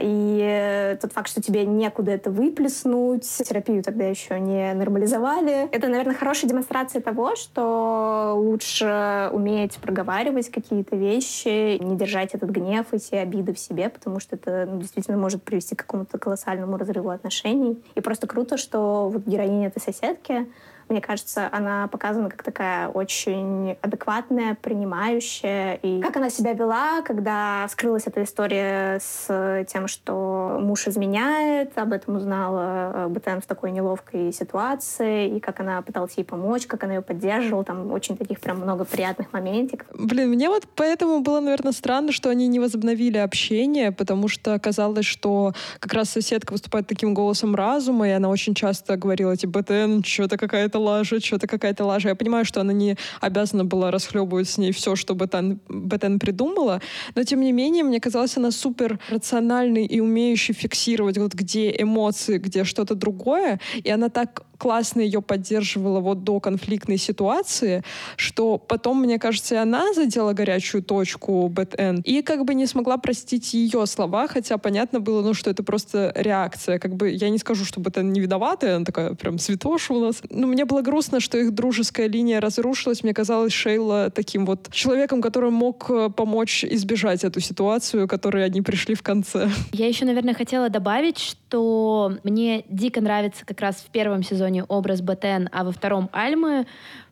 И 0.00 0.96
тот 1.00 1.12
факт, 1.12 1.28
что 1.28 1.40
тебе 1.40 1.64
некуда 1.64 2.10
это 2.10 2.30
выплеснуть, 2.30 3.22
терапию 3.22 3.80
тогда 3.82 4.06
еще 4.06 4.40
не 4.40 4.74
нормализовали, 4.74 5.68
это, 5.70 5.86
наверное, 5.86 6.16
хорошая 6.16 6.50
демонстрация 6.50 7.00
того, 7.00 7.36
что 7.36 8.34
лучше 8.36 9.30
уметь 9.32 9.76
проговаривать 9.76 10.50
какие-то 10.50 10.96
вещи, 10.96 11.78
не 11.78 11.96
держать 11.96 12.34
этот 12.34 12.50
гнев, 12.50 12.86
эти 12.90 13.14
обиды 13.14 13.54
в 13.54 13.58
себе, 13.58 13.88
потому 13.88 14.18
что 14.18 14.34
это 14.34 14.66
ну, 14.68 14.80
действительно 14.80 15.16
может 15.16 15.44
привести 15.44 15.76
к 15.76 15.80
какому-то 15.80 16.18
колоссальному 16.18 16.76
разрыву 16.76 17.10
отношений. 17.10 17.80
И 17.94 18.00
просто 18.00 18.26
круто, 18.26 18.56
что 18.56 19.10
вот 19.10 19.24
героиня 19.26 19.68
этой 19.68 19.80
соседки 19.80 20.48
мне 20.88 21.00
кажется, 21.00 21.48
она 21.52 21.88
показана 21.88 22.30
как 22.30 22.42
такая 22.42 22.88
очень 22.88 23.76
адекватная, 23.80 24.56
принимающая. 24.60 25.74
И 25.74 26.00
как 26.00 26.16
она 26.16 26.30
себя 26.30 26.52
вела, 26.52 27.02
когда 27.02 27.66
скрылась 27.70 28.06
эта 28.06 28.22
история 28.22 28.98
с 29.00 29.64
тем, 29.68 29.88
что 29.88 30.58
муж 30.60 30.86
изменяет, 30.88 31.76
об 31.78 31.92
этом 31.92 32.16
узнала 32.16 33.08
Бетен 33.08 33.40
в 33.40 33.46
такой 33.46 33.70
неловкой 33.70 34.32
ситуации, 34.32 35.36
и 35.36 35.40
как 35.40 35.60
она 35.60 35.82
пыталась 35.82 36.14
ей 36.16 36.24
помочь, 36.24 36.66
как 36.66 36.84
она 36.84 36.94
ее 36.94 37.02
поддерживала. 37.02 37.64
Там 37.64 37.92
очень 37.92 38.16
таких 38.16 38.40
прям 38.40 38.58
много 38.60 38.84
приятных 38.84 39.32
моментиков. 39.32 39.86
Блин, 39.92 40.30
мне 40.30 40.48
вот 40.48 40.64
поэтому 40.74 41.20
было, 41.20 41.40
наверное, 41.40 41.72
странно, 41.72 42.12
что 42.12 42.30
они 42.30 42.46
не 42.48 42.60
возобновили 42.60 43.18
общение, 43.18 43.92
потому 43.92 44.28
что 44.28 44.58
казалось, 44.58 45.06
что 45.06 45.52
как 45.80 45.92
раз 45.92 46.10
соседка 46.10 46.52
выступает 46.52 46.86
таким 46.86 47.14
голосом 47.14 47.54
разума, 47.54 48.08
и 48.08 48.12
она 48.12 48.28
очень 48.28 48.54
часто 48.54 48.96
говорила, 48.96 49.36
типа, 49.36 49.60
Бетен, 49.60 50.02
что-то 50.04 50.36
какая-то 50.36 50.73
какая-то 50.74 50.78
лажа, 50.78 51.20
что-то 51.20 51.46
какая-то 51.46 51.84
лажа. 51.84 52.08
Я 52.08 52.14
понимаю, 52.14 52.44
что 52.44 52.60
она 52.60 52.72
не 52.72 52.96
обязана 53.20 53.64
была 53.64 53.90
расхлебывать 53.90 54.48
с 54.48 54.58
ней 54.58 54.72
все, 54.72 54.96
что 54.96 55.14
Бетен, 55.14 55.60
Бетен 55.68 56.18
придумала, 56.18 56.80
но 57.14 57.24
тем 57.24 57.40
не 57.40 57.52
менее, 57.52 57.84
мне 57.84 58.00
казалось, 58.00 58.36
она 58.36 58.50
супер 58.50 58.98
рациональной 59.10 59.86
и 59.86 60.00
умеющей 60.00 60.54
фиксировать 60.54 61.18
вот 61.18 61.34
где 61.34 61.70
эмоции, 61.70 62.38
где 62.38 62.64
что-то 62.64 62.94
другое, 62.94 63.60
и 63.84 63.90
она 63.90 64.08
так 64.08 64.42
классно 64.58 65.00
ее 65.00 65.20
поддерживала 65.22 66.00
вот 66.00 66.24
до 66.24 66.40
конфликтной 66.40 66.96
ситуации, 66.96 67.82
что 68.16 68.58
потом, 68.58 69.00
мне 69.00 69.18
кажется, 69.18 69.54
и 69.54 69.58
она 69.58 69.92
задела 69.94 70.32
горячую 70.32 70.82
точку 70.82 71.48
Бэт 71.48 71.74
и 72.04 72.22
как 72.22 72.44
бы 72.44 72.54
не 72.54 72.66
смогла 72.66 72.96
простить 72.96 73.54
ее 73.54 73.86
слова, 73.86 74.28
хотя 74.28 74.58
понятно 74.58 75.00
было, 75.00 75.22
ну, 75.22 75.34
что 75.34 75.50
это 75.50 75.62
просто 75.62 76.12
реакция. 76.14 76.78
Как 76.78 76.94
бы 76.94 77.10
я 77.10 77.30
не 77.30 77.38
скажу, 77.38 77.64
что 77.64 77.80
Бэт 77.80 77.96
не 77.96 78.20
виновата, 78.20 78.76
она 78.76 78.84
такая 78.84 79.14
прям 79.14 79.38
святоша 79.38 79.92
у 79.92 80.00
нас. 80.00 80.22
Но 80.30 80.46
мне 80.46 80.64
было 80.64 80.82
грустно, 80.82 81.20
что 81.20 81.38
их 81.38 81.52
дружеская 81.52 82.06
линия 82.06 82.40
разрушилась. 82.40 83.02
Мне 83.02 83.14
казалось 83.14 83.52
Шейла 83.52 84.10
таким 84.10 84.46
вот 84.46 84.70
человеком, 84.72 85.20
который 85.20 85.50
мог 85.50 85.90
э, 85.90 86.10
помочь 86.10 86.64
избежать 86.64 87.24
эту 87.24 87.40
ситуацию, 87.40 88.06
к 88.06 88.10
которой 88.10 88.44
они 88.44 88.62
пришли 88.62 88.94
в 88.94 89.02
конце. 89.02 89.48
Я 89.72 89.86
еще, 89.86 90.04
наверное, 90.04 90.34
хотела 90.34 90.68
добавить, 90.68 91.18
что 91.18 92.12
мне 92.24 92.64
дико 92.68 93.00
нравится 93.00 93.44
как 93.44 93.60
раз 93.60 93.76
в 93.76 93.90
первом 93.90 94.22
сезоне 94.22 94.43
образ 94.68 95.00
Бэт 95.00 95.21
Энн, 95.21 95.48
а 95.52 95.64
во 95.64 95.72
втором 95.72 96.10
Альмы, 96.12 96.66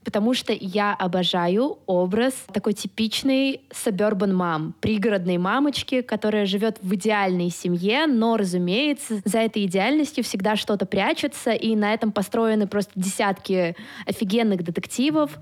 потому 0.05 0.35
что 0.35 0.53
я 0.53 0.95
обожаю 0.95 1.79
образ 1.87 2.35
такой 2.53 2.73
типичной 2.73 3.61
suburban 3.71 4.33
мам, 4.33 4.75
пригородной 4.81 5.39
мамочки, 5.39 6.03
которая 6.03 6.47
живет 6.47 6.79
в 6.83 6.95
идеальной 6.95 7.51
семье, 7.51 8.07
но, 8.07 8.37
разумеется, 8.37 9.21
за 9.25 9.39
этой 9.39 9.65
идеальностью 9.65 10.25
всегда 10.25 10.57
что-то 10.57 10.87
прячется, 10.87 11.53
и 11.53 11.77
на 11.77 11.95
этом 11.95 12.13
построены 12.13 12.67
просто 12.67 12.93
десятки 12.97 13.77
офигенных 14.07 14.63
детективов. 14.63 15.39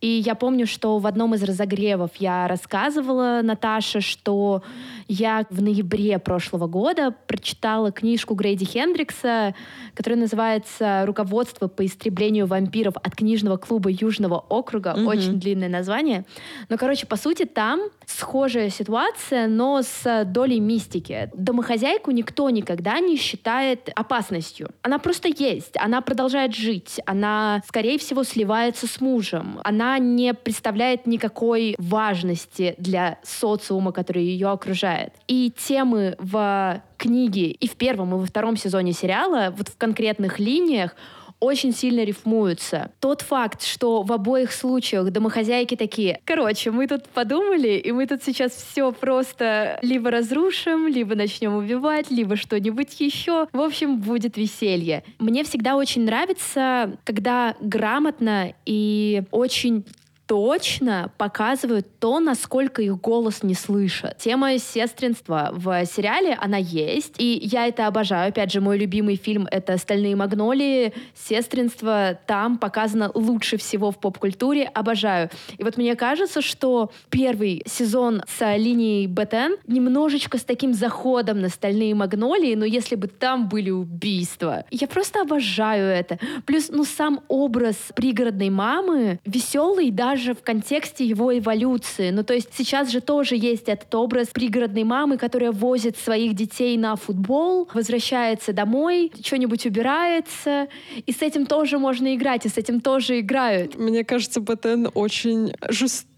И 0.00 0.08
я 0.08 0.34
помню, 0.34 0.66
что 0.66 0.98
в 0.98 1.06
одном 1.06 1.34
из 1.34 1.42
разогревов 1.42 2.10
я 2.16 2.48
рассказывала 2.48 3.40
Наташе, 3.42 4.00
что 4.00 4.62
я 5.08 5.46
в 5.50 5.60
ноябре 5.62 6.18
прошлого 6.18 6.66
года 6.66 7.14
прочитала 7.26 7.92
книжку 7.92 8.34
Грейди 8.34 8.64
Хендрикса, 8.64 9.54
которая 9.94 10.20
называется 10.20 11.04
«Руководство 11.06 11.68
по 11.68 11.84
истреблению 11.84 12.46
вампиров 12.46 12.94
от 12.96 13.14
книжного 13.14 13.56
клуба 13.56 13.90
Южного 14.00 14.44
округа. 14.48 14.94
Mm-hmm. 14.96 15.06
Очень 15.06 15.40
длинное 15.40 15.68
название. 15.68 16.24
Но, 16.68 16.76
короче, 16.76 17.06
по 17.06 17.16
сути, 17.16 17.44
там 17.44 17.80
схожая 18.06 18.70
ситуация, 18.70 19.46
но 19.46 19.82
с 19.82 20.24
долей 20.24 20.60
мистики. 20.60 21.30
Домохозяйку 21.34 22.10
никто 22.10 22.50
никогда 22.50 23.00
не 23.00 23.16
считает 23.16 23.90
опасностью. 23.94 24.70
Она 24.82 24.98
просто 24.98 25.28
есть, 25.28 25.76
она 25.76 26.00
продолжает 26.00 26.54
жить, 26.54 27.00
она, 27.06 27.62
скорее 27.66 27.98
всего, 27.98 28.24
сливается 28.24 28.86
с 28.86 29.00
мужем. 29.00 29.60
Она 29.64 29.98
не 29.98 30.34
представляет 30.34 31.06
никакой 31.06 31.74
важности 31.78 32.74
для 32.78 33.18
социума, 33.22 33.92
который 33.92 34.24
ее 34.24 34.48
окружает. 34.48 35.12
И 35.28 35.52
темы 35.56 36.16
в 36.18 36.82
книге 36.96 37.50
и 37.50 37.66
в 37.66 37.76
первом, 37.76 38.14
и 38.14 38.18
во 38.18 38.26
втором 38.26 38.56
сезоне 38.56 38.92
сериала, 38.92 39.54
вот 39.56 39.68
в 39.68 39.76
конкретных 39.78 40.38
линиях, 40.38 40.94
очень 41.40 41.72
сильно 41.72 42.04
рифмуются. 42.04 42.92
Тот 43.00 43.22
факт, 43.22 43.62
что 43.62 44.02
в 44.02 44.12
обоих 44.12 44.52
случаях 44.52 45.10
домохозяйки 45.10 45.74
такие, 45.74 46.20
короче, 46.24 46.70
мы 46.70 46.86
тут 46.86 47.08
подумали, 47.08 47.70
и 47.70 47.92
мы 47.92 48.06
тут 48.06 48.22
сейчас 48.22 48.52
все 48.52 48.92
просто 48.92 49.78
либо 49.82 50.10
разрушим, 50.10 50.86
либо 50.86 51.14
начнем 51.14 51.54
убивать, 51.54 52.10
либо 52.10 52.36
что-нибудь 52.36 53.00
еще. 53.00 53.48
В 53.52 53.60
общем, 53.60 53.98
будет 53.98 54.36
веселье. 54.36 55.02
Мне 55.18 55.44
всегда 55.44 55.76
очень 55.76 56.04
нравится, 56.04 56.98
когда 57.04 57.56
грамотно 57.60 58.54
и 58.66 59.22
очень 59.30 59.84
точно 60.30 61.10
показывают 61.18 61.98
то, 61.98 62.20
насколько 62.20 62.82
их 62.82 63.00
голос 63.00 63.42
не 63.42 63.54
слышат. 63.54 64.16
Тема 64.18 64.56
сестринства 64.60 65.50
в 65.52 65.84
сериале, 65.86 66.38
она 66.40 66.56
есть, 66.56 67.14
и 67.18 67.40
я 67.42 67.66
это 67.66 67.88
обожаю. 67.88 68.28
Опять 68.28 68.52
же, 68.52 68.60
мой 68.60 68.78
любимый 68.78 69.16
фильм— 69.16 69.48
это 69.50 69.76
«Стальные 69.76 70.14
магнолии». 70.14 70.94
Сестринство 71.16 72.16
там 72.28 72.58
показано 72.58 73.10
лучше 73.12 73.56
всего 73.56 73.90
в 73.90 73.98
поп-культуре. 73.98 74.70
Обожаю. 74.72 75.30
И 75.58 75.64
вот 75.64 75.76
мне 75.76 75.96
кажется, 75.96 76.42
что 76.42 76.92
первый 77.08 77.64
сезон 77.66 78.22
с 78.28 78.56
линией 78.56 79.08
БТН 79.08 79.54
немножечко 79.66 80.38
с 80.38 80.44
таким 80.44 80.74
заходом 80.74 81.40
на 81.40 81.48
«Стальные 81.48 81.96
магнолии», 81.96 82.54
но 82.54 82.64
если 82.64 82.94
бы 82.94 83.08
там 83.08 83.48
были 83.48 83.70
убийства. 83.70 84.64
Я 84.70 84.86
просто 84.86 85.22
обожаю 85.22 85.86
это. 85.86 86.20
Плюс, 86.46 86.68
ну, 86.68 86.84
сам 86.84 87.18
образ 87.26 87.74
пригородной 87.96 88.50
мамы 88.50 89.18
веселый 89.24 89.90
даже 89.90 90.19
даже 90.20 90.34
в 90.34 90.42
контексте 90.42 91.04
его 91.04 91.36
эволюции. 91.36 92.10
Ну, 92.10 92.22
то 92.22 92.34
есть 92.34 92.50
сейчас 92.52 92.90
же 92.90 93.00
тоже 93.00 93.36
есть 93.36 93.68
этот 93.68 93.94
образ 93.94 94.28
пригородной 94.28 94.84
мамы, 94.84 95.16
которая 95.16 95.50
возит 95.50 95.96
своих 95.96 96.34
детей 96.34 96.76
на 96.76 96.96
футбол, 96.96 97.68
возвращается 97.72 98.52
домой, 98.52 99.10
что-нибудь 99.24 99.64
убирается, 99.64 100.68
и 101.06 101.12
с 101.12 101.22
этим 101.22 101.46
тоже 101.46 101.78
можно 101.78 102.14
играть, 102.14 102.44
и 102.44 102.48
с 102.50 102.58
этим 102.58 102.80
тоже 102.80 103.20
играют. 103.20 103.76
Мне 103.78 104.04
кажется, 104.04 104.40
БТН 104.40 104.88
очень 104.94 105.54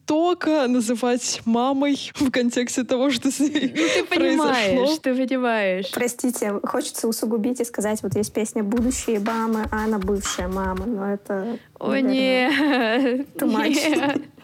жестоко 0.03 0.67
называть 0.69 1.43
мамой 1.45 2.11
в 2.15 2.31
контексте 2.31 2.85
того, 2.85 3.11
что 3.11 3.31
с 3.31 3.41
ней 3.41 3.73
ну, 3.75 3.83
ты 3.95 4.05
понимаешь, 4.05 4.75
произошло. 4.75 4.97
ты 5.03 5.15
понимаешь. 5.15 5.91
Простите, 5.93 6.61
хочется 6.65 7.09
усугубить 7.09 7.61
и 7.61 7.65
сказать, 7.65 8.03
вот 8.03 8.15
есть 8.17 8.33
песня 8.33 8.63
«Будущие 8.63 9.21
мамы», 9.21 9.67
а 9.71 9.85
она 9.85 9.99
бывшая 9.99 10.49
мама, 10.49 10.87
но 10.87 11.13
это... 11.13 11.59
О, 11.79 11.97
нет. 11.97 13.27
Too 13.37 13.51
much. 13.51 14.23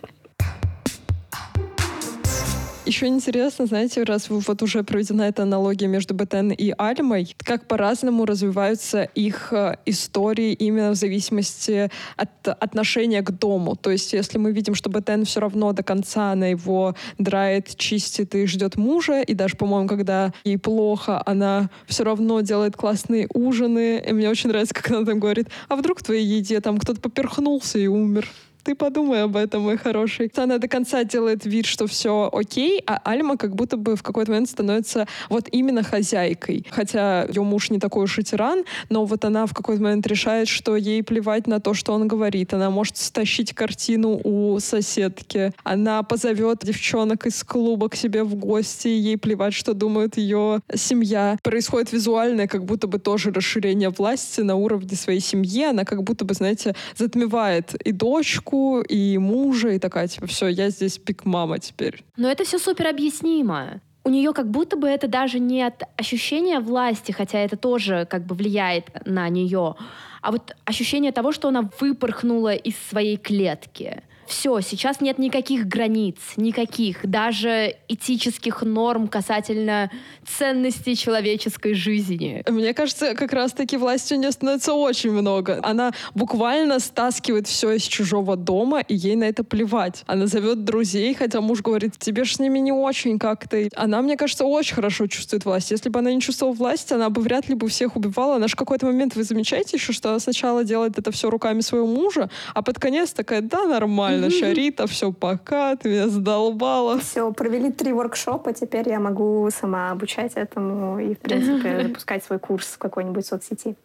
Еще 2.88 3.06
интересно, 3.06 3.66
знаете, 3.66 4.02
раз 4.02 4.30
вот 4.30 4.62
уже 4.62 4.82
проведена 4.82 5.24
эта 5.24 5.42
аналогия 5.42 5.86
между 5.88 6.14
Бетен 6.14 6.52
и 6.52 6.72
Альмой, 6.78 7.36
как 7.36 7.68
по-разному 7.68 8.24
развиваются 8.24 9.02
их 9.02 9.52
э, 9.52 9.76
истории 9.84 10.54
именно 10.54 10.92
в 10.92 10.94
зависимости 10.94 11.90
от 12.16 12.48
отношения 12.48 13.20
к 13.20 13.30
дому. 13.30 13.76
То 13.76 13.90
есть, 13.90 14.14
если 14.14 14.38
мы 14.38 14.52
видим, 14.52 14.74
что 14.74 14.88
Бетен 14.88 15.26
все 15.26 15.40
равно 15.40 15.74
до 15.74 15.82
конца 15.82 16.32
она 16.32 16.46
его 16.46 16.94
драет, 17.18 17.76
чистит 17.76 18.34
и 18.34 18.46
ждет 18.46 18.76
мужа, 18.76 19.20
и 19.20 19.34
даже, 19.34 19.56
по-моему, 19.56 19.86
когда 19.86 20.32
ей 20.44 20.56
плохо, 20.56 21.22
она 21.26 21.68
все 21.86 22.04
равно 22.04 22.40
делает 22.40 22.74
классные 22.74 23.28
ужины. 23.34 24.02
И 24.08 24.12
мне 24.14 24.30
очень 24.30 24.48
нравится, 24.48 24.72
как 24.72 24.90
она 24.90 25.04
там 25.04 25.20
говорит, 25.20 25.48
а 25.68 25.76
вдруг 25.76 26.00
в 26.00 26.04
твоей 26.04 26.24
еде 26.24 26.58
там 26.62 26.78
кто-то 26.78 27.02
поперхнулся 27.02 27.78
и 27.78 27.86
умер 27.86 28.26
ты 28.68 28.74
подумай 28.74 29.22
об 29.22 29.34
этом, 29.34 29.62
мой 29.62 29.78
хороший. 29.78 30.30
Она 30.36 30.58
до 30.58 30.68
конца 30.68 31.02
делает 31.02 31.46
вид, 31.46 31.64
что 31.64 31.86
все 31.86 32.28
окей, 32.30 32.82
а 32.86 33.00
Альма 33.02 33.38
как 33.38 33.54
будто 33.54 33.78
бы 33.78 33.96
в 33.96 34.02
какой-то 34.02 34.30
момент 34.30 34.50
становится 34.50 35.06
вот 35.30 35.48
именно 35.50 35.82
хозяйкой. 35.82 36.66
Хотя 36.68 37.24
ее 37.24 37.44
муж 37.44 37.70
не 37.70 37.78
такой 37.78 38.04
уж 38.04 38.18
и 38.18 38.22
тиран, 38.22 38.64
но 38.90 39.06
вот 39.06 39.24
она 39.24 39.46
в 39.46 39.54
какой-то 39.54 39.82
момент 39.82 40.06
решает, 40.06 40.48
что 40.48 40.76
ей 40.76 41.02
плевать 41.02 41.46
на 41.46 41.60
то, 41.60 41.72
что 41.72 41.94
он 41.94 42.06
говорит. 42.08 42.52
Она 42.52 42.68
может 42.68 42.98
стащить 42.98 43.54
картину 43.54 44.20
у 44.22 44.60
соседки. 44.60 45.54
Она 45.64 46.02
позовет 46.02 46.58
девчонок 46.62 47.26
из 47.26 47.42
клуба 47.44 47.88
к 47.88 47.94
себе 47.94 48.22
в 48.22 48.34
гости, 48.34 48.88
ей 48.88 49.16
плевать, 49.16 49.54
что 49.54 49.72
думает 49.72 50.18
ее 50.18 50.60
семья. 50.74 51.38
Происходит 51.42 51.92
визуальное 51.92 52.46
как 52.46 52.66
будто 52.66 52.86
бы 52.86 52.98
тоже 52.98 53.30
расширение 53.30 53.88
власти 53.88 54.42
на 54.42 54.56
уровне 54.56 54.94
своей 54.94 55.20
семьи. 55.20 55.64
Она 55.64 55.86
как 55.86 56.02
будто 56.02 56.26
бы, 56.26 56.34
знаете, 56.34 56.74
затмевает 56.98 57.72
и 57.86 57.92
дочку, 57.92 58.57
дочку, 58.58 58.80
и 58.80 59.18
мужа, 59.18 59.70
и 59.70 59.78
такая, 59.78 60.08
типа, 60.08 60.26
все, 60.26 60.48
я 60.48 60.70
здесь 60.70 60.98
пик-мама 60.98 61.58
теперь. 61.58 62.04
Но 62.16 62.28
это 62.28 62.44
все 62.44 62.58
супер 62.58 62.88
объяснимо 62.88 63.80
у 64.04 64.10
нее 64.10 64.32
как 64.32 64.50
будто 64.50 64.76
бы 64.76 64.88
это 64.88 65.06
даже 65.06 65.38
не 65.38 65.62
от 65.62 65.82
ощущения 65.98 66.60
власти, 66.60 67.12
хотя 67.12 67.40
это 67.40 67.58
тоже 67.58 68.06
как 68.08 68.24
бы 68.24 68.34
влияет 68.34 68.86
на 69.04 69.28
нее, 69.28 69.74
а 70.22 70.32
вот 70.32 70.56
ощущение 70.64 71.12
того, 71.12 71.30
что 71.30 71.48
она 71.48 71.68
выпорхнула 71.78 72.54
из 72.54 72.74
своей 72.88 73.18
клетки. 73.18 74.02
Все, 74.28 74.60
сейчас 74.60 75.00
нет 75.00 75.18
никаких 75.18 75.66
границ, 75.66 76.18
никаких, 76.36 77.06
даже 77.08 77.76
этических 77.88 78.60
норм 78.60 79.08
касательно 79.08 79.90
ценностей 80.26 80.96
человеческой 80.96 81.72
жизни. 81.72 82.44
Мне 82.46 82.74
кажется, 82.74 83.14
как 83.14 83.32
раз-таки 83.32 83.78
власти 83.78 84.12
у 84.12 84.18
нее 84.18 84.30
становится 84.30 84.74
очень 84.74 85.12
много. 85.12 85.60
Она 85.62 85.92
буквально 86.14 86.78
стаскивает 86.78 87.46
все 87.46 87.72
из 87.72 87.84
чужого 87.84 88.36
дома, 88.36 88.80
и 88.80 88.94
ей 88.94 89.16
на 89.16 89.24
это 89.24 89.44
плевать. 89.44 90.04
Она 90.06 90.26
зовет 90.26 90.62
друзей, 90.62 91.14
хотя 91.14 91.40
муж 91.40 91.62
говорит, 91.62 91.96
тебе 91.98 92.24
ж 92.24 92.34
с 92.34 92.38
ними 92.38 92.58
не 92.58 92.72
очень 92.72 93.18
как-то. 93.18 93.66
Она, 93.76 94.02
мне 94.02 94.18
кажется, 94.18 94.44
очень 94.44 94.74
хорошо 94.74 95.06
чувствует 95.06 95.46
власть. 95.46 95.70
Если 95.70 95.88
бы 95.88 96.00
она 96.00 96.12
не 96.12 96.20
чувствовала 96.20 96.54
власть, 96.54 96.92
она 96.92 97.08
бы 97.08 97.22
вряд 97.22 97.48
ли 97.48 97.54
бы 97.54 97.66
всех 97.68 97.96
убивала. 97.96 98.36
Она 98.36 98.48
же 98.48 98.56
какой-то 98.56 98.84
момент, 98.84 99.16
вы 99.16 99.24
замечаете 99.24 99.78
еще, 99.78 99.94
что 99.94 100.18
сначала 100.18 100.64
делает 100.64 100.98
это 100.98 101.10
все 101.12 101.30
руками 101.30 101.62
своего 101.62 101.86
мужа, 101.86 102.28
а 102.52 102.60
под 102.60 102.78
конец 102.78 103.12
такая, 103.12 103.40
да, 103.40 103.64
нормально 103.64 104.17
нормально, 104.20 104.46
Шарита, 104.46 104.86
все, 104.86 105.12
пока, 105.12 105.76
ты 105.76 105.88
меня 105.88 106.08
задолбала. 106.08 106.98
Все, 106.98 107.32
провели 107.32 107.72
три 107.72 107.92
воркшопа, 107.92 108.52
теперь 108.52 108.88
я 108.88 109.00
могу 109.00 109.48
сама 109.50 109.90
обучать 109.90 110.32
этому 110.34 110.98
и, 110.98 111.14
в 111.14 111.18
принципе, 111.18 111.82
запускать 111.88 112.24
свой 112.24 112.38
курс 112.38 112.66
в 112.66 112.78
какой-нибудь 112.78 113.26
соцсети. 113.26 113.76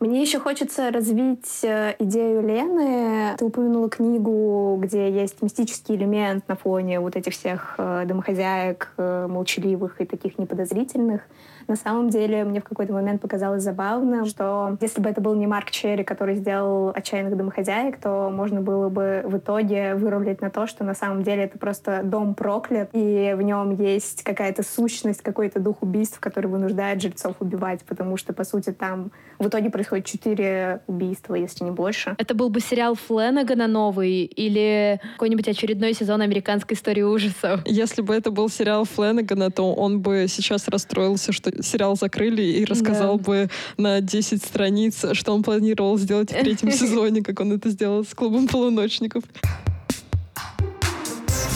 Мне 0.00 0.22
еще 0.22 0.38
хочется 0.38 0.92
развить 0.92 1.64
э, 1.64 1.96
идею 1.98 2.46
Лены. 2.46 3.34
Ты 3.36 3.44
упомянула 3.44 3.90
книгу, 3.90 4.78
где 4.80 5.10
есть 5.10 5.42
мистический 5.42 5.96
элемент 5.96 6.46
на 6.46 6.54
фоне 6.54 7.00
вот 7.00 7.16
этих 7.16 7.32
всех 7.32 7.74
э, 7.78 8.04
домохозяек, 8.06 8.92
э, 8.96 9.26
молчаливых 9.28 10.00
и 10.00 10.04
таких 10.04 10.38
неподозрительных. 10.38 11.22
На 11.68 11.76
самом 11.76 12.08
деле, 12.08 12.44
мне 12.44 12.60
в 12.60 12.64
какой-то 12.64 12.94
момент 12.94 13.20
показалось 13.20 13.62
забавным, 13.62 14.24
что 14.24 14.78
если 14.80 15.02
бы 15.02 15.10
это 15.10 15.20
был 15.20 15.34
не 15.34 15.46
Марк 15.46 15.70
Черри, 15.70 16.02
который 16.02 16.34
сделал 16.34 16.88
«Отчаянных 16.94 17.36
домохозяек», 17.36 18.00
то 18.00 18.30
можно 18.30 18.62
было 18.62 18.88
бы 18.88 19.22
в 19.26 19.36
итоге 19.36 19.94
вырулить 19.94 20.40
на 20.40 20.48
то, 20.48 20.66
что 20.66 20.82
на 20.82 20.94
самом 20.94 21.22
деле 21.22 21.44
это 21.44 21.58
просто 21.58 22.00
дом 22.02 22.34
проклят, 22.34 22.88
и 22.94 23.34
в 23.36 23.42
нем 23.42 23.74
есть 23.74 24.22
какая-то 24.22 24.62
сущность, 24.62 25.20
какой-то 25.20 25.60
дух 25.60 25.82
убийств, 25.82 26.18
который 26.20 26.46
вынуждает 26.46 27.02
жильцов 27.02 27.36
убивать, 27.40 27.84
потому 27.84 28.16
что, 28.16 28.32
по 28.32 28.44
сути, 28.44 28.70
там 28.70 29.12
в 29.38 29.48
итоге 29.48 29.68
происходит 29.68 30.06
четыре 30.06 30.80
убийства, 30.86 31.34
если 31.34 31.64
не 31.64 31.70
больше. 31.70 32.14
Это 32.16 32.34
был 32.34 32.48
бы 32.48 32.60
сериал 32.60 32.94
Фленнегана 32.94 33.66
новый 33.66 34.24
или 34.24 35.00
какой-нибудь 35.12 35.48
очередной 35.48 35.92
сезон 35.92 36.22
американской 36.22 36.76
истории 36.76 37.02
ужасов? 37.02 37.60
Если 37.66 38.00
бы 38.00 38.14
это 38.14 38.30
был 38.30 38.48
сериал 38.48 38.84
Фленнегана, 38.84 39.50
то 39.50 39.74
он 39.74 40.00
бы 40.00 40.24
сейчас 40.28 40.66
расстроился, 40.68 41.32
что 41.32 41.57
сериал 41.62 41.96
закрыли 41.96 42.42
и 42.42 42.64
рассказал 42.64 43.18
Да. 43.18 43.24
бы 43.24 43.50
на 43.76 44.00
10 44.00 44.42
страниц, 44.42 45.04
что 45.12 45.34
он 45.34 45.42
планировал 45.42 45.98
сделать 45.98 46.30
в 46.30 46.34
третьем 46.38 46.70
сезоне, 46.72 47.22
как 47.22 47.40
он 47.40 47.52
это 47.52 47.70
сделал 47.70 48.04
с 48.04 48.14
клубом 48.14 48.48
полуночников. 48.48 49.24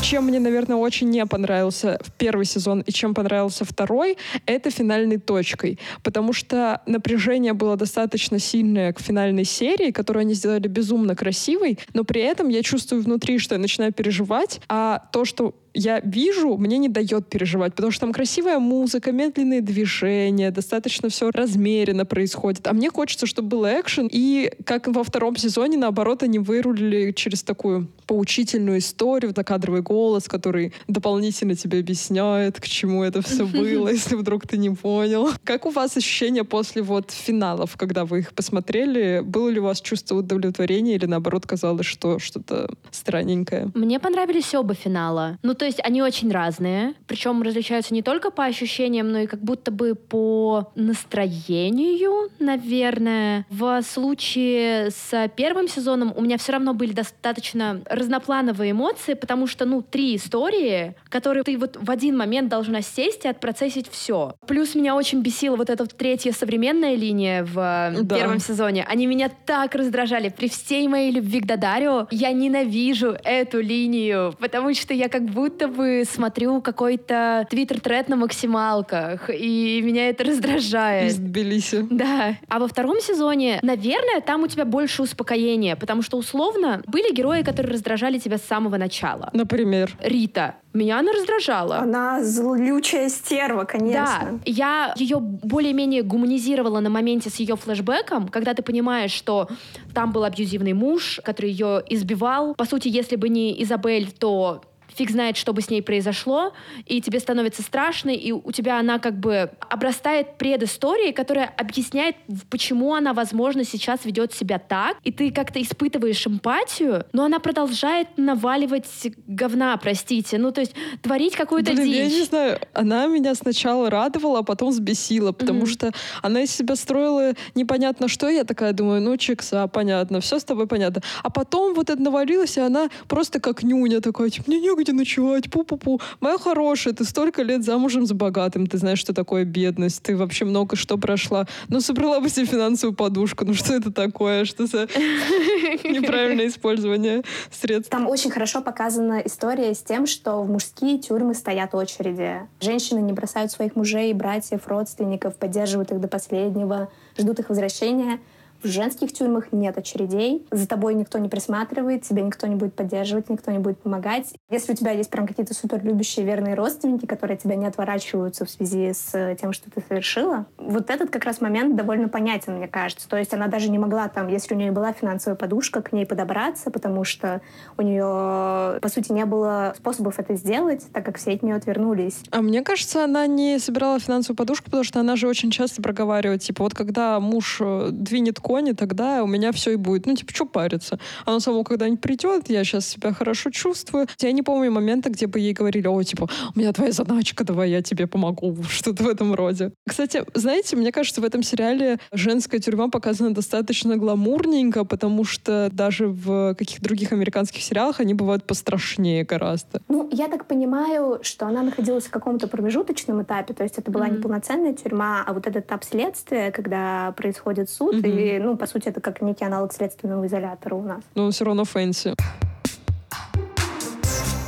Чем 0.03 0.25
мне, 0.25 0.41
наверное, 0.41 0.77
очень 0.77 1.09
не 1.09 1.25
понравился 1.25 1.99
первый 2.19 2.45
сезон 2.45 2.81
и 2.81 2.93
чем 2.93 3.15
понравился 3.15 3.65
второй, 3.65 4.19
это 4.47 4.71
финальной 4.71 5.17
точкой. 5.17 5.79
Потому 6.03 6.33
что 6.35 6.83
напряжение 6.87 7.53
было 7.55 7.77
достаточно 7.77 8.39
сильное 8.39 8.93
к 8.93 9.01
финальной 9.01 9.45
серии, 9.45 9.91
которую 9.91 10.23
они 10.23 10.35
сделали 10.35 10.69
безумно 10.69 11.17
красивой, 11.17 11.79
но 11.95 12.05
при 12.05 12.21
этом 12.21 12.49
я 12.49 12.63
чувствую 12.63 13.03
внутри, 13.03 13.39
что 13.39 13.55
я 13.55 13.61
начинаю 13.61 13.93
переживать, 13.93 14.61
а 14.69 15.03
то, 15.13 15.25
что 15.25 15.55
я 15.75 16.01
вижу, 16.01 16.57
мне 16.57 16.79
не 16.79 16.89
дает 16.89 17.29
переживать, 17.29 17.75
потому 17.75 17.93
что 17.93 18.03
там 18.03 18.13
красивая 18.13 18.59
музыка, 18.59 19.13
медленные 19.13 19.61
движения, 19.61 20.51
достаточно 20.51 21.09
все 21.09 21.31
размеренно 21.31 22.05
происходит. 22.05 22.67
А 22.67 22.73
мне 22.73 22.91
хочется, 22.91 23.27
чтобы 23.27 23.49
был 23.49 23.65
экшен, 23.67 24.09
и 24.11 24.53
как 24.65 24.89
во 24.89 25.05
втором 25.05 25.37
сезоне, 25.37 25.77
наоборот, 25.77 26.23
они 26.23 26.39
вырулили 26.39 27.13
через 27.13 27.43
такую 27.43 27.89
поучительную 28.07 28.79
историю, 28.79 29.33
закадровый 29.35 29.83
голос, 29.83 30.29
который 30.29 30.75
дополнительно 30.89 31.55
тебе 31.55 31.79
объясняет, 31.79 32.61
к 32.61 32.67
чему 32.67 33.03
это 33.03 33.23
все 33.23 33.47
было, 33.47 33.89
если 33.89 34.15
вдруг 34.15 34.47
ты 34.47 34.59
не 34.59 34.71
понял. 34.71 35.31
Как 35.45 35.67
у 35.67 35.71
вас 35.71 35.97
ощущения 35.97 36.45
после 36.45 36.83
вот 36.83 37.11
финалов, 37.11 37.77
когда 37.77 38.05
вы 38.05 38.21
их 38.21 38.35
посмотрели? 38.35 39.23
Было 39.25 39.49
ли 39.49 39.61
у 39.61 39.65
вас 39.65 39.81
чувство 39.81 40.17
удовлетворения 40.17 40.97
или 40.97 41.07
наоборот 41.07 41.47
казалось, 41.47 41.87
что 41.87 42.19
что-то 42.19 42.69
странненькое? 42.91 43.71
Мне 43.75 43.99
понравились 43.99 44.55
оба 44.55 44.75
финала. 44.75 45.39
Ну, 45.43 45.55
то 45.63 45.67
есть 45.67 45.79
они 45.85 46.03
очень 46.03 46.33
разные. 46.33 46.95
Причем 47.07 47.41
различаются 47.41 47.95
не 47.95 48.03
только 48.03 48.33
по 48.33 48.45
ощущениям, 48.47 49.13
но 49.13 49.19
и 49.21 49.27
как 49.29 49.41
будто 49.45 49.71
бы 49.71 49.95
по 49.95 50.73
настроению, 50.75 52.31
наверное. 52.41 53.47
В 53.49 53.81
случае 53.83 54.91
с 54.91 55.31
первым 55.37 55.69
сезоном 55.69 56.13
у 56.17 56.21
меня 56.21 56.37
все 56.37 56.51
равно 56.51 56.75
были 56.75 56.93
достаточно 56.93 57.81
разноплановые 57.89 58.73
эмоции, 58.73 59.15
потому 59.15 59.47
что, 59.47 59.65
ну, 59.65 59.83
три 59.83 60.17
истории, 60.17 60.97
которые 61.09 61.45
ты 61.45 61.57
вот 61.57 61.77
в 61.81 61.89
один 61.93 62.17
момент 62.17 62.49
должна 62.49 62.83
сесть 62.83 63.25
и 63.25 63.29
отпроцессить 63.29 63.89
все. 63.89 64.35
Плюс 64.49 64.75
меня 64.75 64.97
очень 64.97 65.21
бесила 65.21 65.55
вот 65.55 65.71
эта 65.71 65.85
вот 65.85 65.97
третья 65.97 66.33
современная 66.33 66.97
линия 66.97 67.45
в 67.45 67.57
э, 67.57 68.03
Да. 68.03 68.17
первом 68.17 68.41
сезоне. 68.41 68.85
Они 68.89 69.07
меня 69.07 69.31
так 69.47 69.77
раздражали. 69.77 70.29
При 70.29 70.49
всей 70.49 70.89
моей 70.89 71.13
любви 71.13 71.39
к 71.39 71.47
Дадарио 71.47 72.09
я 72.11 72.33
ненавижу 72.33 73.15
эту 73.23 73.61
линию, 73.61 74.35
потому 74.41 74.75
что 74.75 74.93
я 74.93 75.09
как 75.09 75.23
будто 75.27 75.52
бы 75.69 76.05
смотрю 76.11 76.61
какой-то 76.61 77.47
твиттер-тред 77.51 78.09
на 78.09 78.17
максималках, 78.17 79.31
и 79.31 79.81
меня 79.83 80.09
это 80.09 80.25
Из 80.25 80.31
раздражает. 80.31 81.17
Тбилиси. 81.17 81.87
Да. 81.91 82.37
А 82.49 82.59
во 82.59 82.69
втором 82.69 83.01
сезоне, 83.01 83.59
наверное, 83.63 84.21
там 84.21 84.43
у 84.43 84.47
тебя 84.47 84.65
больше 84.65 85.03
успокоения, 85.03 85.77
потому 85.77 86.03
что 86.03 86.17
условно 86.17 86.83
были 86.87 87.15
герои, 87.15 87.43
которые 87.43 87.73
раздражали 87.73 88.19
тебя 88.19 88.39
с 88.39 88.43
самого 88.43 88.77
начала. 88.77 89.31
Например. 89.33 89.91
Рита. 90.01 90.57
Меня 90.75 91.01
она 91.01 91.13
раздражала. 91.13 91.79
Она 91.79 92.23
злючая 92.23 93.11
стерва, 93.11 93.65
конечно. 93.65 94.21
Да, 94.33 94.41
я 94.47 94.95
ее 94.97 95.19
более-менее 95.21 96.03
гуманизировала 96.03 96.81
на 96.81 96.89
моменте 96.89 97.29
с 97.29 97.37
ее 97.37 97.57
флешбеком, 97.57 98.29
когда 98.29 98.55
ты 98.55 98.63
понимаешь, 98.63 99.11
что 99.11 99.49
там 99.95 100.13
был 100.13 100.25
абьюзивный 100.25 100.73
муж, 100.73 101.21
который 101.25 101.51
ее 101.51 101.83
избивал. 101.91 102.55
По 102.55 102.65
сути, 102.65 102.89
если 102.89 103.17
бы 103.17 103.29
не 103.29 103.63
Изабель, 103.63 104.11
то 104.13 104.63
фиг 104.95 105.11
знает, 105.11 105.37
что 105.37 105.53
бы 105.53 105.61
с 105.63 105.71
ней 105.71 105.83
произошло, 105.83 106.53
и 106.87 107.01
тебе 107.01 107.21
становится 107.21 107.63
страшно, 107.63 108.11
и 108.11 108.33
у 108.33 108.53
тебя 108.53 108.79
она 108.79 108.99
как 108.99 109.19
бы 109.19 109.51
обрастает 109.69 110.37
предысторией, 110.39 111.13
которая 111.13 111.47
объясняет, 111.57 112.17
почему 112.51 112.95
она, 112.95 113.13
возможно, 113.13 113.65
сейчас 113.65 114.05
ведет 114.05 114.33
себя 114.33 114.59
так, 114.59 114.97
и 115.03 115.13
ты 115.13 115.31
как-то 115.31 115.61
испытываешь 115.61 116.27
эмпатию, 116.27 117.05
но 117.13 117.25
она 117.25 117.39
продолжает 117.39 118.09
наваливать 118.17 118.87
говна, 119.27 119.77
простите, 119.77 120.39
ну 120.39 120.53
то 120.53 120.61
есть 120.61 120.75
творить 121.03 121.35
какую-то 121.37 121.73
Блин, 121.73 121.85
я 121.87 122.05
дичь. 122.09 122.19
не 122.19 122.25
знаю, 122.25 122.59
она 122.73 123.07
меня 123.07 123.35
сначала 123.35 123.91
радовала, 123.91 124.41
а 124.41 124.43
потом 124.43 124.71
взбесила, 124.71 125.33
потому 125.33 125.61
Мгм. 125.61 125.67
что 125.67 125.93
она 126.23 126.43
из 126.43 126.51
себя 126.51 126.77
строила 126.77 127.33
непонятно 127.55 128.09
что, 128.09 128.29
я 128.29 128.45
такая 128.45 128.73
думаю, 128.73 129.01
ну, 129.01 129.17
чикса, 129.17 129.67
понятно, 129.69 130.21
все 130.21 130.39
с 130.39 130.45
тобой 130.45 130.67
понятно. 130.67 131.03
А 131.23 131.31
потом 131.31 131.75
вот 131.75 131.89
это 131.91 132.01
навалилось, 132.03 132.57
и 132.57 132.61
она 132.61 132.89
просто 133.09 133.41
как 133.41 133.63
нюня 133.63 134.01
такая, 134.01 134.29
типа, 134.31 134.45
мне 134.49 134.59
негде 134.83 134.93
ночевать, 134.93 135.45
пу-пу-пу. 135.47 136.01
Моя 136.21 136.39
хорошая, 136.39 136.95
ты 136.95 137.05
столько 137.05 137.43
лет 137.43 137.65
замужем 137.65 138.07
за 138.07 138.15
богатым, 138.15 138.67
ты 138.67 138.79
знаешь, 138.79 138.99
что 138.99 139.13
такое 139.15 139.45
бедность, 139.45 140.03
ты 140.03 140.17
вообще 140.17 140.45
много 140.45 140.77
что 140.77 140.99
прошла. 140.99 141.47
Ну, 141.69 141.81
собрала 141.81 142.21
бы 142.21 142.29
себе 142.29 142.47
финансовую 142.47 142.97
подушку, 142.97 143.45
ну, 143.45 143.55
что 143.55 143.75
это 143.75 143.93
такое, 143.93 144.45
что 144.45 144.67
за 144.67 144.89
неправильное 145.85 146.49
использование 146.49 147.23
средств? 147.51 147.91
Там 147.91 148.09
очень 148.09 148.31
хорошо 148.31 148.61
показана 148.61 149.23
история 149.25 149.75
с 149.75 149.83
тем, 149.83 150.07
что 150.07 150.43
в 150.43 150.51
мужские 150.51 150.99
тюрьмы 150.99 151.35
стоят 151.35 151.75
очереди. 151.75 152.41
Женщины 152.61 152.99
не 152.99 153.13
бросают 153.13 153.53
своих 153.53 153.77
мужей, 153.77 154.13
братьев, 154.13 154.67
родственников, 154.67 155.37
поддерживают 155.37 155.93
их 155.93 156.01
до 156.01 156.09
последнего, 156.09 156.91
ждут 157.17 157.39
их 157.39 157.49
возвращения. 157.49 158.19
В 158.63 158.69
женских 158.69 159.13
тюрьмах 159.13 159.53
нет 159.53 159.77
очередей, 159.77 160.47
за 160.53 160.69
тобой 160.69 160.95
никто 160.95 161.19
не 161.19 161.29
присматривает, 161.29 162.03
тебя 162.03 162.23
никто 162.23 162.47
не 162.47 162.55
будет 162.55 162.75
поддерживать, 162.75 163.29
никто 163.29 163.51
не 163.51 163.59
будет 163.59 163.81
помогать. 163.81 164.33
Если 164.51 164.73
у 164.73 164.77
тебя 164.77 164.93
есть 164.93 165.11
прям 165.11 165.27
какие-то 165.27 165.53
суперлюбящие 165.53 166.25
верные 166.25 166.55
родственники, 166.55 167.07
которые 167.07 167.35
от 167.37 167.43
тебя 167.43 167.57
не 167.57 167.67
отворачиваются 167.67 168.45
в 168.45 168.51
связи 168.51 168.93
с 168.93 169.11
э, 169.15 169.37
тем, 169.41 169.53
что 169.53 169.69
ты 169.69 169.83
совершила, 169.87 170.47
вот 170.59 170.91
этот 170.91 171.11
как 171.11 171.25
раз 171.25 171.41
момент 171.41 171.75
довольно 171.75 172.09
понятен, 172.09 172.57
мне 172.57 172.69
кажется. 172.69 173.09
То 173.09 173.17
есть 173.17 173.35
она 173.35 173.49
даже 173.49 173.69
не 173.69 173.79
могла 173.79 174.09
там, 174.09 174.29
если 174.29 174.55
у 174.55 174.57
нее 174.57 174.71
была 174.71 174.93
финансовая 174.93 175.37
подушка, 175.37 175.83
к 175.83 175.93
ней 175.93 176.07
подобраться, 176.07 176.71
потому 176.71 177.03
что 177.03 177.41
у 177.77 177.83
нее, 177.83 178.79
по 178.81 178.89
сути, 178.89 179.11
не 179.11 179.25
было 179.25 179.75
способов 179.77 180.21
это 180.21 180.37
сделать, 180.37 180.87
так 180.93 181.05
как 181.05 181.19
все 181.19 181.33
от 181.33 181.43
нее 181.43 181.57
отвернулись. 181.57 182.23
А 182.31 182.41
мне 182.41 182.63
кажется, 182.63 183.03
она 183.03 183.27
не 183.27 183.59
собирала 183.59 183.99
финансовую 183.99 184.37
подушку, 184.37 184.67
потому 184.67 184.85
что 184.85 185.01
она 185.01 185.17
же 185.17 185.27
очень 185.27 185.51
часто 185.51 185.83
проговаривает, 185.83 186.43
типа, 186.43 186.63
вот 186.63 186.75
когда 186.75 187.19
муж 187.19 187.59
э, 187.61 187.89
двинет 187.91 188.39
кони, 188.53 188.73
тогда 188.73 189.23
у 189.25 189.27
меня 189.27 189.51
все 189.53 189.71
и 189.73 189.77
будет. 189.77 190.05
Ну, 190.07 190.15
типа, 190.15 190.35
что 190.35 190.45
париться? 190.45 190.99
Оно 191.25 191.41
само 191.41 191.65
когда-нибудь 191.65 192.03
придет, 192.03 192.51
я 192.51 192.65
сейчас 192.65 192.87
себя 192.87 193.13
хорошо 193.15 193.49
чувствую. 193.51 194.07
Я 194.21 194.33
не 194.33 194.43
помню 194.43 194.71
момента, 194.71 195.09
где 195.09 195.27
бы 195.27 195.39
ей 195.41 195.55
говорили, 195.55 195.87
о, 195.87 196.03
типа, 196.03 196.29
у 196.55 196.59
меня 196.59 196.71
твоя 196.75 196.93
задачка, 196.93 197.45
давай 197.45 197.71
я 197.71 197.81
тебе 197.81 198.07
помогу, 198.07 198.55
что-то 198.69 199.05
в 199.05 199.09
этом 199.09 199.35
роде. 199.35 199.73
Кстати, 199.89 200.23
знаете, 200.35 200.77
мне 200.77 200.93
кажется, 200.93 201.23
в 201.23 201.25
этом 201.25 201.43
сериале 201.43 201.99
женская 202.13 202.59
тюрьма 202.59 202.89
показана 202.89 203.33
достаточно 203.35 203.97
гламурненько, 203.97 204.85
потому 204.85 205.25
что 205.25 205.71
даже 205.73 206.09
в 206.09 206.55
каких-то 206.55 206.83
других 206.85 207.13
американских 207.13 207.63
сериалах 207.63 208.01
они 208.01 208.13
бывают 208.13 208.45
пострашнее 208.47 209.25
гораздо. 209.25 209.81
Ну, 209.89 210.09
я 210.13 210.29
так 210.29 210.47
понимаю, 210.47 211.21
что 211.23 211.47
она 211.47 211.63
находилась 211.63 212.05
в 212.05 212.11
каком-то 212.11 212.49
промежуточном 212.49 213.23
этапе, 213.23 213.55
то 213.55 213.63
есть 213.63 213.79
это 213.79 213.91
была 213.91 214.07
Мгм. 214.07 214.17
не 214.17 214.21
полноценная 214.23 214.75
тюрьма, 214.75 215.25
а 215.27 215.33
вот 215.33 215.47
этот 215.47 215.65
этап 215.65 215.85
следствия, 215.85 216.51
когда 216.51 217.13
происходит 217.17 217.71
суд, 217.71 217.95
Мгм. 217.95 218.07
и, 218.19 218.39
ну, 218.43 218.57
по 218.57 218.67
сути, 218.67 218.89
это 218.89 219.01
как 219.01 219.23
некий 219.23 219.45
аналог 219.45 219.73
следственного 219.73 220.27
изолятора 220.27 220.75
у 220.75 220.83
нас. 220.83 221.03
Но 221.15 221.31
все 221.31 221.45
равно 221.45 221.65
fancy. 221.65 222.15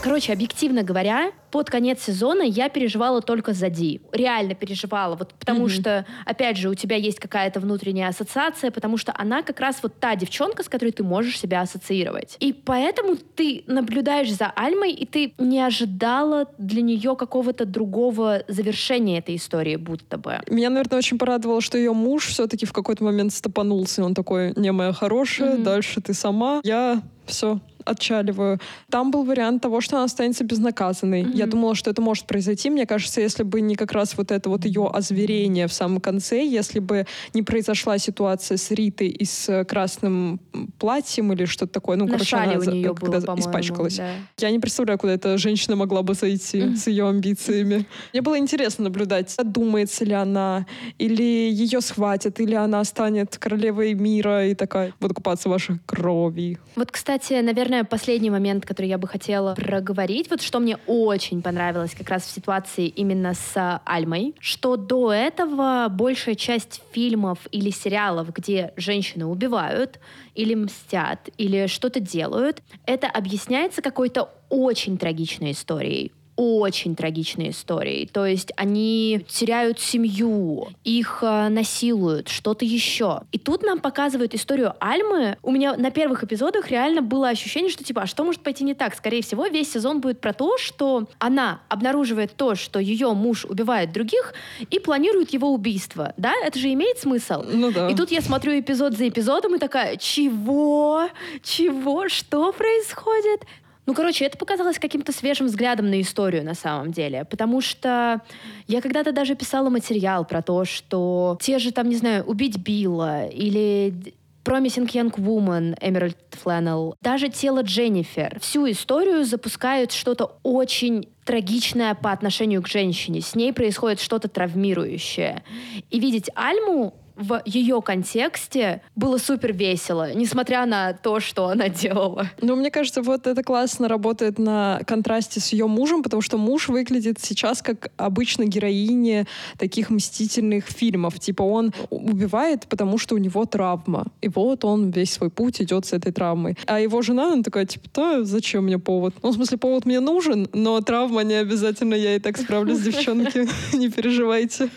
Короче, 0.05 0.35
объективно 0.35 0.83
говоря, 0.83 1.31
под 1.51 1.71
конец 1.71 2.03
сезона 2.03 2.43
я 2.43 2.69
переживала 2.69 3.23
только 3.23 3.55
за 3.55 3.71
Ди. 3.71 4.03
Реально 4.13 4.55
переживала. 4.55 5.17
Вот 5.17 5.33
потому 5.33 5.61
Мгм. 5.61 5.69
что, 5.71 6.05
опять 6.27 6.59
же, 6.59 6.69
у 6.69 6.75
тебя 6.75 6.97
есть 6.97 7.19
какая-то 7.19 7.59
внутренняя 7.59 8.09
ассоциация, 8.09 8.71
потому 8.71 8.99
что 8.99 9.15
она 9.17 9.41
как 9.43 9.61
раз 9.61 9.79
вот 9.83 9.99
та 9.99 10.15
девчонка, 10.15 10.63
с 10.63 10.69
которой 10.69 10.91
ты 10.91 11.03
можешь 11.03 11.39
себя 11.41 11.63
ассоциировать. 11.63 12.37
И 12.41 12.53
поэтому 12.53 13.17
ты 13.17 13.65
наблюдаешь 13.67 14.31
за 14.31 14.53
Альмой, 14.55 14.93
и 14.93 15.07
ты 15.07 15.33
не 15.39 15.61
ожидала 15.61 16.49
для 16.59 16.83
нее 16.83 17.17
какого-то 17.17 17.65
другого 17.65 18.43
завершения 18.47 19.21
этой 19.21 19.37
истории, 19.37 19.77
будто 19.77 20.19
бы. 20.19 20.39
Меня, 20.51 20.69
наверное, 20.69 20.99
очень 20.99 21.17
порадовало, 21.17 21.63
что 21.63 21.79
ее 21.79 21.95
муж 21.95 22.27
все-таки 22.27 22.67
в 22.67 22.75
какой-то 22.75 23.03
момент 23.05 23.33
стопанулся. 23.33 24.03
и 24.03 24.05
Он 24.05 24.15
такой, 24.15 24.53
не 24.57 24.71
моя 24.71 24.93
хорошая, 24.93 25.55
Мгм. 25.55 25.63
дальше 25.63 26.03
ты 26.03 26.13
сама. 26.13 26.61
Я 26.63 27.01
все, 27.25 27.59
отчаливаю. 27.85 28.61
Там 28.91 29.11
был 29.11 29.25
вариант 29.25 29.63
того, 29.63 29.81
что 29.81 29.97
она 29.97 30.05
останется 30.05 30.45
безнаказанной. 30.45 31.23
Mm-hmm. 31.23 31.37
Я 31.37 31.47
думала, 31.47 31.75
что 31.75 31.91
это 31.91 32.03
может 32.03 32.27
произойти. 32.27 32.71
Мне 32.71 32.87
кажется, 32.87 33.21
если 33.21 33.43
бы 33.43 33.61
не 33.61 33.77
как 33.77 33.93
раз 33.93 34.17
вот 34.17 34.31
это 34.31 34.49
вот 34.49 34.65
ее 34.65 34.89
озверение 34.93 35.67
в 35.67 35.73
самом 35.73 36.01
конце, 36.01 36.45
если 36.45 36.81
бы 36.81 37.07
не 37.35 37.43
произошла 37.43 37.99
ситуация 37.99 38.57
с 38.57 38.71
Ритой 38.71 39.09
и 39.09 39.25
с 39.25 39.65
красным 39.65 40.41
платьем 40.79 41.33
или 41.33 41.45
что-то 41.45 41.73
такое, 41.73 41.97
ну, 41.97 42.07
На 42.07 42.13
короче, 42.13 42.37
она 42.37 42.55
у 42.55 42.63
нее 42.63 42.95
когда 42.95 43.21
было, 43.21 43.39
испачкалась. 43.39 43.97
Да. 43.97 44.11
Я 44.39 44.51
не 44.51 44.59
представляю, 44.59 44.99
куда 44.99 45.15
эта 45.15 45.39
женщина 45.39 45.77
могла 45.77 46.03
бы 46.03 46.15
зайти 46.15 46.59
mm-hmm. 46.59 46.77
с 46.77 46.87
ее 46.87 47.09
амбициями. 47.09 47.87
Мне 48.13 48.23
было 48.23 48.39
интересно 48.39 48.85
наблюдать, 48.85 49.35
думается 49.43 50.05
ли 50.05 50.13
она, 50.13 50.67
или 50.99 51.23
ее 51.23 51.81
схватят, 51.81 52.41
или 52.41 52.55
она 52.55 52.85
станет 52.85 53.37
королевой 53.39 53.95
мира 53.95 54.47
и 54.47 54.55
такая, 54.55 54.93
буду 55.01 55.15
купаться 55.15 55.49
в 55.49 55.53
вашей 55.53 55.79
крови. 55.87 56.59
Вот, 56.77 56.91
кстати, 56.91 57.35
наверное, 57.41 57.74
последний 57.83 58.31
момент, 58.31 58.65
который 58.65 58.87
я 58.87 58.99
бы 58.99 59.09
хотела 59.09 59.55
проговорить, 59.55 60.31
вот 60.31 60.43
что 60.43 60.61
мне 60.61 60.79
очень 60.87 61.43
понравилось 61.43 61.95
как 61.95 62.09
раз 62.11 62.25
в 62.25 62.31
ситуации 62.31 62.87
именно 62.87 63.35
с 63.35 63.81
Альмой, 63.85 64.35
что 64.39 64.77
до 64.77 65.13
этого 65.13 65.89
большая 65.91 66.37
часть 66.37 66.83
фильмов 66.93 67.39
или 67.51 67.71
сериалов, 67.71 68.33
где 68.33 68.73
женщины 68.77 69.27
убивают, 69.27 69.99
или 70.35 70.55
мстят, 70.55 71.29
или 71.39 71.67
что-то 71.67 71.99
делают, 72.01 72.63
это 72.87 73.09
объясняется 73.09 73.83
какой-то 73.83 74.31
очень 74.49 74.99
трагичной 74.99 75.53
историей, 75.53 76.13
очень 76.37 76.97
трагичные 76.97 77.51
истории. 77.51 78.09
То 78.13 78.27
есть 78.27 78.53
они 78.57 79.25
теряют 79.29 79.81
семью, 79.81 80.69
их 80.85 81.19
э, 81.23 81.49
насилуют, 81.49 82.29
что-то 82.29 82.65
еще. 82.65 83.23
И 83.33 83.39
тут 83.39 83.63
нам 83.63 83.81
показывают 83.81 84.35
историю 84.35 84.75
Альмы. 84.81 85.37
У 85.43 85.51
меня 85.51 85.77
на 85.77 85.91
первых 85.91 86.25
эпизодах 86.25 86.71
реально 86.71 87.03
было 87.03 87.29
ощущение, 87.29 87.71
что 87.71 87.85
типа, 87.85 88.03
а 88.03 88.07
что 88.07 88.25
может 88.25 88.43
пойти 88.43 88.65
не 88.65 88.75
так? 88.75 88.95
Скорее 88.95 89.23
всего, 89.23 89.47
весь 89.47 89.73
сезон 89.73 90.01
будет 90.01 90.21
про 90.21 90.33
то, 90.33 90.59
что 90.59 91.09
она 91.19 91.61
обнаруживает 91.69 92.35
то, 92.37 92.55
что 92.55 92.79
ее 92.79 93.13
муж 93.13 93.45
убивает 93.45 93.93
других 93.93 94.35
и 94.71 94.79
планирует 94.79 95.33
его 95.33 95.53
убийство. 95.53 96.15
Да? 96.17 96.33
Это 96.45 96.59
же 96.59 96.73
имеет 96.73 96.99
смысл? 96.99 97.45
Ну 97.47 97.71
да. 97.71 97.89
И 97.89 97.95
тут 97.95 98.11
я 98.11 98.21
смотрю 98.21 98.59
эпизод 98.59 98.95
за 98.95 99.09
эпизодом 99.09 99.55
и 99.57 99.59
такая, 99.59 99.97
чего? 99.97 101.09
Чего? 101.43 102.09
Что 102.09 102.53
происходит? 102.53 103.43
Ну, 103.87 103.95
короче, 103.95 104.25
это 104.25 104.39
показалось 104.39 104.79
каким-то 104.79 105.13
свежим 105.13 105.47
взглядом 105.47 105.91
на 105.91 106.01
историю 106.01 106.45
на 106.45 106.55
самом 106.55 106.93
деле, 106.93 107.25
потому 107.25 107.61
что 107.61 108.23
я 108.67 108.81
когда-то 108.81 109.13
даже 109.13 109.35
писала 109.35 109.69
материал 109.69 110.25
про 110.25 110.41
то, 110.43 110.65
что 110.65 111.39
те 111.41 111.59
же 111.59 111.71
там, 111.71 111.89
не 111.89 111.97
знаю, 111.97 112.25
убить 112.25 112.57
Билла 112.57 113.27
или 113.27 114.15
Promising 114.45 114.87
Young 114.91 115.15
Woman, 115.17 115.77
Эмеральд 115.81 116.17
Фланнелл, 116.31 116.97
даже 117.01 117.29
тело 117.29 117.63
Дженнифер. 117.63 118.39
Всю 118.41 118.71
историю 118.71 119.25
запускают 119.25 119.93
что-то 119.93 120.37
очень 120.43 121.09
трагичное 121.25 121.95
по 121.95 122.13
отношению 122.13 122.63
к 122.63 122.69
женщине. 122.69 123.23
С 123.23 123.35
ней 123.35 123.53
происходит 123.53 124.01
что-то 124.01 124.29
травмирующее. 124.29 125.43
И 125.91 125.99
видеть 125.99 126.29
Альму 126.35 126.95
в 127.17 127.43
ее 127.45 127.81
контексте 127.83 128.83
было 128.97 129.19
супер 129.19 129.53
весело, 129.53 130.13
несмотря 130.15 130.67
на 130.67 130.93
то, 130.93 131.21
что 131.21 131.49
она 131.49 131.69
делала. 131.69 132.31
Ну, 132.41 132.57
мне 132.57 132.71
кажется, 132.71 133.03
вот 133.03 133.27
это 133.27 133.43
классно 133.43 133.89
работает 133.89 134.39
на 134.39 134.81
контрасте 134.87 135.41
с 135.41 135.53
ее 135.53 135.67
мужем, 135.67 136.03
потому 136.03 136.23
что 136.23 136.39
муж 136.39 136.69
выглядит 136.69 137.19
сейчас 137.21 137.63
как 137.63 137.91
обычно 137.97 138.45
героиня 138.45 139.27
таких 139.59 139.91
мстительных 139.91 140.67
фильмов. 140.67 141.19
Типа 141.21 141.43
он 141.43 141.73
убивает, 141.91 142.67
потому 142.69 142.99
что 142.99 143.15
у 143.15 143.19
него 143.19 143.45
травма. 143.47 144.07
И 144.21 144.29
вот 144.29 144.65
он 144.65 144.91
весь 144.91 145.13
свой 145.13 145.31
путь 145.31 145.61
идет 145.61 145.87
с 145.87 145.93
этой 145.93 146.13
травмой. 146.13 146.57
А 146.67 146.81
его 146.81 147.03
жена, 147.03 147.33
она 147.33 147.43
такая, 147.43 147.67
типа, 147.67 147.89
да, 147.95 148.25
зачем 148.25 148.65
мне 148.65 148.79
повод? 148.79 149.15
Ну, 149.23 149.31
в 149.31 149.35
смысле, 149.35 149.59
повод 149.59 149.85
мне 149.85 150.01
нужен, 150.01 150.49
но 150.53 150.81
травма 150.81 151.23
не 151.23 151.35
обязательно, 151.35 151.95
я 151.95 152.17
и 152.17 152.19
так 152.19 152.37
справлюсь, 152.37 152.81
девчонки, 152.81 153.49
не 153.77 153.89
переживайте. 153.91 154.71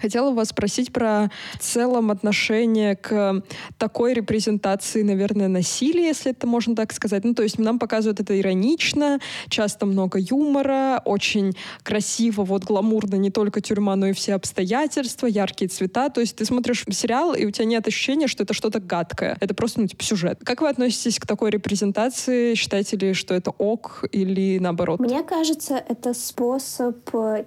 Хотела 0.00 0.32
вас 0.32 0.48
спросить 0.48 0.92
про 0.92 1.30
в 1.54 1.58
целом 1.58 2.10
отношение 2.10 2.96
к 2.96 3.42
такой 3.78 4.14
репрезентации, 4.14 5.02
наверное, 5.02 5.48
насилия, 5.48 6.06
если 6.06 6.32
это 6.32 6.46
можно 6.46 6.74
так 6.74 6.92
сказать. 6.92 7.24
Ну, 7.24 7.34
то 7.34 7.42
есть 7.42 7.58
нам 7.58 7.78
показывают 7.78 8.20
это 8.20 8.38
иронично, 8.38 9.18
часто 9.48 9.86
много 9.86 10.18
юмора, 10.18 11.02
очень 11.04 11.56
красиво, 11.82 12.44
вот 12.44 12.64
гламурно 12.64 13.16
не 13.16 13.30
только 13.30 13.60
тюрьма, 13.60 13.96
но 13.96 14.08
и 14.08 14.12
все 14.12 14.34
обстоятельства, 14.34 15.26
яркие 15.26 15.68
цвета. 15.68 16.08
То 16.08 16.20
есть 16.20 16.36
ты 16.36 16.44
смотришь 16.44 16.84
сериал, 16.90 17.34
и 17.34 17.46
у 17.46 17.50
тебя 17.50 17.66
нет 17.66 17.86
ощущения, 17.86 18.26
что 18.26 18.44
это 18.44 18.54
что-то 18.54 18.80
гадкое. 18.80 19.36
Это 19.40 19.54
просто, 19.54 19.80
ну, 19.80 19.86
типа, 19.86 20.02
сюжет. 20.02 20.40
Как 20.44 20.60
вы 20.60 20.68
относитесь 20.68 21.18
к 21.18 21.26
такой 21.26 21.50
репрезентации? 21.50 22.54
Считаете 22.54 22.96
ли, 22.96 23.12
что 23.12 23.34
это 23.34 23.50
ок 23.50 24.04
или 24.12 24.58
наоборот? 24.58 25.00
Мне 25.00 25.22
кажется, 25.22 25.82
это 25.88 26.14
способ 26.14 26.96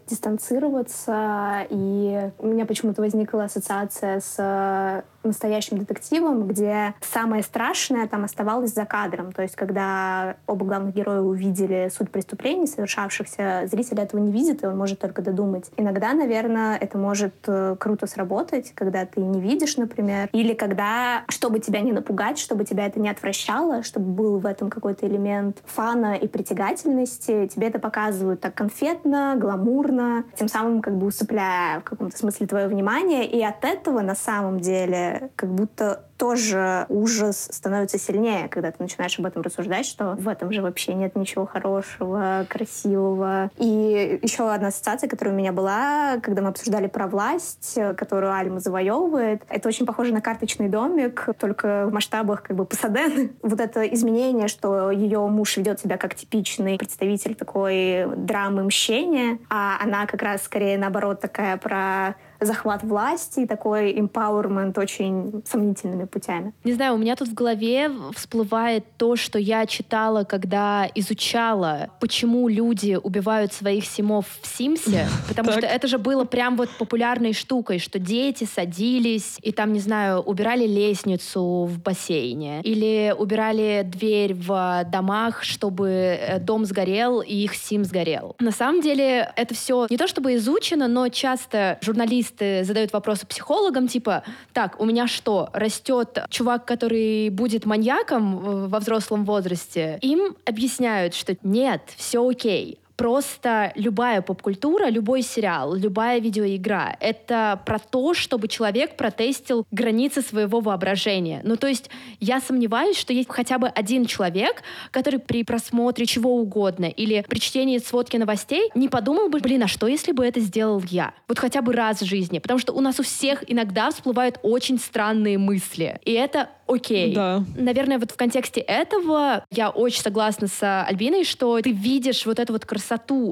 дистанцироваться 0.10 1.68
и 1.70 2.32
у 2.40 2.48
меня 2.48 2.66
почему-то 2.66 3.02
возникла 3.02 3.44
ассоциация 3.44 4.20
с 4.20 4.36
э, 4.38 5.02
настоящим 5.24 5.78
детективом, 5.78 6.48
где 6.48 6.94
самое 7.02 7.44
страшное 7.44 8.08
там 8.08 8.24
оставалось 8.24 8.74
за 8.74 8.86
кадром. 8.86 9.32
То 9.32 9.42
есть, 9.42 9.56
когда 9.56 10.38
оба 10.48 10.66
главных 10.66 10.96
героя 10.96 11.22
увидели 11.22 11.92
суть 11.94 12.10
преступлений, 12.10 12.68
совершавшихся, 12.68 13.64
зритель 13.66 14.00
этого 14.00 14.22
не 14.22 14.32
видит, 14.32 14.64
и 14.64 14.68
он 14.68 14.78
может 14.78 15.00
только 15.00 15.22
додумать. 15.22 15.70
Иногда, 15.78 16.14
наверное, 16.14 16.78
это 16.78 16.98
может 16.98 17.36
э, 17.48 17.76
круто 17.78 18.08
сработать, 18.08 18.72
когда 18.74 19.06
ты 19.06 19.20
не 19.20 19.42
видишь, 19.42 19.78
например, 19.78 20.30
или 20.32 20.54
когда, 20.54 21.24
чтобы 21.28 21.60
тебя 21.60 21.82
не 21.82 21.92
напугать, 21.92 22.40
чтобы 22.40 22.64
тебя 22.64 22.86
это 22.86 23.00
не 23.00 23.10
отвращало, 23.10 23.84
чтобы 23.84 24.08
был 24.08 24.40
в 24.40 24.46
этом 24.46 24.70
какой-то 24.70 25.08
элемент 25.08 25.58
фана 25.66 26.16
и 26.16 26.28
притягательности, 26.28 27.48
тебе 27.48 27.68
это 27.68 27.80
показывают 27.80 28.40
так 28.40 28.54
конфетно, 28.54 29.36
гламурно, 29.38 30.24
тем 30.38 30.48
самым 30.48 30.82
как 30.82 30.96
бы 30.96 31.08
усыпляя 31.08 31.82
в 31.82 31.84
каком-то 31.84 32.18
смысле 32.18 32.28
твое 32.32 32.67
внимание, 32.67 33.25
и 33.25 33.41
от 33.43 33.63
этого 33.65 34.01
на 34.01 34.15
самом 34.15 34.59
деле 34.59 35.32
как 35.36 35.49
будто 35.51 36.09
тоже 36.20 36.86
ужас 36.89 37.47
становится 37.49 37.97
сильнее, 37.97 38.49
когда 38.49 38.72
ты 38.72 38.84
начинаешь 38.84 39.17
об 39.17 39.26
этом 39.26 39.41
рассуждать, 39.41 39.86
что 39.86 40.15
в 40.20 40.28
этом 40.28 40.51
же 40.51 40.61
вообще 40.61 40.93
нет 40.93 41.15
ничего 41.15 41.45
хорошего, 41.45 42.45
красивого. 42.49 43.49
И 43.57 44.20
еще 44.22 44.51
одна 44.51 44.67
ассоциация, 44.67 45.09
которая 45.09 45.34
у 45.34 45.38
меня 45.38 45.53
была, 45.53 46.17
когда 46.22 46.41
мы 46.41 46.49
обсуждали 46.49 46.88
про 46.88 47.07
власть, 47.07 47.80
которую 47.97 48.34
Альма 48.34 48.59
завоевывает, 48.59 49.43
это 49.47 49.70
очень 49.70 49.86
похоже 49.86 50.13
на 50.13 50.20
карточный 50.20 50.67
домик, 50.67 51.30
только 51.39 51.86
в 51.88 51.93
масштабах 51.93 52.43
как 52.43 52.55
бы 52.55 52.65
Пасадены. 52.65 53.32
Вот 53.41 53.61
это 53.61 53.84
изменение, 53.84 54.49
что 54.49 54.91
ее 54.91 55.26
муж 55.28 55.55
ведет 55.55 55.80
себя 55.80 55.97
как 55.97 56.15
типичный 56.15 56.78
представитель 56.78 57.34
такой 57.34 58.05
драмы 58.17 58.65
мщения, 58.65 59.39
а 59.49 59.78
она 59.82 60.05
как 60.05 60.22
раз 60.22 60.43
скорее 60.43 60.78
наоборот 60.78 61.22
такая 61.22 61.55
про 61.55 62.15
захват 62.40 62.84
власти, 62.84 63.46
такой 63.46 63.94
empowerment 63.94 64.80
очень 64.80 65.44
сомнительными 65.46 66.06
путями. 66.06 66.54
Не 66.64 66.74
знаю, 66.74 66.96
у 66.96 66.98
меня 66.98 67.16
тут 67.16 67.28
в 67.30 67.34
голове 67.34 67.92
всплывает 68.16 68.86
то, 68.98 69.16
что 69.16 69.40
я 69.40 69.66
читала, 69.66 70.24
когда 70.24 70.88
изучала, 70.96 71.90
почему 72.00 72.48
люди 72.48 72.98
убивают 73.02 73.54
своих 73.54 73.86
симов 73.86 74.26
в 74.42 74.48
Симсе, 74.48 75.08
потому 75.28 75.52
что 75.52 75.66
это 75.66 75.88
же 75.88 75.98
было 75.98 76.24
прям 76.26 76.56
вот 76.56 76.70
популярной 76.78 77.34
штукой, 77.34 77.80
что 77.80 78.00
дети 78.00 78.46
садились 78.46 79.38
и 79.42 79.52
там, 79.52 79.74
не 79.74 79.80
знаю, 79.80 80.20
убирали 80.20 80.66
лестницу 80.66 81.66
в 81.66 81.80
бассейне 81.80 82.62
или 82.62 83.14
убирали 83.18 83.84
дверь 83.86 84.34
в 84.34 84.86
домах, 84.92 85.44
чтобы 85.44 85.90
э, 85.90 86.40
дом 86.40 86.66
сгорел 86.66 87.22
и 87.22 87.34
их 87.34 87.56
Сим 87.56 87.84
сгорел. 87.84 88.36
На 88.40 88.52
самом 88.52 88.82
деле 88.82 89.32
это 89.36 89.54
все 89.54 89.88
не 89.90 89.98
то 89.98 90.08
чтобы 90.08 90.36
изучено, 90.36 90.88
но 90.88 91.10
часто 91.10 91.78
журналисты 91.82 92.28
задают 92.38 92.93
вопросы 92.93 93.25
психологам, 93.25 93.88
типа, 93.88 94.23
так, 94.53 94.80
у 94.80 94.86
меня 94.86 95.07
что, 95.07 95.49
растет 95.53 96.19
чувак, 96.30 96.65
который 96.65 97.30
будет 97.30 97.65
маньяком 97.65 98.69
во 98.69 98.80
взрослом 98.80 99.25
возрасте, 99.25 99.97
им 100.01 100.36
объясняют, 100.45 101.13
что 101.13 101.36
нет, 101.43 101.82
все 101.97 102.27
окей 102.27 102.80
просто 103.00 103.72
любая 103.76 104.22
поп-культура, 104.22 104.89
любой 104.89 105.22
сериал, 105.22 105.74
любая 105.74 106.20
видеоигра— 106.20 106.97
это 107.00 107.62
про 107.66 107.80
то, 107.80 108.14
чтобы 108.14 108.50
человек 108.50 108.97
протестил 108.97 109.66
границы 109.72 110.22
своего 110.22 110.60
воображения. 110.60 111.39
Ну, 111.45 111.56
то 111.56 111.68
есть 111.68 111.89
я 112.20 112.41
сомневаюсь, 112.41 112.97
что 112.97 113.14
есть 113.14 113.30
хотя 113.32 113.58
бы 113.58 113.70
один 113.70 114.06
человек, 114.06 114.64
который 114.91 115.20
при 115.20 115.45
просмотре 115.45 116.06
чего 116.06 116.36
угодно 116.36 116.88
или 116.88 117.24
при 117.30 117.39
чтении 117.39 117.78
сводки 117.78 118.18
новостей 118.18 118.70
не 118.76 118.89
подумал 118.89 119.30
бы, 119.30 119.39
блин, 119.39 119.64
а 119.64 119.68
что, 119.68 119.88
если 119.88 120.12
бы 120.12 120.26
это 120.26 120.41
сделал 120.41 120.84
я? 120.89 121.14
Вот 121.30 121.39
хотя 121.39 121.62
бы 121.62 121.72
раз 121.72 122.02
в 122.02 122.06
жизни. 122.06 122.39
Потому 122.39 122.60
что 122.60 122.74
у 122.74 122.82
нас 122.82 123.00
у 123.00 123.04
всех 123.04 123.50
иногда 123.50 123.91
всплывают 123.91 124.39
очень 124.43 124.78
странные 124.78 125.38
мысли. 125.38 126.02
И 126.04 126.12
это 126.12 126.50
окей. 126.68 127.14
Да. 127.16 127.43
Наверное, 127.56 127.97
вот 127.97 128.12
в 128.12 128.16
контексте 128.16 128.60
этого 128.62 129.43
я 129.52 129.70
очень 129.70 130.02
согласна 130.02 130.47
с 130.47 130.84
Альбиной, 130.84 131.24
что 131.24 131.60
ты 131.62 131.72
видишь 131.72 132.26
вот 132.26 132.39
эту 132.39 132.54
вот 132.54 132.66
красоту, 132.66 132.89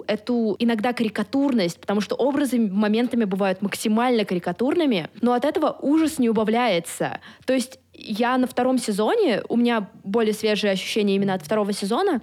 эту 0.07 0.55
иногда 0.59 0.93
карикатурность, 0.93 1.79
потому 1.79 2.01
что 2.01 2.15
образы 2.15 2.59
моментами 2.59 3.25
бывают 3.25 3.61
максимально 3.61 4.25
карикатурными, 4.25 5.09
но 5.21 5.33
от 5.33 5.45
этого 5.45 5.75
ужас 5.81 6.19
не 6.19 6.29
убавляется. 6.29 7.19
То 7.45 7.53
есть 7.53 7.79
Я 7.99 8.37
на 8.37 8.45
втором 8.45 8.77
сезоне, 8.77 9.41
у 9.49 9.57
меня 9.57 9.89
более 10.03 10.33
свежие 10.33 10.71
ощущения 10.71 11.15
именно 11.15 11.33
от 11.33 11.41
второго 11.41 11.73
сезона, 11.73 12.21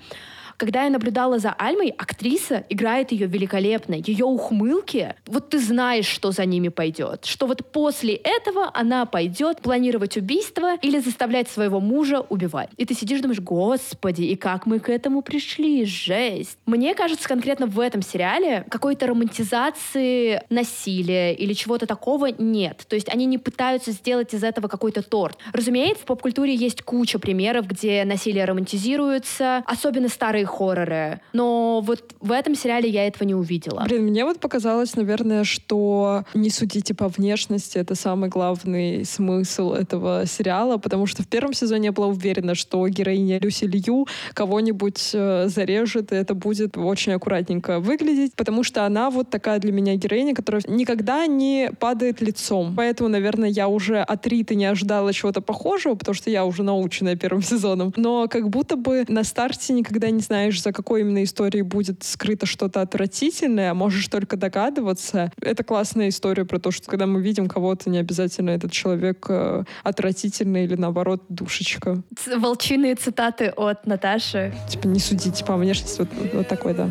когда 0.57 0.84
я 0.84 0.90
наблюдала 0.90 1.38
за 1.38 1.52
Альмой, 1.52 1.90
актриса 1.90 2.64
играет 2.68 3.12
ее 3.12 3.26
великолепно. 3.26 3.94
Ее 3.94 4.24
ухмылки, 4.24 5.14
вот 5.26 5.50
ты 5.50 5.59
знаешь, 5.59 6.07
что 6.07 6.30
за 6.30 6.44
ними 6.44 6.68
пойдет. 6.68 7.24
Что 7.24 7.46
вот 7.46 7.66
после 7.72 8.14
этого 8.14 8.70
она 8.74 9.07
пойдет 9.07 9.61
планировать 9.61 10.16
убийство 10.16 10.76
или 10.76 10.98
заставлять 10.98 11.48
своего 11.48 11.80
мужа 11.80 12.20
убивать. 12.20 12.70
И 12.76 12.84
ты 12.84 12.94
сидишь 12.94 13.20
думаешь, 13.20 13.40
господи, 13.40 14.22
и 14.22 14.36
как 14.36 14.66
мы 14.66 14.80
к 14.80 14.88
этому 14.88 15.22
пришли? 15.22 15.84
Жесть. 15.84 16.59
Мне 16.66 16.94
кажется, 16.94 17.28
конкретно 17.28 17.66
в 17.66 17.80
этом 17.80 18.02
сериале 18.02 18.64
какой-то 18.68 19.07
романтизации 19.07 20.42
насилия 20.50 21.34
или 21.34 21.52
чего-то 21.52 21.86
такого 21.86 22.26
нет. 22.26 22.84
То 22.88 22.94
есть 22.94 23.09
они 23.09 23.26
не 23.26 23.38
пытаются 23.38 23.92
сделать 23.92 24.34
из 24.34 24.44
этого 24.44 24.68
какой-то 24.68 25.02
торт. 25.02 25.38
Разумеется, 25.52 26.02
в 26.02 26.07
поп-культуре 26.07 26.55
есть 26.55 26.82
куча 26.82 27.18
примеров, 27.18 27.66
где 27.66 28.05
насилие 28.05 28.44
романтизируется, 28.44 29.62
особенно 29.66 30.09
старые 30.09 30.43
старые 30.45 30.47
хорроры. 30.47 31.20
Но 31.32 31.80
вот 31.80 32.14
в 32.20 32.32
этом 32.32 32.55
сериале 32.55 32.88
я 32.88 33.07
этого 33.07 33.26
не 33.26 33.34
увидела. 33.34 33.84
Блин, 33.88 34.05
мне 34.05 34.24
вот 34.24 34.40
показалось, 34.40 34.97
наверное, 34.97 35.45
что 35.45 36.24
не 36.34 36.51
судите 36.51 36.95
по 36.95 37.09
внешности. 37.09 37.78
Это 37.78 37.95
самый 37.95 38.28
главный 38.28 39.05
смысл 39.05 39.72
этого 39.72 40.26
сериала, 40.26 40.78
потому 40.78 41.07
что 41.07 41.22
в 41.22 41.26
первом 41.26 41.55
сезоне 41.55 41.86
я 41.86 41.92
была 41.92 42.09
уверена, 42.09 42.55
что 42.55 42.86
героиня 42.88 43.38
Люси 43.38 43.64
Лью 43.64 44.07
кого-нибудь 44.34 45.11
э, 45.14 45.49
зарежет, 45.49 46.12
и 46.12 46.16
это 46.16 46.34
будет 46.34 46.76
очень 46.76 47.12
аккуратненько 47.12 47.80
выглядеть, 47.80 48.34
потому 48.36 48.64
что 48.64 48.86
она 48.86 49.11
вот 49.11 49.30
такая 49.30 49.59
для 49.59 49.72
меня 49.72 49.97
героиня, 49.97 50.34
которая 50.34 50.62
никогда 50.68 51.26
не 51.26 51.70
падает 51.78 52.20
лицом. 52.20 52.74
Поэтому, 52.76 53.09
наверное, 53.09 53.49
я 53.49 53.68
уже 53.68 54.01
от 54.01 54.26
Риты 54.26 54.55
не 54.55 54.66
ожидала 54.66 55.12
чего-то 55.12 55.40
похожего, 55.40 55.95
потому 55.95 56.14
что 56.14 56.30
я 56.30 56.45
уже 56.45 56.62
наученная 56.62 57.16
первым 57.16 57.42
сезоном. 57.53 57.92
Но 57.97 58.28
как 58.28 58.49
будто 58.49 58.76
бы 58.76 59.05
на 59.09 59.24
старте 59.24 59.72
никогда 59.72 60.11
не 60.11 60.20
знаю, 60.20 60.34
знаешь, 60.35 60.61
за 60.61 60.72
какой 60.72 61.03
именно 61.03 61.22
историей 61.22 61.62
будет 61.62 62.03
скрыто 62.03 62.45
что-то 62.45 62.80
отвратительное, 62.80 63.70
а 63.70 63.74
можешь 63.74 64.09
только 64.09 64.37
догадываться. 64.37 65.30
Это 65.41 65.62
классная 65.62 66.09
история 66.09 66.45
про 66.45 66.59
то, 66.59 66.72
что 66.72 66.91
когда 66.91 67.07
мы 67.07 67.22
видим 67.22 67.47
кого-то, 67.47 67.89
не 67.89 67.99
обязательно 67.99 68.51
этот 68.51 68.72
человек 68.72 69.26
э, 69.28 69.62
отвратительный 69.85 70.64
или 70.64 70.74
наоборот 70.74 71.22
душечка. 71.28 72.03
Волчиные 72.37 72.97
цитаты 72.97 73.51
от 73.57 73.87
Наташи. 73.87 74.53
Типа 74.68 74.89
не 74.89 74.99
судите 74.99 75.45
по 75.45 75.57
внешности, 75.57 76.01
вот, 76.01 76.09
вот 76.32 76.49
такой, 76.49 76.74
да. 76.74 76.91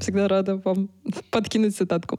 Всегда 0.00 0.26
рада 0.26 0.56
вам 0.56 0.88
подкинуть 1.30 1.76
цитатку. 1.76 2.18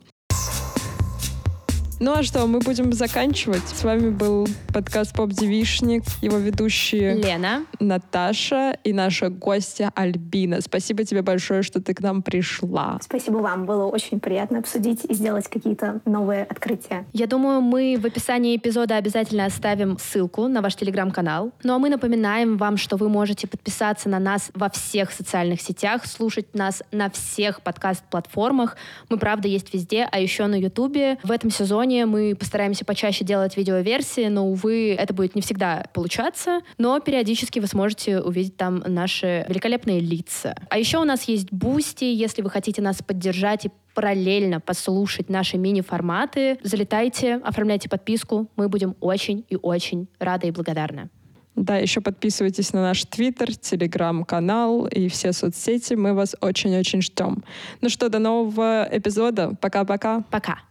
Ну 2.03 2.13
а 2.13 2.23
что, 2.23 2.47
мы 2.47 2.57
будем 2.57 2.93
заканчивать. 2.93 3.61
С 3.67 3.83
вами 3.83 4.09
был 4.09 4.47
подкаст 4.73 5.13
«Поп 5.15 5.29
Девишник», 5.29 6.01
его 6.23 6.37
ведущие 6.37 7.13
Лена, 7.13 7.63
Наташа 7.79 8.75
и 8.83 8.91
наша 8.91 9.29
гостья 9.29 9.91
Альбина. 9.93 10.61
Спасибо 10.61 11.03
тебе 11.03 11.21
большое, 11.21 11.61
что 11.61 11.79
ты 11.79 11.93
к 11.93 11.99
нам 12.01 12.23
пришла. 12.23 12.97
Спасибо 13.03 13.37
вам. 13.37 13.67
Было 13.67 13.85
очень 13.85 14.19
приятно 14.19 14.57
обсудить 14.57 15.05
и 15.07 15.13
сделать 15.13 15.47
какие-то 15.47 16.01
новые 16.05 16.43
открытия. 16.45 17.05
Я 17.13 17.27
думаю, 17.27 17.61
мы 17.61 17.99
в 18.01 18.05
описании 18.07 18.57
эпизода 18.57 18.95
обязательно 18.95 19.45
оставим 19.45 19.99
ссылку 19.99 20.47
на 20.47 20.63
ваш 20.63 20.77
телеграм-канал. 20.77 21.51
Ну 21.61 21.75
а 21.75 21.77
мы 21.77 21.89
напоминаем 21.89 22.57
вам, 22.57 22.77
что 22.77 22.97
вы 22.97 23.09
можете 23.09 23.47
подписаться 23.47 24.09
на 24.09 24.17
нас 24.17 24.49
во 24.55 24.71
всех 24.71 25.11
социальных 25.11 25.61
сетях, 25.61 26.07
слушать 26.07 26.55
нас 26.55 26.81
на 26.91 27.11
всех 27.11 27.61
подкаст-платформах. 27.61 28.75
Мы, 29.09 29.19
правда, 29.19 29.47
есть 29.47 29.71
везде, 29.71 30.09
а 30.11 30.19
еще 30.19 30.47
на 30.47 30.55
Ютубе. 30.55 31.19
В 31.21 31.29
этом 31.29 31.51
сезоне 31.51 31.90
сезоне 31.91 32.05
мы 32.05 32.35
постараемся 32.35 32.85
почаще 32.85 33.25
делать 33.25 33.57
видеоверсии, 33.57 34.27
но, 34.27 34.47
увы, 34.47 34.95
это 34.97 35.13
будет 35.13 35.35
не 35.35 35.41
всегда 35.41 35.85
получаться. 35.93 36.61
Но 36.77 36.99
периодически 36.99 37.59
вы 37.59 37.67
сможете 37.67 38.21
увидеть 38.21 38.57
там 38.57 38.83
наши 38.85 39.45
великолепные 39.49 39.99
лица. 39.99 40.55
А 40.69 40.77
еще 40.77 40.97
у 40.99 41.03
нас 41.03 41.23
есть 41.23 41.51
Бусти, 41.51 42.05
если 42.05 42.41
вы 42.41 42.49
хотите 42.49 42.81
нас 42.81 43.01
поддержать 43.01 43.65
и 43.65 43.71
параллельно 43.93 44.59
послушать 44.59 45.29
наши 45.29 45.57
мини-форматы, 45.57 46.57
залетайте, 46.63 47.35
оформляйте 47.43 47.89
подписку. 47.89 48.47
Мы 48.55 48.69
будем 48.69 48.95
очень 49.01 49.43
и 49.49 49.57
очень 49.61 50.07
рады 50.19 50.47
и 50.47 50.51
благодарны. 50.51 51.09
Да, 51.55 51.77
еще 51.77 51.99
подписывайтесь 51.99 52.71
на 52.73 52.81
наш 52.81 53.03
Твиттер, 53.03 53.53
Телеграм-канал 53.53 54.85
и 54.85 55.09
все 55.09 55.33
соцсети. 55.33 55.95
Мы 55.95 56.13
вас 56.13 56.35
очень-очень 56.39 57.01
ждем. 57.01 57.43
Ну 57.81 57.89
что, 57.89 58.07
до 58.07 58.19
нового 58.19 58.87
эпизода. 58.89 59.55
Пока-пока. 59.59 60.21
Пока. 60.21 60.53
-пока. 60.53 60.55
Пока. 60.55 60.70